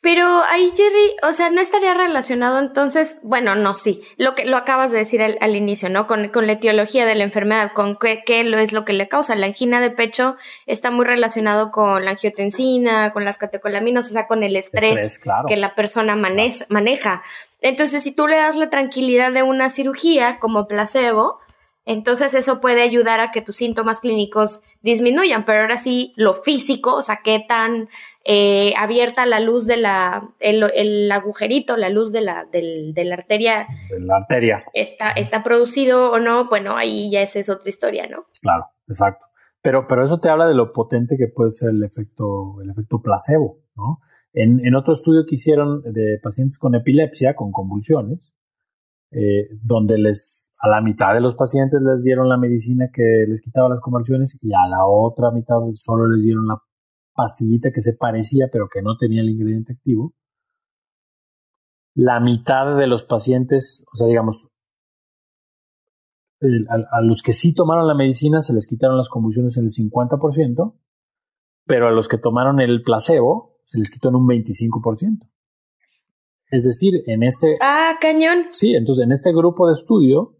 Pero 0.00 0.42
ahí, 0.50 0.72
Jerry, 0.76 1.16
o 1.28 1.32
sea, 1.32 1.50
no 1.50 1.60
estaría 1.60 1.92
relacionado 1.92 2.60
entonces, 2.60 3.18
bueno, 3.22 3.56
no, 3.56 3.76
sí, 3.76 4.00
lo 4.16 4.34
que 4.34 4.44
lo 4.44 4.56
acabas 4.56 4.92
de 4.92 4.98
decir 4.98 5.20
al, 5.22 5.56
inicio, 5.56 5.88
¿no? 5.88 6.06
Con, 6.06 6.28
con, 6.28 6.46
la 6.46 6.54
etiología 6.54 7.04
de 7.04 7.16
la 7.16 7.24
enfermedad, 7.24 7.72
con 7.74 7.96
qué, 7.96 8.22
qué 8.24 8.44
lo 8.44 8.58
es 8.58 8.72
lo 8.72 8.84
que 8.84 8.92
le 8.92 9.08
causa. 9.08 9.34
La 9.34 9.46
angina 9.46 9.80
de 9.80 9.90
pecho 9.90 10.36
está 10.66 10.90
muy 10.90 11.04
relacionado 11.04 11.70
con 11.72 12.04
la 12.04 12.12
angiotensina, 12.12 13.12
con 13.12 13.24
las 13.24 13.38
catecolaminas, 13.38 14.08
o 14.08 14.12
sea, 14.12 14.26
con 14.26 14.42
el 14.42 14.56
estrés, 14.56 15.20
que 15.46 15.56
la 15.56 15.74
persona 15.74 16.16
maneja. 16.16 17.22
Entonces, 17.60 18.02
si 18.02 18.12
tú 18.12 18.28
le 18.28 18.36
das 18.36 18.56
la 18.56 18.70
tranquilidad 18.70 19.32
de 19.32 19.42
una 19.42 19.68
cirugía 19.68 20.38
como 20.38 20.68
placebo, 20.68 21.40
entonces 21.88 22.34
eso 22.34 22.60
puede 22.60 22.82
ayudar 22.82 23.18
a 23.20 23.30
que 23.30 23.40
tus 23.40 23.56
síntomas 23.56 24.00
clínicos 24.00 24.60
disminuyan, 24.82 25.46
pero 25.46 25.62
ahora 25.62 25.78
sí 25.78 26.12
lo 26.16 26.34
físico, 26.34 26.94
o 26.94 27.00
sea, 27.00 27.20
qué 27.24 27.42
tan 27.48 27.88
eh, 28.26 28.74
abierta 28.76 29.24
la 29.24 29.40
luz 29.40 29.66
de 29.66 29.78
la, 29.78 30.28
el, 30.38 31.10
agujerito, 31.10 31.78
la 31.78 31.88
luz 31.88 32.12
de 32.12 32.20
la, 32.20 32.44
de 32.44 32.92
la 32.94 33.14
arteria. 33.14 33.66
De 33.88 34.00
la 34.00 34.16
arteria. 34.16 34.64
Está, 34.74 35.12
está 35.12 35.42
producido 35.42 36.12
o 36.12 36.20
no, 36.20 36.46
bueno, 36.50 36.76
ahí 36.76 37.10
ya 37.10 37.22
esa 37.22 37.38
es 37.38 37.48
otra 37.48 37.70
historia, 37.70 38.06
¿no? 38.06 38.26
Claro, 38.42 38.66
exacto. 38.86 39.24
Pero, 39.62 39.86
pero 39.88 40.04
eso 40.04 40.20
te 40.20 40.28
habla 40.28 40.46
de 40.46 40.54
lo 40.54 40.74
potente 40.74 41.16
que 41.16 41.28
puede 41.28 41.52
ser 41.52 41.70
el 41.70 41.82
efecto, 41.82 42.60
el 42.62 42.68
efecto 42.68 43.00
placebo, 43.00 43.60
¿no? 43.76 44.00
En, 44.34 44.60
en 44.62 44.74
otro 44.74 44.92
estudio 44.92 45.24
que 45.26 45.36
hicieron 45.36 45.80
de 45.80 46.18
pacientes 46.22 46.58
con 46.58 46.74
epilepsia, 46.74 47.32
con 47.34 47.50
convulsiones, 47.50 48.34
eh, 49.10 49.48
donde 49.62 49.96
les 49.96 50.47
a 50.58 50.68
la 50.68 50.80
mitad 50.80 51.14
de 51.14 51.20
los 51.20 51.36
pacientes 51.36 51.80
les 51.82 52.02
dieron 52.02 52.28
la 52.28 52.36
medicina 52.36 52.90
que 52.92 53.24
les 53.28 53.40
quitaba 53.40 53.68
las 53.68 53.80
convulsiones 53.80 54.38
y 54.42 54.52
a 54.52 54.68
la 54.68 54.84
otra 54.86 55.30
mitad 55.30 55.58
solo 55.74 56.08
les 56.08 56.24
dieron 56.24 56.46
la 56.48 56.60
pastillita 57.14 57.70
que 57.72 57.80
se 57.80 57.94
parecía 57.94 58.48
pero 58.50 58.68
que 58.68 58.82
no 58.82 58.96
tenía 58.96 59.20
el 59.20 59.30
ingrediente 59.30 59.74
activo. 59.74 60.14
La 61.94 62.20
mitad 62.20 62.76
de 62.76 62.86
los 62.86 63.04
pacientes, 63.04 63.84
o 63.92 63.96
sea, 63.96 64.06
digamos, 64.06 64.48
a, 66.68 67.02
los 67.02 67.22
que 67.22 67.32
sí 67.32 67.54
tomaron 67.54 67.86
la 67.86 67.94
medicina 67.94 68.42
se 68.42 68.52
les 68.52 68.66
quitaron 68.66 68.96
las 68.96 69.08
convulsiones 69.08 69.56
en 69.56 69.64
el 69.64 69.70
50%, 69.70 70.74
pero 71.66 71.88
a 71.88 71.90
los 71.90 72.08
que 72.08 72.18
tomaron 72.18 72.60
el 72.60 72.82
placebo 72.82 73.58
se 73.62 73.78
les 73.78 73.90
quitó 73.90 74.08
en 74.08 74.16
un 74.16 74.26
25%. 74.26 75.28
Es 76.50 76.64
decir, 76.64 77.02
en 77.06 77.22
este... 77.22 77.58
Ah, 77.60 77.96
cañón. 78.00 78.46
Sí, 78.50 78.74
entonces 78.74 79.04
en 79.04 79.12
este 79.12 79.32
grupo 79.32 79.68
de 79.68 79.74
estudio, 79.74 80.37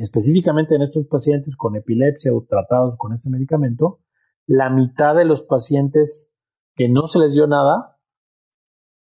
específicamente 0.00 0.74
en 0.74 0.82
estos 0.82 1.06
pacientes 1.06 1.56
con 1.56 1.76
epilepsia 1.76 2.32
o 2.32 2.44
tratados 2.44 2.96
con 2.96 3.12
este 3.12 3.30
medicamento, 3.30 4.00
la 4.46 4.70
mitad 4.70 5.14
de 5.14 5.24
los 5.24 5.42
pacientes 5.42 6.32
que 6.74 6.88
no 6.88 7.06
se 7.06 7.18
les 7.18 7.34
dio 7.34 7.46
nada, 7.46 7.98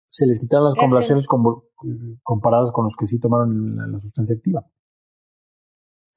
se 0.07 0.27
les 0.27 0.39
quitaron 0.39 0.65
las 0.65 0.75
conversaciones 0.75 1.27
comparadas 1.27 2.71
con 2.71 2.83
los 2.83 2.95
que 2.95 3.07
sí 3.07 3.19
tomaron 3.19 3.75
la, 3.75 3.99
sustancia 3.99 4.35
activa. 4.35 4.65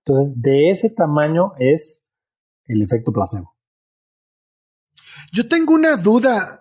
Entonces, 0.05 0.35
de 0.37 0.71
ese 0.71 0.91
tamaño 0.91 1.53
es 1.59 2.05
el 2.67 2.83
efecto 2.83 3.13
placebo. 3.13 3.57
Yo 5.33 5.49
tengo 5.49 5.75
una 5.75 5.97
duda, 5.97 6.61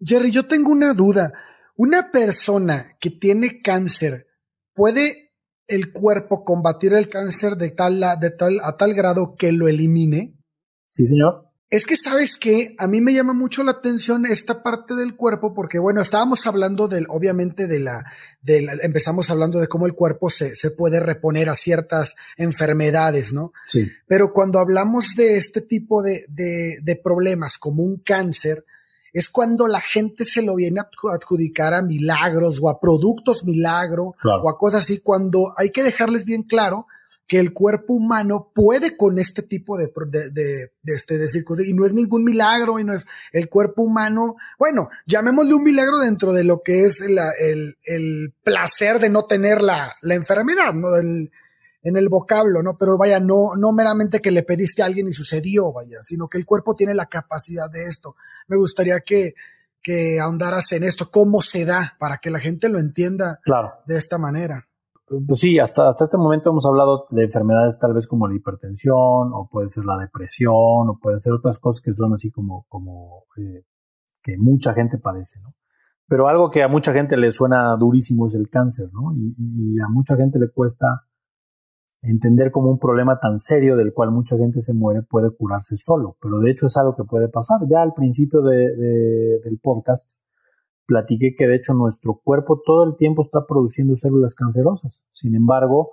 Jerry, 0.00 0.30
yo 0.30 0.48
tengo 0.48 0.70
una 0.70 0.94
duda. 0.94 1.32
Una 1.76 2.10
persona 2.10 2.96
que 2.98 3.10
tiene 3.10 3.60
cáncer, 3.62 4.26
¿puede 4.74 5.29
el 5.70 5.92
cuerpo 5.92 6.44
combatir 6.44 6.92
el 6.92 7.08
cáncer 7.08 7.56
de 7.56 7.70
tal, 7.70 8.04
de 8.20 8.30
tal, 8.30 8.60
a 8.62 8.76
tal 8.76 8.94
grado 8.94 9.34
que 9.36 9.52
lo 9.52 9.68
elimine? 9.68 10.36
Sí, 10.90 11.06
señor. 11.06 11.46
Es 11.70 11.86
que 11.86 11.96
sabes 11.96 12.36
que 12.36 12.74
a 12.78 12.88
mí 12.88 13.00
me 13.00 13.14
llama 13.14 13.32
mucho 13.32 13.62
la 13.62 13.70
atención 13.70 14.26
esta 14.26 14.64
parte 14.64 14.96
del 14.96 15.14
cuerpo 15.14 15.54
porque 15.54 15.78
bueno, 15.78 16.00
estábamos 16.00 16.44
hablando 16.48 16.88
del, 16.88 17.06
obviamente 17.08 17.68
de 17.68 17.78
la, 17.78 18.04
de 18.42 18.66
empezamos 18.82 19.30
hablando 19.30 19.60
de 19.60 19.68
cómo 19.68 19.86
el 19.86 19.94
cuerpo 19.94 20.30
se, 20.30 20.56
se 20.56 20.72
puede 20.72 20.98
reponer 20.98 21.48
a 21.48 21.54
ciertas 21.54 22.16
enfermedades, 22.36 23.32
¿no? 23.32 23.52
Sí. 23.68 23.88
Pero 24.08 24.32
cuando 24.32 24.58
hablamos 24.58 25.14
de 25.16 25.36
este 25.36 25.60
tipo 25.60 26.02
de, 26.02 26.24
de, 26.28 26.78
de 26.82 26.96
problemas 26.96 27.56
como 27.56 27.84
un 27.84 27.98
cáncer, 27.98 28.64
es 29.12 29.28
cuando 29.28 29.66
la 29.66 29.80
gente 29.80 30.24
se 30.24 30.42
lo 30.42 30.54
viene 30.54 30.80
a 30.80 30.88
adjudicar 31.14 31.74
a 31.74 31.82
milagros 31.82 32.60
o 32.62 32.68
a 32.68 32.80
productos 32.80 33.44
milagro 33.44 34.14
o 34.22 34.50
a 34.50 34.58
cosas 34.58 34.84
así, 34.84 34.98
cuando 34.98 35.52
hay 35.56 35.70
que 35.70 35.82
dejarles 35.82 36.24
bien 36.24 36.42
claro 36.42 36.86
que 37.30 37.38
el 37.38 37.52
cuerpo 37.52 37.94
humano 37.94 38.50
puede 38.52 38.96
con 38.96 39.20
este 39.20 39.42
tipo 39.42 39.78
de, 39.78 39.92
de, 40.08 40.30
de, 40.32 40.72
de 40.82 40.94
este, 40.94 41.16
de 41.16 41.28
circunstancias, 41.28 41.72
y 41.72 41.78
no 41.78 41.86
es 41.86 41.92
ningún 41.94 42.24
milagro, 42.24 42.80
y 42.80 42.84
no 42.84 42.92
es 42.92 43.06
el 43.30 43.48
cuerpo 43.48 43.82
humano, 43.82 44.34
bueno, 44.58 44.90
llamémosle 45.06 45.54
un 45.54 45.62
milagro 45.62 46.00
dentro 46.00 46.32
de 46.32 46.42
lo 46.42 46.62
que 46.64 46.86
es 46.86 47.08
la, 47.08 47.30
el, 47.38 47.78
el, 47.84 48.34
placer 48.42 48.98
de 48.98 49.10
no 49.10 49.26
tener 49.26 49.62
la, 49.62 49.94
la 50.02 50.14
enfermedad, 50.16 50.74
¿no? 50.74 50.88
En 51.82 51.96
el 51.96 52.08
vocablo, 52.08 52.62
¿no? 52.62 52.76
Pero 52.78 52.98
vaya, 52.98 53.20
no, 53.20 53.56
no 53.56 53.72
meramente 53.72 54.20
que 54.20 54.30
le 54.30 54.42
pediste 54.42 54.82
a 54.82 54.86
alguien 54.86 55.08
y 55.08 55.12
sucedió, 55.12 55.72
vaya, 55.72 55.98
sino 56.02 56.28
que 56.28 56.38
el 56.38 56.46
cuerpo 56.46 56.74
tiene 56.74 56.94
la 56.94 57.06
capacidad 57.06 57.70
de 57.70 57.84
esto. 57.84 58.16
Me 58.48 58.56
gustaría 58.56 59.00
que, 59.00 59.34
que 59.82 60.20
ahondaras 60.20 60.72
en 60.72 60.84
esto, 60.84 61.10
cómo 61.10 61.40
se 61.40 61.64
da, 61.64 61.96
para 61.98 62.18
que 62.18 62.30
la 62.30 62.40
gente 62.40 62.68
lo 62.68 62.78
entienda 62.78 63.40
claro. 63.42 63.72
de 63.86 63.96
esta 63.96 64.18
manera 64.18 64.66
pues 65.26 65.40
sí, 65.40 65.58
hasta, 65.58 65.88
hasta 65.88 66.04
este 66.04 66.16
momento 66.16 66.50
hemos 66.50 66.64
hablado 66.66 67.04
de 67.10 67.24
enfermedades 67.24 67.78
tal 67.78 67.92
vez 67.92 68.06
como 68.06 68.28
la 68.28 68.36
hipertensión, 68.36 69.32
o 69.32 69.48
puede 69.50 69.68
ser 69.68 69.84
la 69.84 69.96
depresión, 69.96 70.54
o 70.88 70.98
puede 71.02 71.18
ser 71.18 71.32
otras 71.32 71.58
cosas 71.58 71.82
que 71.82 71.92
son 71.92 72.12
así 72.14 72.30
como, 72.30 72.64
como 72.68 73.24
eh, 73.36 73.64
que 74.22 74.36
mucha 74.38 74.72
gente 74.72 74.98
padece, 74.98 75.40
¿no? 75.42 75.54
Pero 76.06 76.28
algo 76.28 76.50
que 76.50 76.62
a 76.62 76.68
mucha 76.68 76.92
gente 76.92 77.16
le 77.16 77.32
suena 77.32 77.76
durísimo 77.76 78.26
es 78.26 78.34
el 78.34 78.48
cáncer, 78.48 78.88
¿no? 78.92 79.12
Y, 79.12 79.34
y 79.36 79.80
a 79.80 79.88
mucha 79.88 80.16
gente 80.16 80.38
le 80.38 80.50
cuesta 80.50 81.06
entender 82.02 82.50
como 82.50 82.70
un 82.70 82.78
problema 82.78 83.18
tan 83.20 83.36
serio 83.38 83.76
del 83.76 83.92
cual 83.92 84.10
mucha 84.10 84.36
gente 84.36 84.60
se 84.60 84.72
muere 84.74 85.02
puede 85.02 85.30
curarse 85.30 85.76
solo, 85.76 86.16
pero 86.20 86.38
de 86.38 86.50
hecho 86.50 86.66
es 86.66 86.76
algo 86.76 86.94
que 86.94 87.04
puede 87.04 87.28
pasar. 87.28 87.60
Ya 87.68 87.82
al 87.82 87.92
principio 87.94 88.42
de, 88.42 88.74
de, 88.74 89.40
del 89.44 89.58
podcast 89.60 90.12
platiqué 90.86 91.34
que 91.36 91.46
de 91.46 91.56
hecho 91.56 91.72
nuestro 91.74 92.20
cuerpo 92.24 92.62
todo 92.64 92.84
el 92.84 92.96
tiempo 92.96 93.22
está 93.22 93.46
produciendo 93.46 93.96
células 93.96 94.34
cancerosas. 94.34 95.04
Sin 95.10 95.34
embargo, 95.34 95.92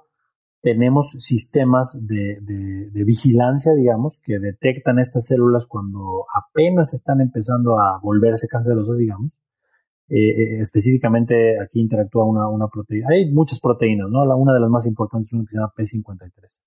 tenemos 0.61 1.11
sistemas 1.11 2.07
de, 2.07 2.39
de, 2.41 3.03
vigilancia, 3.03 3.73
digamos, 3.73 4.19
que 4.23 4.39
detectan 4.39 4.99
estas 4.99 5.27
células 5.27 5.65
cuando 5.67 6.25
apenas 6.35 6.93
están 6.93 7.21
empezando 7.21 7.79
a 7.79 7.99
volverse 8.01 8.47
cancerosas, 8.47 8.97
digamos. 8.97 9.39
Eh, 10.09 10.15
eh, 10.15 10.59
específicamente 10.61 11.59
aquí 11.59 11.81
interactúa 11.81 12.25
una, 12.25 12.47
una 12.47 12.67
proteína. 12.67 13.07
Hay 13.09 13.31
muchas 13.31 13.59
proteínas, 13.59 14.07
¿no? 14.09 14.25
La, 14.25 14.35
una 14.35 14.53
de 14.53 14.61
las 14.61 14.69
más 14.69 14.85
importantes 14.87 15.29
es 15.29 15.33
una 15.33 15.43
que 15.43 15.51
se 15.51 15.57
llama 15.57 15.73
P53. 15.75 16.63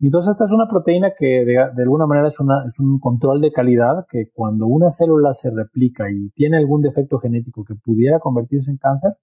Y 0.00 0.06
entonces 0.06 0.30
esta 0.30 0.44
es 0.44 0.52
una 0.52 0.68
proteína 0.68 1.10
que 1.16 1.44
de, 1.44 1.82
alguna 1.82 2.06
manera 2.06 2.28
es, 2.28 2.38
una, 2.38 2.64
es 2.66 2.78
un 2.78 3.00
control 3.00 3.40
de 3.40 3.50
calidad 3.50 4.06
que 4.08 4.30
cuando 4.32 4.66
una 4.66 4.90
célula 4.90 5.34
se 5.34 5.50
replica 5.50 6.04
y 6.10 6.30
tiene 6.30 6.56
algún 6.56 6.82
defecto 6.82 7.18
genético 7.18 7.64
que 7.64 7.74
pudiera 7.74 8.20
convertirse 8.20 8.70
en 8.70 8.78
cáncer, 8.78 9.14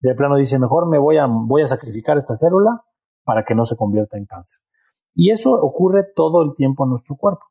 de 0.00 0.14
plano 0.14 0.36
dice, 0.36 0.58
mejor 0.58 0.88
me 0.88 0.98
voy 0.98 1.16
a, 1.16 1.26
voy 1.26 1.62
a 1.62 1.68
sacrificar 1.68 2.18
esta 2.18 2.36
célula 2.36 2.82
para 3.24 3.44
que 3.44 3.54
no 3.54 3.64
se 3.64 3.76
convierta 3.76 4.18
en 4.18 4.26
cáncer. 4.26 4.60
Y 5.14 5.30
eso 5.30 5.52
ocurre 5.52 6.04
todo 6.14 6.44
el 6.44 6.54
tiempo 6.54 6.84
en 6.84 6.90
nuestro 6.90 7.16
cuerpo. 7.16 7.46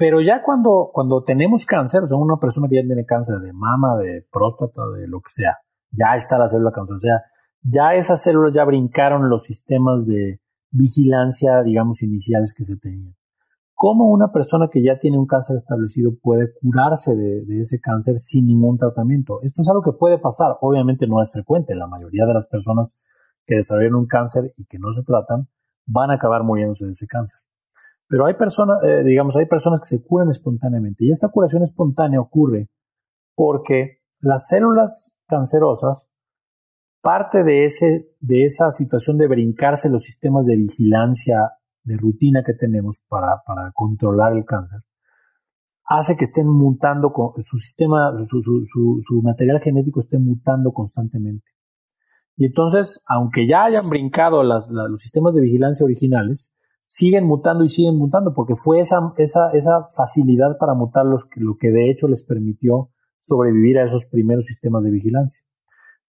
Pero 0.00 0.22
ya 0.22 0.42
cuando, 0.42 0.90
cuando 0.92 1.22
tenemos 1.22 1.66
cáncer, 1.66 2.02
o 2.02 2.06
sea, 2.06 2.16
una 2.16 2.38
persona 2.40 2.68
que 2.68 2.76
ya 2.76 2.82
tiene 2.82 3.04
cáncer 3.04 3.36
de 3.40 3.52
mama, 3.52 3.98
de 3.98 4.26
próstata, 4.32 4.88
de 4.96 5.06
lo 5.06 5.20
que 5.20 5.28
sea, 5.28 5.58
ya 5.90 6.16
está 6.16 6.38
la 6.38 6.48
célula 6.48 6.72
cancerosa. 6.72 6.94
O 6.94 7.10
sea, 7.10 7.22
ya 7.62 7.94
esas 7.94 8.22
células 8.22 8.54
ya 8.54 8.64
brincaron 8.64 9.28
los 9.28 9.42
sistemas 9.42 10.06
de, 10.06 10.40
vigilancia, 10.70 11.62
digamos, 11.62 12.02
iniciales 12.02 12.54
que 12.54 12.64
se 12.64 12.76
tenían. 12.76 13.14
¿Cómo 13.74 14.08
una 14.08 14.30
persona 14.30 14.68
que 14.70 14.82
ya 14.82 14.98
tiene 14.98 15.18
un 15.18 15.26
cáncer 15.26 15.56
establecido 15.56 16.12
puede 16.20 16.52
curarse 16.60 17.14
de, 17.14 17.60
ese 17.60 17.80
cáncer 17.80 18.16
sin 18.16 18.46
ningún 18.46 18.76
tratamiento? 18.76 19.40
Esto 19.42 19.62
es 19.62 19.68
algo 19.68 19.82
que 19.82 19.92
puede 19.92 20.18
pasar, 20.18 20.58
obviamente 20.60 21.06
no 21.06 21.20
es 21.22 21.32
frecuente, 21.32 21.74
la 21.74 21.86
mayoría 21.86 22.26
de 22.26 22.34
las 22.34 22.46
personas 22.46 22.98
que 23.46 23.56
desarrollan 23.56 23.94
un 23.94 24.06
cáncer 24.06 24.52
y 24.56 24.66
que 24.66 24.78
no 24.78 24.92
se 24.92 25.02
tratan 25.02 25.48
van 25.86 26.10
a 26.10 26.14
acabar 26.14 26.44
muriéndose 26.44 26.84
de 26.84 26.90
ese 26.90 27.06
cáncer. 27.06 27.40
Pero 28.10 28.26
hay 28.26 28.34
personas, 28.34 28.82
eh, 28.82 29.04
digamos, 29.04 29.36
hay 29.36 29.46
personas 29.46 29.80
que 29.80 29.86
se 29.86 30.02
curan 30.02 30.30
espontáneamente 30.30 31.04
y 31.04 31.12
esta 31.12 31.28
curación 31.28 31.62
espontánea 31.62 32.20
ocurre 32.20 32.68
porque 33.36 34.00
las 34.18 34.48
células 34.48 35.12
cancerosas 35.28 36.10
parte 37.00 37.44
de, 37.44 37.66
ese, 37.66 38.10
de 38.18 38.42
esa 38.42 38.72
situación 38.72 39.16
de 39.16 39.28
brincarse 39.28 39.88
los 39.88 40.02
sistemas 40.02 40.44
de 40.44 40.56
vigilancia 40.56 41.52
de 41.84 41.96
rutina 41.96 42.42
que 42.44 42.52
tenemos 42.52 43.04
para, 43.08 43.42
para 43.46 43.70
controlar 43.72 44.36
el 44.36 44.44
cáncer, 44.44 44.80
hace 45.84 46.16
que 46.16 46.24
estén 46.24 46.48
mutando, 46.48 47.12
su 47.42 47.58
sistema, 47.58 48.12
su, 48.24 48.42
su, 48.42 49.22
material 49.22 49.60
genético 49.60 50.00
esté 50.00 50.18
mutando 50.18 50.72
constantemente. 50.72 51.46
Y 52.36 52.46
entonces, 52.46 53.04
aunque 53.06 53.46
ya 53.46 53.64
hayan 53.64 53.88
brincado 53.88 54.42
los 54.42 54.68
sistemas 54.96 55.34
de 55.34 55.42
vigilancia 55.42 55.84
originales, 55.84 56.54
siguen 56.90 57.24
mutando 57.24 57.64
y 57.64 57.70
siguen 57.70 57.96
mutando, 57.96 58.34
porque 58.34 58.56
fue 58.56 58.80
esa, 58.80 59.12
esa, 59.16 59.52
esa 59.52 59.86
facilidad 59.94 60.58
para 60.58 60.74
mutar 60.74 61.06
los, 61.06 61.28
lo 61.36 61.56
que 61.56 61.70
de 61.70 61.88
hecho 61.88 62.08
les 62.08 62.24
permitió 62.24 62.90
sobrevivir 63.16 63.78
a 63.78 63.84
esos 63.84 64.06
primeros 64.06 64.46
sistemas 64.46 64.82
de 64.82 64.90
vigilancia. 64.90 65.44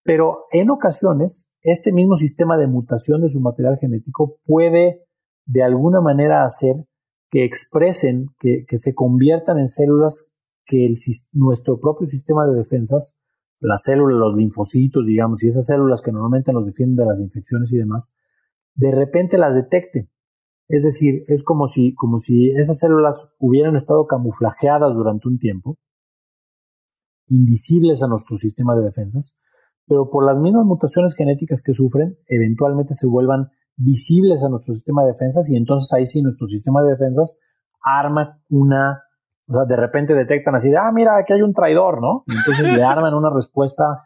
Pero 0.03 0.45
en 0.51 0.71
ocasiones, 0.71 1.51
este 1.61 1.93
mismo 1.93 2.15
sistema 2.15 2.57
de 2.57 2.65
mutación 2.65 3.21
de 3.21 3.29
su 3.29 3.41
material 3.41 3.77
genético 3.79 4.39
puede 4.43 5.05
de 5.45 5.61
alguna 5.61 6.01
manera 6.01 6.43
hacer 6.43 6.88
que 7.29 7.43
expresen, 7.43 8.29
que, 8.39 8.65
se 8.67 8.95
conviertan 8.95 9.59
en 9.59 9.67
células 9.67 10.32
que 10.65 10.86
el, 10.86 10.95
nuestro 11.32 11.79
propio 11.79 12.07
sistema 12.07 12.47
de 12.47 12.57
defensas, 12.57 13.19
las 13.59 13.84
células, 13.84 14.17
los 14.17 14.36
linfocitos, 14.36 15.05
digamos, 15.05 15.43
y 15.43 15.47
esas 15.47 15.67
células 15.67 16.01
que 16.01 16.11
normalmente 16.11 16.51
nos 16.51 16.65
defienden 16.65 17.05
de 17.05 17.05
las 17.05 17.19
infecciones 17.19 17.71
y 17.71 17.77
demás, 17.77 18.15
de 18.73 18.91
repente 18.95 19.38
las 19.38 19.53
detecten. 19.53 20.09
Es 20.72 20.84
decir, 20.84 21.26
es 21.28 21.43
como 21.43 21.67
si, 21.67 21.93
esas 22.55 22.80
células 22.80 23.34
hubieran 23.39 23.76
estado 23.76 24.07
camuflajeadas 24.07 24.95
durante 24.95 25.28
un 25.28 25.38
tiempo, 25.38 25.78
invisibles 27.28 28.01
a 28.01 28.07
nuestro 28.07 28.38
sistema 28.38 28.74
de 28.78 28.84
defensas, 28.84 29.36
pero 29.86 30.09
por 30.09 30.26
las 30.26 30.38
mismas 30.38 30.63
mutaciones 30.63 31.13
genéticas 31.13 31.61
que 31.61 31.74
sufren, 31.74 32.17
eventualmente 32.26 32.93
se 32.93 33.05
vuelvan 33.05 33.49
visibles 33.76 34.45
a 34.45 34.47
nuestro 34.47 34.74
sistema 34.74 35.03
de 35.03 35.11
defensas 35.11 35.49
y 35.49 35.57
entonces 35.57 35.91
ahí 35.91 36.05
sí 36.05 36.22
nuestro 36.22 36.47
sistema 36.47 36.82
de 36.84 36.91
defensas 36.91 37.38
arma 37.84 38.41
una, 38.47 39.03
o 39.49 39.53
sea, 39.53 39.65
de 39.65 39.76
repente 39.76 40.13
detectan 40.13 40.55
así 40.55 40.69
de, 40.69 40.78
ah, 40.78 40.91
mira, 40.93 41.17
aquí 41.17 41.34
hay 41.34 41.41
un 41.41 41.53
traidor, 41.53 41.99
¿no? 41.99 42.24
Y 42.28 42.38
entonces 42.38 42.72
le 42.72 42.84
arman 42.84 43.13
una 43.13 43.30
respuesta, 43.30 44.05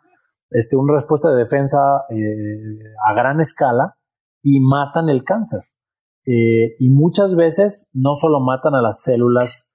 este, 0.49 0.77
una 0.77 0.95
respuesta 0.95 1.29
de 1.29 1.37
defensa 1.37 1.77
eh, 2.09 2.95
a 3.07 3.13
gran 3.13 3.39
escala 3.39 3.97
y 4.41 4.59
matan 4.61 5.09
el 5.09 5.23
cáncer. 5.23 5.59
Eh, 6.25 6.75
y 6.79 6.89
muchas 6.89 7.35
veces 7.35 7.89
no 7.93 8.15
solo 8.15 8.39
matan 8.39 8.75
a 8.75 8.81
las 8.81 9.01
células 9.01 9.69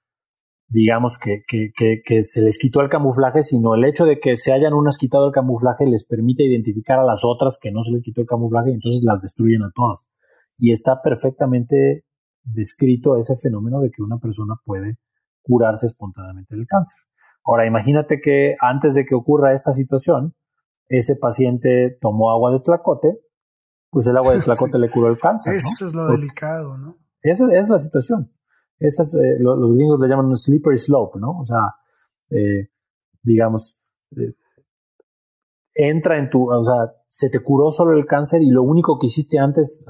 digamos, 0.70 1.18
que, 1.18 1.42
que, 1.48 2.22
se 2.22 2.42
les 2.42 2.56
quitó 2.56 2.80
el 2.80 2.88
camuflaje, 2.88 3.42
sino 3.42 3.74
el 3.74 3.84
hecho 3.84 4.04
de 4.04 4.20
que 4.20 4.36
se 4.36 4.52
hayan 4.52 4.72
unas 4.72 4.98
quitado 4.98 5.26
el 5.26 5.32
camuflaje 5.32 5.84
les 5.84 6.04
permite 6.04 6.44
identificar 6.44 7.00
a 7.00 7.04
las 7.04 7.22
otras 7.24 7.58
que 7.60 7.72
no 7.72 7.82
se 7.82 7.90
les 7.90 8.04
quitó 8.04 8.20
el 8.20 8.28
camuflaje 8.28 8.70
y 8.70 8.74
entonces 8.74 9.02
las 9.02 9.20
destruyen 9.20 9.64
a 9.64 9.72
todas. 9.74 10.08
Y 10.58 10.70
está 10.70 11.02
perfectamente 11.02 12.04
descrito 12.44 13.16
ese 13.16 13.36
fenómeno 13.36 13.80
de 13.80 13.90
que 13.90 14.02
una 14.02 14.18
persona 14.18 14.54
puede 14.64 14.98
curarse 15.42 15.86
espontáneamente 15.86 16.54
del 16.54 16.66
cáncer. 16.68 17.00
Ahora, 17.44 17.66
imagínate 17.66 18.20
que 18.20 18.54
antes 18.60 18.94
de 18.94 19.04
que 19.04 19.16
ocurra 19.16 19.52
esta 19.52 19.72
situación, 19.72 20.34
ese 20.88 21.16
paciente 21.16 21.98
tomó 22.00 22.30
agua 22.30 22.52
de 22.52 22.60
tlacote, 22.60 23.18
pues 23.90 24.06
el 24.06 24.16
agua 24.16 24.34
de 24.34 24.40
tlacote 24.42 24.78
le 24.78 24.90
curó 24.90 25.08
el 25.08 25.18
cáncer. 25.18 25.54
Eso 25.54 25.86
es 25.86 25.94
lo 25.94 26.08
delicado, 26.08 26.78
¿no? 26.78 26.96
Esa, 27.22 27.44
es 27.52 27.68
la 27.68 27.78
situación. 27.78 28.32
Esas, 28.78 29.14
eh, 29.16 29.36
los 29.38 29.74
gringos 29.74 30.00
le 30.00 30.08
llaman 30.08 30.26
un 30.26 30.38
slippery 30.38 30.78
slope, 30.78 31.18
¿no? 31.18 31.38
O 31.38 31.44
sea, 31.44 31.74
eh, 32.30 32.70
digamos, 33.22 33.78
eh, 34.16 34.34
entra 35.74 36.18
en 36.18 36.30
tu, 36.30 36.50
o 36.50 36.64
sea, 36.64 36.94
se 37.08 37.28
te 37.28 37.40
curó 37.40 37.70
solo 37.70 37.96
el 37.96 38.06
cáncer 38.06 38.42
y 38.42 38.50
lo 38.50 38.62
único 38.62 38.98
que 38.98 39.08
hiciste 39.08 39.38
antes, 39.38 39.84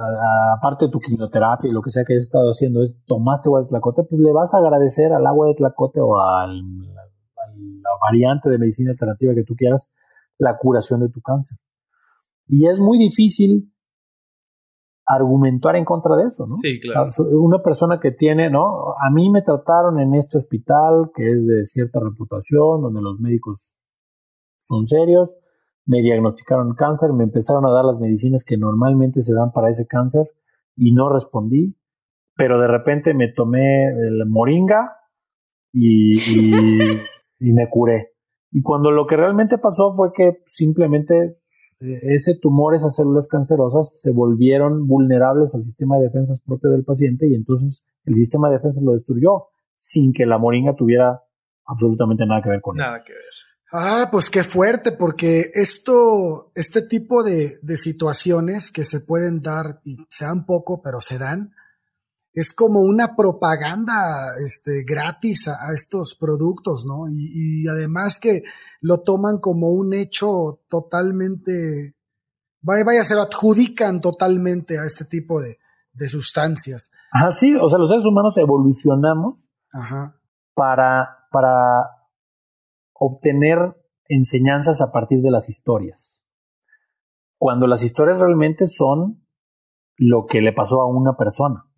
aparte 0.56 0.86
de 0.86 0.90
tu 0.90 0.98
quimioterapia 0.98 1.70
y 1.70 1.72
lo 1.72 1.82
que 1.82 1.90
sea 1.90 2.02
que 2.04 2.14
hayas 2.14 2.24
estado 2.24 2.50
haciendo, 2.50 2.82
es 2.82 2.96
tomaste 3.04 3.48
agua 3.48 3.60
de 3.60 3.66
tlacote, 3.66 4.02
pues 4.04 4.20
le 4.20 4.32
vas 4.32 4.54
a 4.54 4.58
agradecer 4.58 5.12
al 5.12 5.26
agua 5.26 5.48
de 5.48 5.54
tlacote 5.54 6.00
o 6.00 6.18
a 6.18 6.46
la 6.46 7.90
variante 8.00 8.48
de 8.48 8.58
medicina 8.58 8.90
alternativa 8.90 9.34
que 9.34 9.44
tú 9.44 9.54
quieras 9.54 9.92
la 10.38 10.56
curación 10.56 11.00
de 11.00 11.10
tu 11.10 11.20
cáncer. 11.20 11.58
Y 12.46 12.66
es 12.66 12.80
muy 12.80 12.98
difícil 12.98 13.72
argumentar 15.10 15.76
en 15.76 15.84
contra 15.84 16.16
de 16.16 16.28
eso, 16.28 16.46
¿no? 16.46 16.56
Sí, 16.56 16.78
claro. 16.78 17.08
una 17.32 17.62
persona 17.62 17.98
que 17.98 18.12
tiene, 18.12 18.48
¿no? 18.48 18.92
A 18.92 19.10
mí 19.12 19.28
me 19.30 19.42
trataron 19.42 19.98
en 19.98 20.14
este 20.14 20.38
hospital 20.38 21.10
que 21.14 21.30
es 21.30 21.46
de 21.46 21.64
cierta 21.64 22.00
reputación, 22.00 22.82
donde 22.82 23.02
los 23.02 23.18
médicos 23.18 23.76
son 24.60 24.86
serios, 24.86 25.40
me 25.84 26.02
diagnosticaron 26.02 26.74
cáncer, 26.74 27.12
me 27.12 27.24
empezaron 27.24 27.66
a 27.66 27.70
dar 27.70 27.84
las 27.84 27.98
medicinas 27.98 28.44
que 28.44 28.56
normalmente 28.56 29.22
se 29.22 29.34
dan 29.34 29.50
para 29.52 29.70
ese 29.70 29.86
cáncer 29.86 30.30
y 30.76 30.92
no 30.92 31.12
respondí, 31.12 31.76
pero 32.36 32.60
de 32.60 32.68
repente 32.68 33.12
me 33.12 33.32
tomé 33.32 33.88
el 33.88 34.24
moringa 34.28 34.96
y, 35.72 36.14
y, 36.18 37.02
me 37.52 37.68
curé. 37.68 38.12
Y 38.52 38.62
cuando 38.62 38.90
lo 38.90 39.06
que 39.06 39.16
realmente 39.16 39.58
pasó 39.58 39.94
fue 39.96 40.12
que 40.12 40.42
simplemente 40.46 41.39
ese 41.80 42.34
tumor, 42.34 42.74
esas 42.74 42.94
células 42.94 43.26
cancerosas, 43.26 44.00
se 44.00 44.12
volvieron 44.12 44.86
vulnerables 44.86 45.54
al 45.54 45.62
sistema 45.62 45.98
de 45.98 46.04
defensas 46.04 46.40
propio 46.40 46.70
del 46.70 46.84
paciente 46.84 47.28
y 47.28 47.34
entonces 47.34 47.84
el 48.04 48.14
sistema 48.14 48.48
de 48.48 48.56
defensas 48.56 48.82
lo 48.82 48.92
destruyó 48.92 49.46
sin 49.74 50.12
que 50.12 50.26
la 50.26 50.38
moringa 50.38 50.74
tuviera 50.76 51.22
absolutamente 51.64 52.26
nada 52.26 52.42
que 52.42 52.50
ver 52.50 52.60
con 52.60 52.78
eso. 52.78 52.84
Nada 52.84 53.02
que 53.04 53.12
ver. 53.12 53.22
Ah, 53.72 54.08
pues 54.10 54.30
qué 54.30 54.42
fuerte, 54.42 54.90
porque 54.90 55.50
esto, 55.54 56.50
este 56.56 56.82
tipo 56.82 57.22
de, 57.22 57.58
de, 57.62 57.76
situaciones 57.76 58.72
que 58.72 58.82
se 58.82 58.98
pueden 58.98 59.42
dar, 59.42 59.80
y 59.84 59.96
sean 60.08 60.44
poco, 60.44 60.82
pero 60.82 60.98
se 60.98 61.18
dan, 61.18 61.52
es 62.32 62.52
como 62.52 62.80
una 62.80 63.16
propaganda 63.16 64.26
este, 64.44 64.84
gratis 64.86 65.48
a, 65.48 65.72
estos 65.74 66.16
productos, 66.18 66.84
¿no? 66.86 67.08
Y, 67.08 67.64
y, 67.64 67.68
además 67.68 68.18
que 68.18 68.42
lo 68.80 69.02
toman 69.02 69.38
como 69.38 69.70
un 69.70 69.94
hecho 69.94 70.62
totalmente, 70.68 71.96
vaya, 72.60 72.84
vaya, 72.84 73.04
se 73.04 73.14
lo 73.14 73.22
adjudican 73.22 74.00
totalmente 74.00 74.78
a 74.78 74.84
este 74.84 75.04
tipo 75.04 75.40
de, 75.40 75.58
de 75.92 76.08
sustancias. 76.08 76.90
Ah, 77.12 77.32
sí, 77.32 77.54
o 77.54 77.68
sea, 77.68 77.78
los 77.78 77.88
seres 77.88 78.06
humanos 78.06 78.36
evolucionamos 78.36 79.50
Ajá. 79.72 80.20
para, 80.54 81.26
para 81.30 81.52
obtener 82.92 83.76
enseñanzas 84.08 84.80
a 84.80 84.92
partir 84.92 85.20
de 85.20 85.30
las 85.30 85.48
historias. 85.48 86.24
Cuando 87.38 87.66
las 87.66 87.82
historias 87.82 88.20
realmente 88.20 88.66
son 88.66 89.26
lo 89.96 90.22
que 90.28 90.40
le 90.40 90.52
pasó 90.52 90.82
a 90.82 90.88
una 90.88 91.16
persona. 91.16 91.69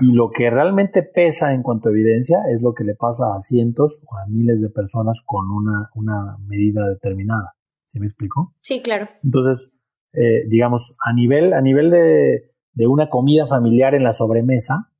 Y 0.00 0.12
lo 0.12 0.30
que 0.30 0.50
realmente 0.50 1.02
pesa 1.02 1.52
en 1.52 1.62
cuanto 1.62 1.88
a 1.88 1.92
evidencia 1.92 2.38
es 2.54 2.62
lo 2.62 2.74
que 2.74 2.84
le 2.84 2.94
pasa 2.94 3.24
a 3.34 3.40
cientos 3.40 4.04
o 4.06 4.16
a 4.16 4.26
miles 4.28 4.62
de 4.62 4.70
personas 4.70 5.20
con 5.24 5.50
una, 5.50 5.90
una 5.94 6.36
medida 6.46 6.88
determinada. 6.88 7.54
¿Sí 7.86 7.98
me 7.98 8.06
explico? 8.06 8.54
Sí, 8.62 8.82
claro. 8.82 9.08
Entonces, 9.22 9.72
eh, 10.12 10.46
digamos, 10.48 10.96
a 11.04 11.12
nivel, 11.12 11.52
a 11.52 11.60
nivel 11.60 11.90
de, 11.90 12.52
de 12.72 12.86
una 12.86 13.10
comida 13.10 13.46
familiar 13.46 13.94
en 13.94 14.04
la 14.04 14.12
sobremesa, 14.12 14.92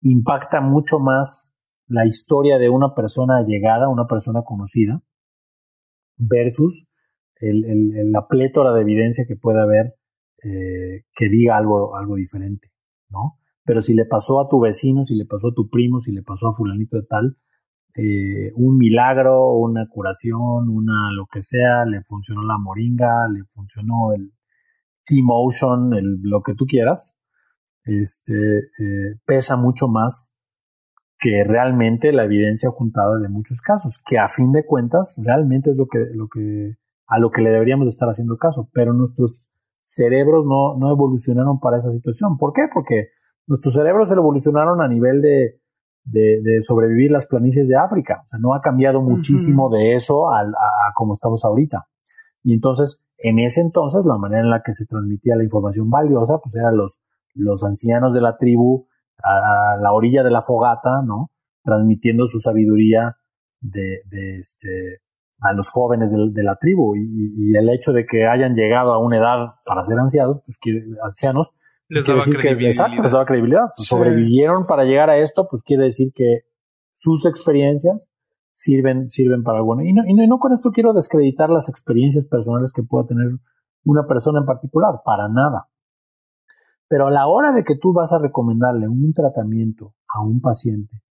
impacta 0.00 0.60
mucho 0.60 0.98
más 0.98 1.54
la 1.86 2.06
historia 2.06 2.58
de 2.58 2.70
una 2.70 2.94
persona 2.94 3.42
llegada, 3.46 3.88
una 3.88 4.06
persona 4.06 4.42
conocida, 4.42 5.02
versus 6.16 6.88
el, 7.36 8.12
la 8.12 8.26
plétora 8.28 8.72
de 8.72 8.82
evidencia 8.82 9.24
que 9.26 9.36
puede 9.36 9.60
haber 9.60 9.96
eh, 10.42 11.04
que 11.12 11.28
diga 11.28 11.56
algo, 11.56 11.96
algo 11.96 12.16
diferente, 12.16 12.68
¿no? 13.08 13.38
Pero 13.64 13.80
si 13.80 13.94
le 13.94 14.04
pasó 14.06 14.40
a 14.40 14.48
tu 14.48 14.60
vecino, 14.60 15.04
si 15.04 15.16
le 15.16 15.26
pasó 15.26 15.48
a 15.48 15.54
tu 15.54 15.68
primo, 15.68 16.00
si 16.00 16.12
le 16.12 16.22
pasó 16.22 16.48
a 16.48 16.54
fulanito 16.54 16.96
de 16.96 17.06
tal, 17.06 17.36
eh, 17.94 18.52
un 18.54 18.76
milagro, 18.76 19.54
una 19.54 19.86
curación, 19.88 20.68
una 20.68 21.10
lo 21.12 21.26
que 21.26 21.40
sea, 21.40 21.84
le 21.84 22.02
funcionó 22.02 22.42
la 22.42 22.56
moringa, 22.58 23.28
le 23.32 23.44
funcionó 23.52 24.12
el 24.14 24.32
T-Motion, 25.04 25.90
lo 26.22 26.40
que 26.42 26.54
tú 26.54 26.66
quieras, 26.66 27.18
este, 27.84 28.58
eh, 28.58 29.18
pesa 29.26 29.56
mucho 29.56 29.88
más 29.88 30.34
que 31.18 31.44
realmente 31.44 32.12
la 32.12 32.24
evidencia 32.24 32.70
juntada 32.70 33.18
de 33.18 33.28
muchos 33.28 33.60
casos, 33.60 34.02
que 34.04 34.18
a 34.18 34.28
fin 34.28 34.52
de 34.52 34.64
cuentas 34.64 35.20
realmente 35.24 35.70
es 35.70 35.76
lo 35.76 35.86
que, 35.86 35.98
lo 36.14 36.28
que, 36.28 36.76
a 37.06 37.18
lo 37.18 37.30
que 37.30 37.42
le 37.42 37.50
deberíamos 37.50 37.88
estar 37.88 38.08
haciendo 38.08 38.38
caso, 38.38 38.70
pero 38.72 38.94
nuestros 38.94 39.50
cerebros 39.82 40.46
no, 40.46 40.78
no 40.78 40.90
evolucionaron 40.90 41.58
para 41.60 41.78
esa 41.78 41.90
situación. 41.90 42.38
¿Por 42.38 42.52
qué? 42.52 42.62
Porque 42.72 43.08
nuestros 43.50 43.74
cerebros 43.74 44.10
evolucionaron 44.10 44.80
a 44.80 44.88
nivel 44.88 45.20
de, 45.20 45.60
de, 46.04 46.62
sobrevivir 46.62 47.10
las 47.10 47.26
planicies 47.26 47.68
de 47.68 47.76
África. 47.76 48.22
O 48.24 48.26
sea, 48.26 48.38
no 48.40 48.54
ha 48.54 48.60
cambiado 48.60 49.02
muchísimo 49.02 49.68
de 49.68 49.96
eso 49.96 50.28
a, 50.28 50.40
a, 50.40 50.92
como 50.94 51.12
estamos 51.12 51.44
ahorita. 51.44 51.86
Y 52.42 52.54
entonces, 52.54 53.04
en 53.18 53.38
ese 53.38 53.60
entonces, 53.60 54.06
la 54.06 54.16
manera 54.16 54.42
en 54.42 54.50
la 54.50 54.62
que 54.64 54.72
se 54.72 54.86
transmitía 54.86 55.36
la 55.36 55.44
información 55.44 55.90
valiosa, 55.90 56.38
pues 56.42 56.54
eran 56.54 56.76
los, 56.76 57.02
los 57.34 57.62
ancianos 57.62 58.14
de 58.14 58.22
la 58.22 58.36
tribu 58.36 58.86
a, 59.22 59.76
la 59.80 59.92
orilla 59.92 60.22
de 60.22 60.30
la 60.30 60.42
fogata, 60.42 61.02
¿no? 61.04 61.30
Transmitiendo 61.62 62.26
su 62.26 62.38
sabiduría 62.38 63.16
de, 63.60 64.00
de 64.06 64.38
este, 64.38 65.02
a 65.40 65.52
los 65.52 65.70
jóvenes 65.70 66.12
de, 66.12 66.42
la 66.42 66.56
tribu 66.56 66.96
y, 66.96 67.56
el 67.56 67.68
hecho 67.70 67.92
de 67.92 68.06
que 68.06 68.26
hayan 68.26 68.54
llegado 68.54 68.92
a 68.92 68.98
una 68.98 69.18
edad 69.18 69.54
para 69.66 69.84
ser 69.84 69.98
ancianos, 69.98 70.42
pues 70.44 70.58
ancianos, 71.04 71.58
les 71.90 72.04
quiere 72.04 72.20
decir 72.20 72.38
que 72.38 72.68
exacto, 72.68 73.02
les 73.02 73.12
daba 73.12 73.24
credibilidad. 73.26 73.66
Pues, 73.76 73.88
sobrevivieron 73.88 74.64
para 74.66 74.84
llegar 74.84 75.10
a 75.10 75.18
esto, 75.18 75.46
pues 75.48 75.62
quiere 75.62 75.84
decir 75.84 76.12
que 76.14 76.42
sus 76.94 77.26
experiencias 77.26 78.10
sirven, 78.52 79.10
sirven 79.10 79.42
para 79.42 79.58
algo. 79.58 79.80
Y 79.80 79.92
no, 79.92 80.02
y 80.06 80.14
no 80.14 80.38
con 80.38 80.52
esto 80.52 80.70
quiero 80.70 80.92
descreditar 80.92 81.50
las 81.50 81.68
experiencias 81.68 82.24
personales 82.26 82.72
que 82.72 82.84
pueda 82.84 83.06
tener 83.06 83.26
una 83.84 84.06
persona 84.06 84.40
en 84.40 84.46
particular, 84.46 85.00
para 85.04 85.28
nada. 85.28 85.68
Pero 86.88 87.08
a 87.08 87.10
la 87.10 87.26
hora 87.26 87.52
de 87.52 87.64
que 87.64 87.76
tú 87.76 87.92
vas 87.92 88.12
a 88.12 88.18
recomendarle 88.18 88.88
un 88.88 89.12
tratamiento 89.12 89.94
a 90.08 90.22
un 90.22 90.40
paciente 90.40 91.02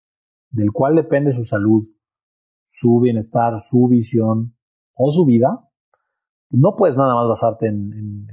del 0.51 0.73
cual 0.73 0.95
depende 0.95 1.33
su 1.33 1.43
salud, 1.43 1.87
su 2.65 3.01
bienestar, 3.01 3.61
su 3.61 3.89
visión 3.89 4.57
o 4.95 5.11
su 5.11 5.25
vida, 5.25 5.69
no 6.51 6.75
puedes 6.77 6.97
nada 6.97 7.15
más 7.15 7.29
basarte 7.29 7.67
en, 7.67 8.27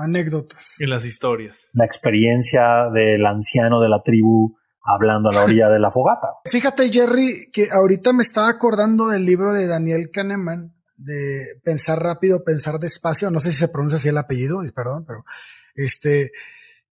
anécdotas. 0.00 0.76
En 0.80 0.90
las 0.90 1.04
historias. 1.04 1.68
La 1.72 1.84
experiencia 1.84 2.88
del 2.92 3.24
anciano 3.26 3.80
de 3.80 3.88
la 3.88 4.02
tribu 4.02 4.56
hablando 4.82 5.28
a 5.28 5.32
la 5.32 5.44
orilla 5.44 5.68
de 5.68 5.78
la 5.78 5.90
fogata. 5.90 6.28
Fíjate, 6.44 6.90
Jerry, 6.90 7.50
que 7.52 7.68
ahorita 7.70 8.12
me 8.12 8.22
estaba 8.22 8.48
acordando 8.48 9.08
del 9.08 9.24
libro 9.24 9.52
de 9.52 9.66
Daniel 9.66 10.10
Kahneman, 10.10 10.74
de 10.96 11.60
Pensar 11.64 11.98
rápido, 12.02 12.44
pensar 12.44 12.78
despacio. 12.78 13.30
No 13.30 13.40
sé 13.40 13.50
si 13.50 13.58
se 13.58 13.68
pronuncia 13.68 13.96
así 13.96 14.08
el 14.08 14.18
apellido, 14.18 14.62
perdón, 14.74 15.04
pero 15.06 15.24
este, 15.74 16.32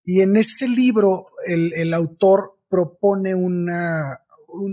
y 0.04 0.22
en 0.22 0.36
ese 0.36 0.68
libro 0.68 1.26
el, 1.46 1.72
el 1.74 1.92
autor 1.92 2.54
propone 2.68 3.34
una, 3.34 4.20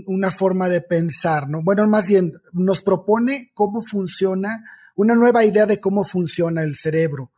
una 0.06 0.30
forma 0.30 0.68
de 0.68 0.80
pensar, 0.80 1.48
¿no? 1.48 1.62
Bueno, 1.62 1.86
más 1.86 2.08
bien 2.08 2.34
nos 2.52 2.82
propone 2.82 3.50
cómo 3.54 3.82
funciona, 3.82 4.64
una 4.94 5.14
nueva 5.14 5.44
idea 5.44 5.66
de 5.66 5.80
cómo 5.80 6.04
funciona 6.04 6.62
el 6.62 6.76
cerebro. 6.76 7.32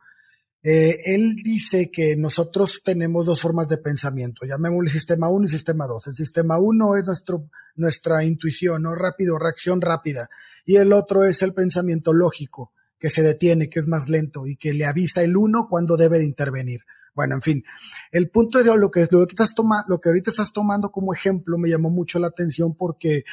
Eh, 0.61 0.97
él 1.05 1.35
dice 1.41 1.89
que 1.89 2.17
nosotros 2.17 2.81
tenemos 2.83 3.25
dos 3.25 3.41
formas 3.41 3.69
de 3.69 3.77
pensamiento, 3.77 4.45
llamémosle 4.45 4.89
sistema 4.89 5.29
1 5.29 5.45
y 5.45 5.49
sistema 5.49 5.87
2. 5.87 6.07
El 6.07 6.15
sistema 6.15 6.59
1 6.59 6.97
es 6.97 7.05
nuestro, 7.05 7.49
nuestra 7.75 8.23
intuición, 8.25 8.83
¿no? 8.83 8.95
Rápido, 8.95 9.39
reacción 9.39 9.79
rápida. 9.79 10.29
Y 10.65 10.75
el 10.75 10.91
otro 10.91 11.23
es 11.23 11.41
el 11.41 11.53
pensamiento 11.53 12.11
lógico, 12.11 12.73
que 12.99 13.09
se 13.09 13.21
detiene, 13.21 13.69
que 13.69 13.79
es 13.79 13.87
más 13.87 14.09
lento 14.09 14.45
y 14.45 14.57
que 14.57 14.73
le 14.73 14.85
avisa 14.85 15.23
el 15.23 15.37
uno 15.37 15.67
cuando 15.69 15.95
debe 15.95 16.19
de 16.19 16.25
intervenir. 16.25 16.81
Bueno, 17.15 17.35
en 17.35 17.41
fin, 17.41 17.63
el 18.11 18.29
punto 18.29 18.59
de 18.59 18.77
lo 18.77 18.91
que, 18.91 19.07
lo 19.11 19.25
que, 19.27 19.33
estás 19.33 19.53
lo 19.87 19.99
que 19.99 20.09
ahorita 20.09 20.29
estás 20.29 20.53
tomando 20.53 20.91
como 20.91 21.13
ejemplo 21.13 21.57
me 21.57 21.69
llamó 21.69 21.89
mucho 21.89 22.19
la 22.19 22.27
atención 22.27 22.75
porque 22.75 23.23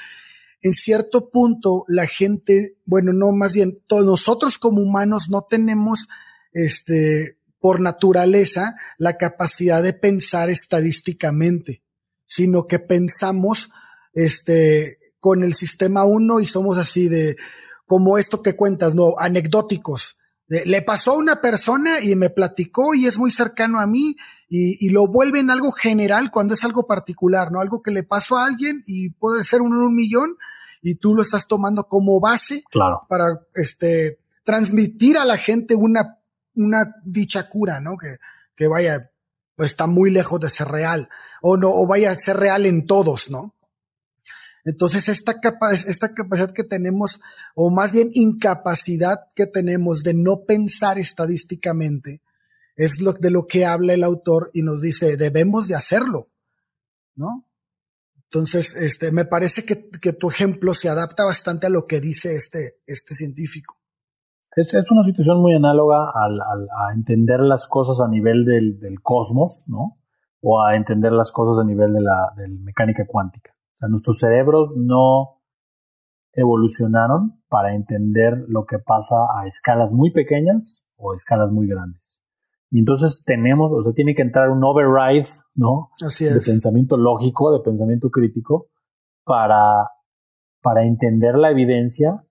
en 0.62 0.74
cierto 0.74 1.30
punto 1.30 1.84
la 1.86 2.06
gente, 2.06 2.76
bueno, 2.84 3.12
no, 3.12 3.32
más 3.32 3.54
bien, 3.54 3.80
todos 3.86 4.04
nosotros 4.04 4.58
como 4.58 4.82
humanos 4.82 5.28
no 5.30 5.42
tenemos, 5.42 6.08
este, 6.56 7.38
por 7.60 7.80
naturaleza, 7.80 8.74
la 8.96 9.18
capacidad 9.18 9.82
de 9.82 9.92
pensar 9.92 10.48
estadísticamente, 10.48 11.82
sino 12.24 12.66
que 12.66 12.78
pensamos, 12.78 13.70
este, 14.14 14.98
con 15.20 15.44
el 15.44 15.54
sistema 15.54 16.04
uno 16.04 16.40
y 16.40 16.46
somos 16.46 16.78
así 16.78 17.08
de, 17.08 17.36
como 17.86 18.16
esto 18.16 18.42
que 18.42 18.56
cuentas, 18.56 18.94
no, 18.94 19.14
anecdóticos. 19.18 20.18
le 20.48 20.80
pasó 20.80 21.12
a 21.12 21.18
una 21.18 21.40
persona 21.42 22.00
y 22.00 22.14
me 22.16 22.30
platicó 22.30 22.94
y 22.94 23.06
es 23.06 23.18
muy 23.18 23.30
cercano 23.30 23.80
a 23.80 23.86
mí 23.86 24.16
y, 24.48 24.90
lo 24.90 25.06
vuelve 25.08 25.40
en 25.40 25.50
algo 25.50 25.72
general 25.72 26.30
cuando 26.30 26.54
es 26.54 26.64
algo 26.64 26.86
particular, 26.86 27.52
¿no? 27.52 27.60
Algo 27.60 27.82
que 27.82 27.90
le 27.90 28.04
pasó 28.04 28.38
a 28.38 28.46
alguien 28.46 28.82
y 28.86 29.10
puede 29.10 29.44
ser 29.44 29.60
en 29.60 29.72
un 29.72 29.94
millón 29.94 30.36
y 30.82 30.94
tú 30.94 31.14
lo 31.14 31.22
estás 31.22 31.48
tomando 31.48 31.88
como 31.88 32.20
base 32.20 32.62
para 33.08 33.40
este, 33.54 34.20
transmitir 34.44 35.18
a 35.18 35.24
la 35.24 35.36
gente 35.36 35.74
una, 35.74 36.15
una 36.56 36.96
dicha 37.04 37.48
cura, 37.48 37.80
¿no? 37.80 37.96
Que, 37.96 38.18
que 38.54 38.66
vaya, 38.66 39.10
está 39.58 39.86
muy 39.86 40.10
lejos 40.10 40.40
de 40.40 40.50
ser 40.50 40.68
real 40.68 41.08
o 41.40 41.56
no, 41.56 41.70
o 41.70 41.86
vaya 41.86 42.10
a 42.10 42.14
ser 42.16 42.36
real 42.36 42.66
en 42.66 42.86
todos, 42.86 43.30
¿no? 43.30 43.54
Entonces, 44.64 45.08
esta, 45.08 45.38
capa 45.40 45.72
esta 45.72 46.12
capacidad 46.12 46.52
que 46.52 46.64
tenemos, 46.64 47.20
o 47.54 47.70
más 47.70 47.92
bien 47.92 48.10
incapacidad 48.14 49.28
que 49.36 49.46
tenemos 49.46 50.02
de 50.02 50.12
no 50.12 50.44
pensar 50.44 50.98
estadísticamente, 50.98 52.20
es 52.74 53.00
lo, 53.00 53.12
de 53.12 53.30
lo 53.30 53.46
que 53.46 53.64
habla 53.64 53.94
el 53.94 54.02
autor 54.02 54.50
y 54.52 54.62
nos 54.62 54.82
dice, 54.82 55.16
debemos 55.16 55.68
de 55.68 55.76
hacerlo, 55.76 56.28
¿no? 57.14 57.46
Entonces, 58.24 58.74
este, 58.74 59.12
me 59.12 59.24
parece 59.24 59.64
que, 59.64 59.76
tu 60.12 60.30
ejemplo 60.30 60.74
se 60.74 60.88
adapta 60.88 61.24
bastante 61.24 61.68
a 61.68 61.70
lo 61.70 61.86
que 61.86 62.00
dice 62.00 62.34
este, 62.34 62.80
este 62.86 63.14
científico. 63.14 63.75
Es, 64.56 64.90
una 64.90 65.04
situación 65.04 65.42
muy 65.42 65.54
análoga 65.54 66.10
al, 66.14 66.40
a 66.40 66.94
entender 66.94 67.40
las 67.40 67.68
cosas 67.68 68.00
a 68.00 68.08
nivel 68.08 68.46
del, 68.46 68.80
del, 68.80 69.02
cosmos, 69.02 69.64
¿no? 69.66 69.98
O 70.40 70.62
a 70.62 70.76
entender 70.76 71.12
las 71.12 71.30
cosas 71.30 71.62
a 71.62 71.66
nivel 71.66 71.92
de 71.92 72.00
la 72.00 72.32
mecánica 72.62 73.04
cuántica. 73.06 73.52
O 73.74 73.76
sea, 73.76 73.88
nuestros 73.88 74.18
cerebros 74.18 74.72
no 74.74 75.42
evolucionaron 76.32 77.42
para 77.48 77.74
entender 77.74 78.44
lo 78.48 78.64
que 78.64 78.78
pasa 78.78 79.16
a 79.38 79.46
escalas 79.46 79.92
muy 79.92 80.10
pequeñas 80.10 80.86
o 80.96 81.12
escalas 81.12 81.50
muy 81.52 81.66
grandes. 81.66 82.22
Y 82.70 82.78
entonces 82.78 83.24
tenemos, 83.24 83.70
o 83.72 83.82
sea, 83.82 83.92
tiene 83.92 84.14
que 84.14 84.22
entrar 84.22 84.48
un 84.50 84.64
override, 84.64 85.28
¿no? 85.54 85.90
Así 86.04 86.24
De 86.24 86.40
pensamiento 86.40 86.96
lógico, 86.96 87.52
de 87.52 87.60
pensamiento 87.60 88.08
crítico, 88.10 88.68
para, 89.24 89.90
para 90.62 90.84
entender 90.84 91.36
la 91.36 91.50
evidencia 91.50 92.25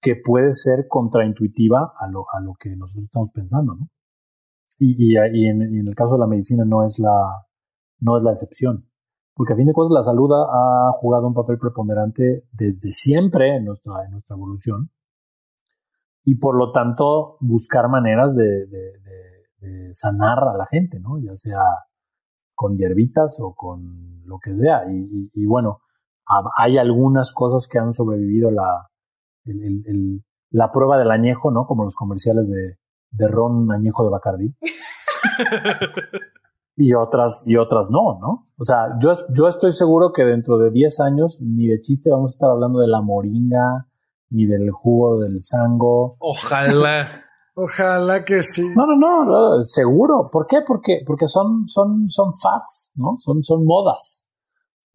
que 0.00 0.16
puede 0.16 0.52
ser 0.52 0.86
contraintuitiva 0.88 1.94
a 1.98 2.08
lo, 2.08 2.24
a 2.32 2.40
lo 2.40 2.54
que 2.54 2.70
nosotros 2.76 3.04
estamos 3.04 3.30
pensando, 3.32 3.74
¿no? 3.74 3.88
Y, 4.78 5.12
y, 5.12 5.16
y, 5.32 5.46
en, 5.46 5.62
el 5.62 5.94
caso 5.94 6.12
de 6.14 6.20
la 6.20 6.26
medicina 6.26 6.64
no 6.64 6.84
es 6.84 6.98
la, 6.98 7.46
no 7.98 8.16
es 8.16 8.22
la 8.22 8.30
excepción 8.30 8.88
porque 9.38 9.52
a 9.52 9.56
fin 9.56 9.66
de 9.66 9.72
cuentas 9.72 9.94
la 9.94 10.02
salud 10.02 10.28
ha, 10.32 10.90
jugado 10.94 11.28
un 11.28 11.32
papel 11.32 11.58
preponderante 11.58 12.48
desde 12.50 12.90
siempre 12.90 13.54
en 13.54 13.66
nuestra, 13.66 14.04
en 14.04 14.10
nuestra 14.10 14.34
evolución 14.34 14.90
y 16.24 16.34
por 16.40 16.56
lo 16.56 16.72
tanto 16.72 17.36
buscar 17.38 17.88
maneras 17.88 18.34
de, 18.34 18.66
sanar 19.92 20.40
a 20.40 20.56
la 20.56 20.66
gente, 20.66 20.98
¿no? 20.98 21.20
Ya 21.20 21.34
sea 21.34 21.60
con 22.54 22.76
hierbitas 22.76 23.38
o 23.40 23.54
con 23.54 24.24
lo 24.26 24.38
que 24.38 24.56
sea. 24.56 24.82
Y, 24.88 25.46
bueno, 25.46 25.82
hay 26.56 26.76
algunas 26.76 27.32
cosas 27.32 27.68
que 27.68 27.78
han 27.78 27.92
sobrevivido 27.92 28.50
la, 28.50 28.90
la 30.50 30.72
prueba 30.72 30.98
del 30.98 31.10
añejo, 31.10 31.50
¿no? 31.50 31.66
Como 31.66 31.84
los 31.84 31.94
comerciales 31.94 32.50
de, 32.50 32.78
de 33.10 33.28
ron 33.28 33.70
añejo 33.72 34.04
de 34.04 34.10
Bacardi. 34.10 34.56
y 36.76 36.94
otras, 36.94 37.44
y 37.46 37.56
otras 37.56 37.90
no, 37.90 38.18
¿no? 38.20 38.48
O 38.56 38.64
sea, 38.64 38.96
yo, 39.00 39.12
yo 39.34 39.48
estoy 39.48 39.72
seguro 39.72 40.12
que 40.12 40.24
dentro 40.24 40.58
de 40.58 40.70
10 40.70 41.00
años 41.00 41.40
ni 41.42 41.66
de 41.66 41.80
chiste 41.80 42.10
vamos 42.10 42.32
a 42.32 42.34
estar 42.34 42.50
hablando 42.50 42.80
de 42.80 42.88
la 42.88 43.00
moringa, 43.00 43.88
ni 44.30 44.46
del 44.46 44.70
jugo 44.70 45.20
del 45.20 45.40
sango. 45.40 46.16
Ojalá. 46.20 47.24
Ojalá 47.54 48.24
que 48.24 48.44
sí. 48.44 48.62
No, 48.76 48.86
no, 48.86 49.24
no, 49.24 49.62
seguro. 49.64 50.30
¿Por 50.30 50.46
qué? 50.46 50.58
Porque, 50.64 51.00
porque 51.04 51.26
son, 51.26 51.66
son, 51.66 52.08
son 52.08 52.32
fats, 52.32 52.92
¿no? 52.94 53.16
Son, 53.18 53.42
son 53.42 53.64
modas. 53.64 54.27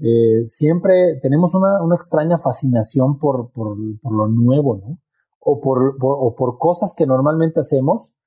Eh, 0.05 0.43
siempre 0.43 1.17
tenemos 1.21 1.55
una, 1.55 1.81
una 1.81 1.95
extraña 1.95 2.37
fascinación 2.37 3.17
por, 3.17 3.51
por, 3.51 3.77
lo 3.77 4.27
nuevo, 4.27 4.75
¿no? 4.75 4.99
O 5.39 5.61
por, 5.61 5.97
por 5.97 6.57
cosas 6.57 6.93
que 6.93 7.05
normalmente 7.05 7.61
hacemos 7.61 8.17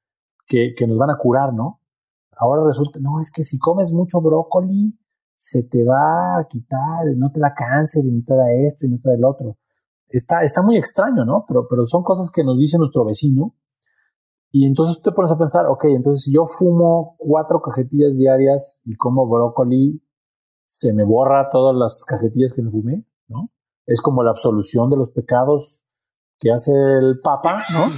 que, 0.46 0.74
que 0.74 0.86
nos 0.86 0.96
van 0.96 1.10
a 1.10 1.18
curar, 1.18 1.52
¿no? 1.52 1.82
Ahora 2.34 2.64
resulta, 2.64 2.98
no, 3.02 3.20
es 3.20 3.30
que 3.30 3.42
si 3.42 3.58
comes 3.58 3.92
mucho 3.92 4.22
brócoli, 4.22 4.98
se 5.36 5.64
te 5.64 5.84
va 5.84 6.38
a 6.38 6.46
quitar, 6.48 7.14
no 7.14 7.30
te 7.30 7.40
da 7.40 7.52
cáncer 7.54 8.06
y 8.06 8.10
no 8.10 8.22
te 8.24 8.34
da 8.34 8.50
esto 8.52 8.86
y 8.86 8.88
no 8.88 8.98
te 8.98 9.10
da 9.10 9.14
el 9.14 9.24
otro. 9.24 9.58
Está, 10.08 10.44
está 10.44 10.62
muy 10.62 10.78
extraño, 10.78 11.26
¿no? 11.26 11.44
Pero, 11.46 11.66
pero 11.68 11.86
son 11.86 12.02
cosas 12.02 12.30
que 12.30 12.42
nos 12.42 12.58
dice 12.58 12.78
nuestro 12.78 13.04
vecino. 13.04 13.54
Y 14.50 14.64
entonces 14.64 15.02
te 15.02 15.12
pones 15.12 15.30
a 15.30 15.36
pensar, 15.36 15.66
ok, 15.66 15.84
entonces 15.90 16.32
yo 16.32 16.46
fumo 16.46 17.16
cuatro 17.18 17.60
cajetillas 17.60 18.16
diarias 18.16 18.80
y 18.86 18.96
como 18.96 19.28
brócoli, 19.28 20.02
se 20.66 20.92
me 20.92 21.04
borra 21.04 21.50
todas 21.50 21.74
las 21.76 22.04
cajetillas 22.04 22.52
que 22.52 22.62
me 22.62 22.70
fumé, 22.70 23.04
¿no? 23.28 23.50
Es 23.86 24.00
como 24.00 24.22
la 24.22 24.30
absolución 24.30 24.90
de 24.90 24.96
los 24.96 25.10
pecados 25.10 25.84
que 26.38 26.50
hace 26.52 26.72
el 26.72 27.20
Papa, 27.22 27.64
¿no? 27.72 27.90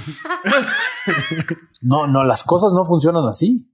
no, 1.81 2.07
no, 2.07 2.23
las 2.23 2.43
cosas 2.43 2.71
no 2.73 2.85
funcionan 2.85 3.27
así. 3.27 3.69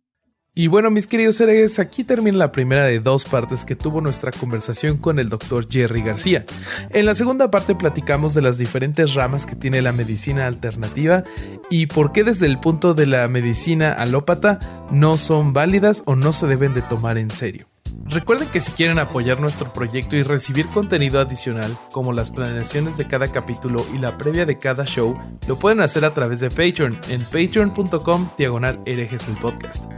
Y 0.58 0.68
bueno, 0.68 0.89
mis 0.89 1.06
queridos 1.06 1.36
seres, 1.36 1.80
aquí 1.80 2.06
termina 2.06 2.38
la 2.38 2.54
primera 2.54 2.86
de 2.86 3.02
dos 3.02 3.26
partes 3.26 3.66
que 3.66 3.76
tuvo 3.76 4.00
nuestra 4.00 4.32
conversación 4.32 4.96
con 4.96 5.20
el 5.20 5.28
doctor 5.28 5.68
Jerry 5.70 6.02
García. 6.02 6.46
En 6.91 7.06
la 7.06 7.14
segunda 7.14 7.52
parte 7.52 7.76
platicamos 7.76 8.34
de 8.34 8.41
las 8.41 8.58
diferentes 8.58 9.16
ramas 9.16 9.46
que 9.46 9.58
tiene 9.58 9.82
la 9.82 9.91
medicina 9.91 10.48
alternativa 10.48 11.26
y 11.70 11.88
por 11.88 12.14
qué 12.14 12.24
desde 12.24 12.46
el 12.46 12.62
punto 12.62 12.93
de 12.93 13.06
la 13.06 13.28
medicina 13.28 13.91
alópata 13.91 14.88
no 14.91 15.18
son 15.18 15.52
válidas 15.52 16.04
o 16.06 16.16
no 16.16 16.32
se 16.32 16.48
deben 16.48 16.74
de 16.74 16.84
tomar 16.84 17.18
en 17.18 17.32
serio. 17.32 17.68
Recuerden 18.04 18.50
que 18.50 18.62
si 18.62 18.72
quieren 18.74 19.00
apoyar 19.00 19.39
nuestro 19.39 19.74
proyecto 19.74 20.16
y 20.16 20.22
recibir 20.24 20.68
contenido 20.68 21.20
adicional, 21.20 21.76
como 21.91 22.14
las 22.14 22.32
planeaciones 22.32 22.98
de 22.98 23.08
cada 23.08 23.28
capítulo 23.28 23.86
y 23.93 23.98
la 23.98 24.18
previa 24.18 24.46
de 24.46 24.58
cada 24.58 24.86
show, 24.86 25.14
lo 25.48 25.58
pueden 25.58 25.82
hacer 25.82 26.06
a 26.06 26.14
través 26.14 26.39
de 26.39 26.50
Patreon 26.50 26.98
en 27.10 27.22
patreon.com 27.24 28.30
diagonal 28.38 28.80
herejes 28.86 29.28
el 29.28 29.36
podcast. 29.36 29.91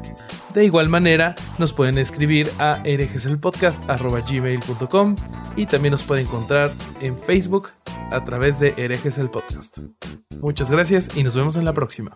De 0.53 0.65
igual 0.65 0.89
manera, 0.89 1.35
nos 1.59 1.73
pueden 1.73 1.97
escribir 1.97 2.49
a 2.57 2.81
herejeselpodcast.gmail.com 2.83 5.15
y 5.55 5.67
también 5.67 5.91
nos 5.91 6.03
pueden 6.03 6.25
encontrar 6.25 6.71
en 7.01 7.17
Facebook 7.19 7.69
a 8.11 8.25
través 8.25 8.59
de 8.59 8.73
Herejes 8.77 9.17
el 9.17 9.29
Podcast. 9.29 9.79
Muchas 10.39 10.71
gracias 10.71 11.09
y 11.15 11.23
nos 11.23 11.35
vemos 11.35 11.57
en 11.57 11.65
la 11.65 11.73
próxima. 11.73 12.15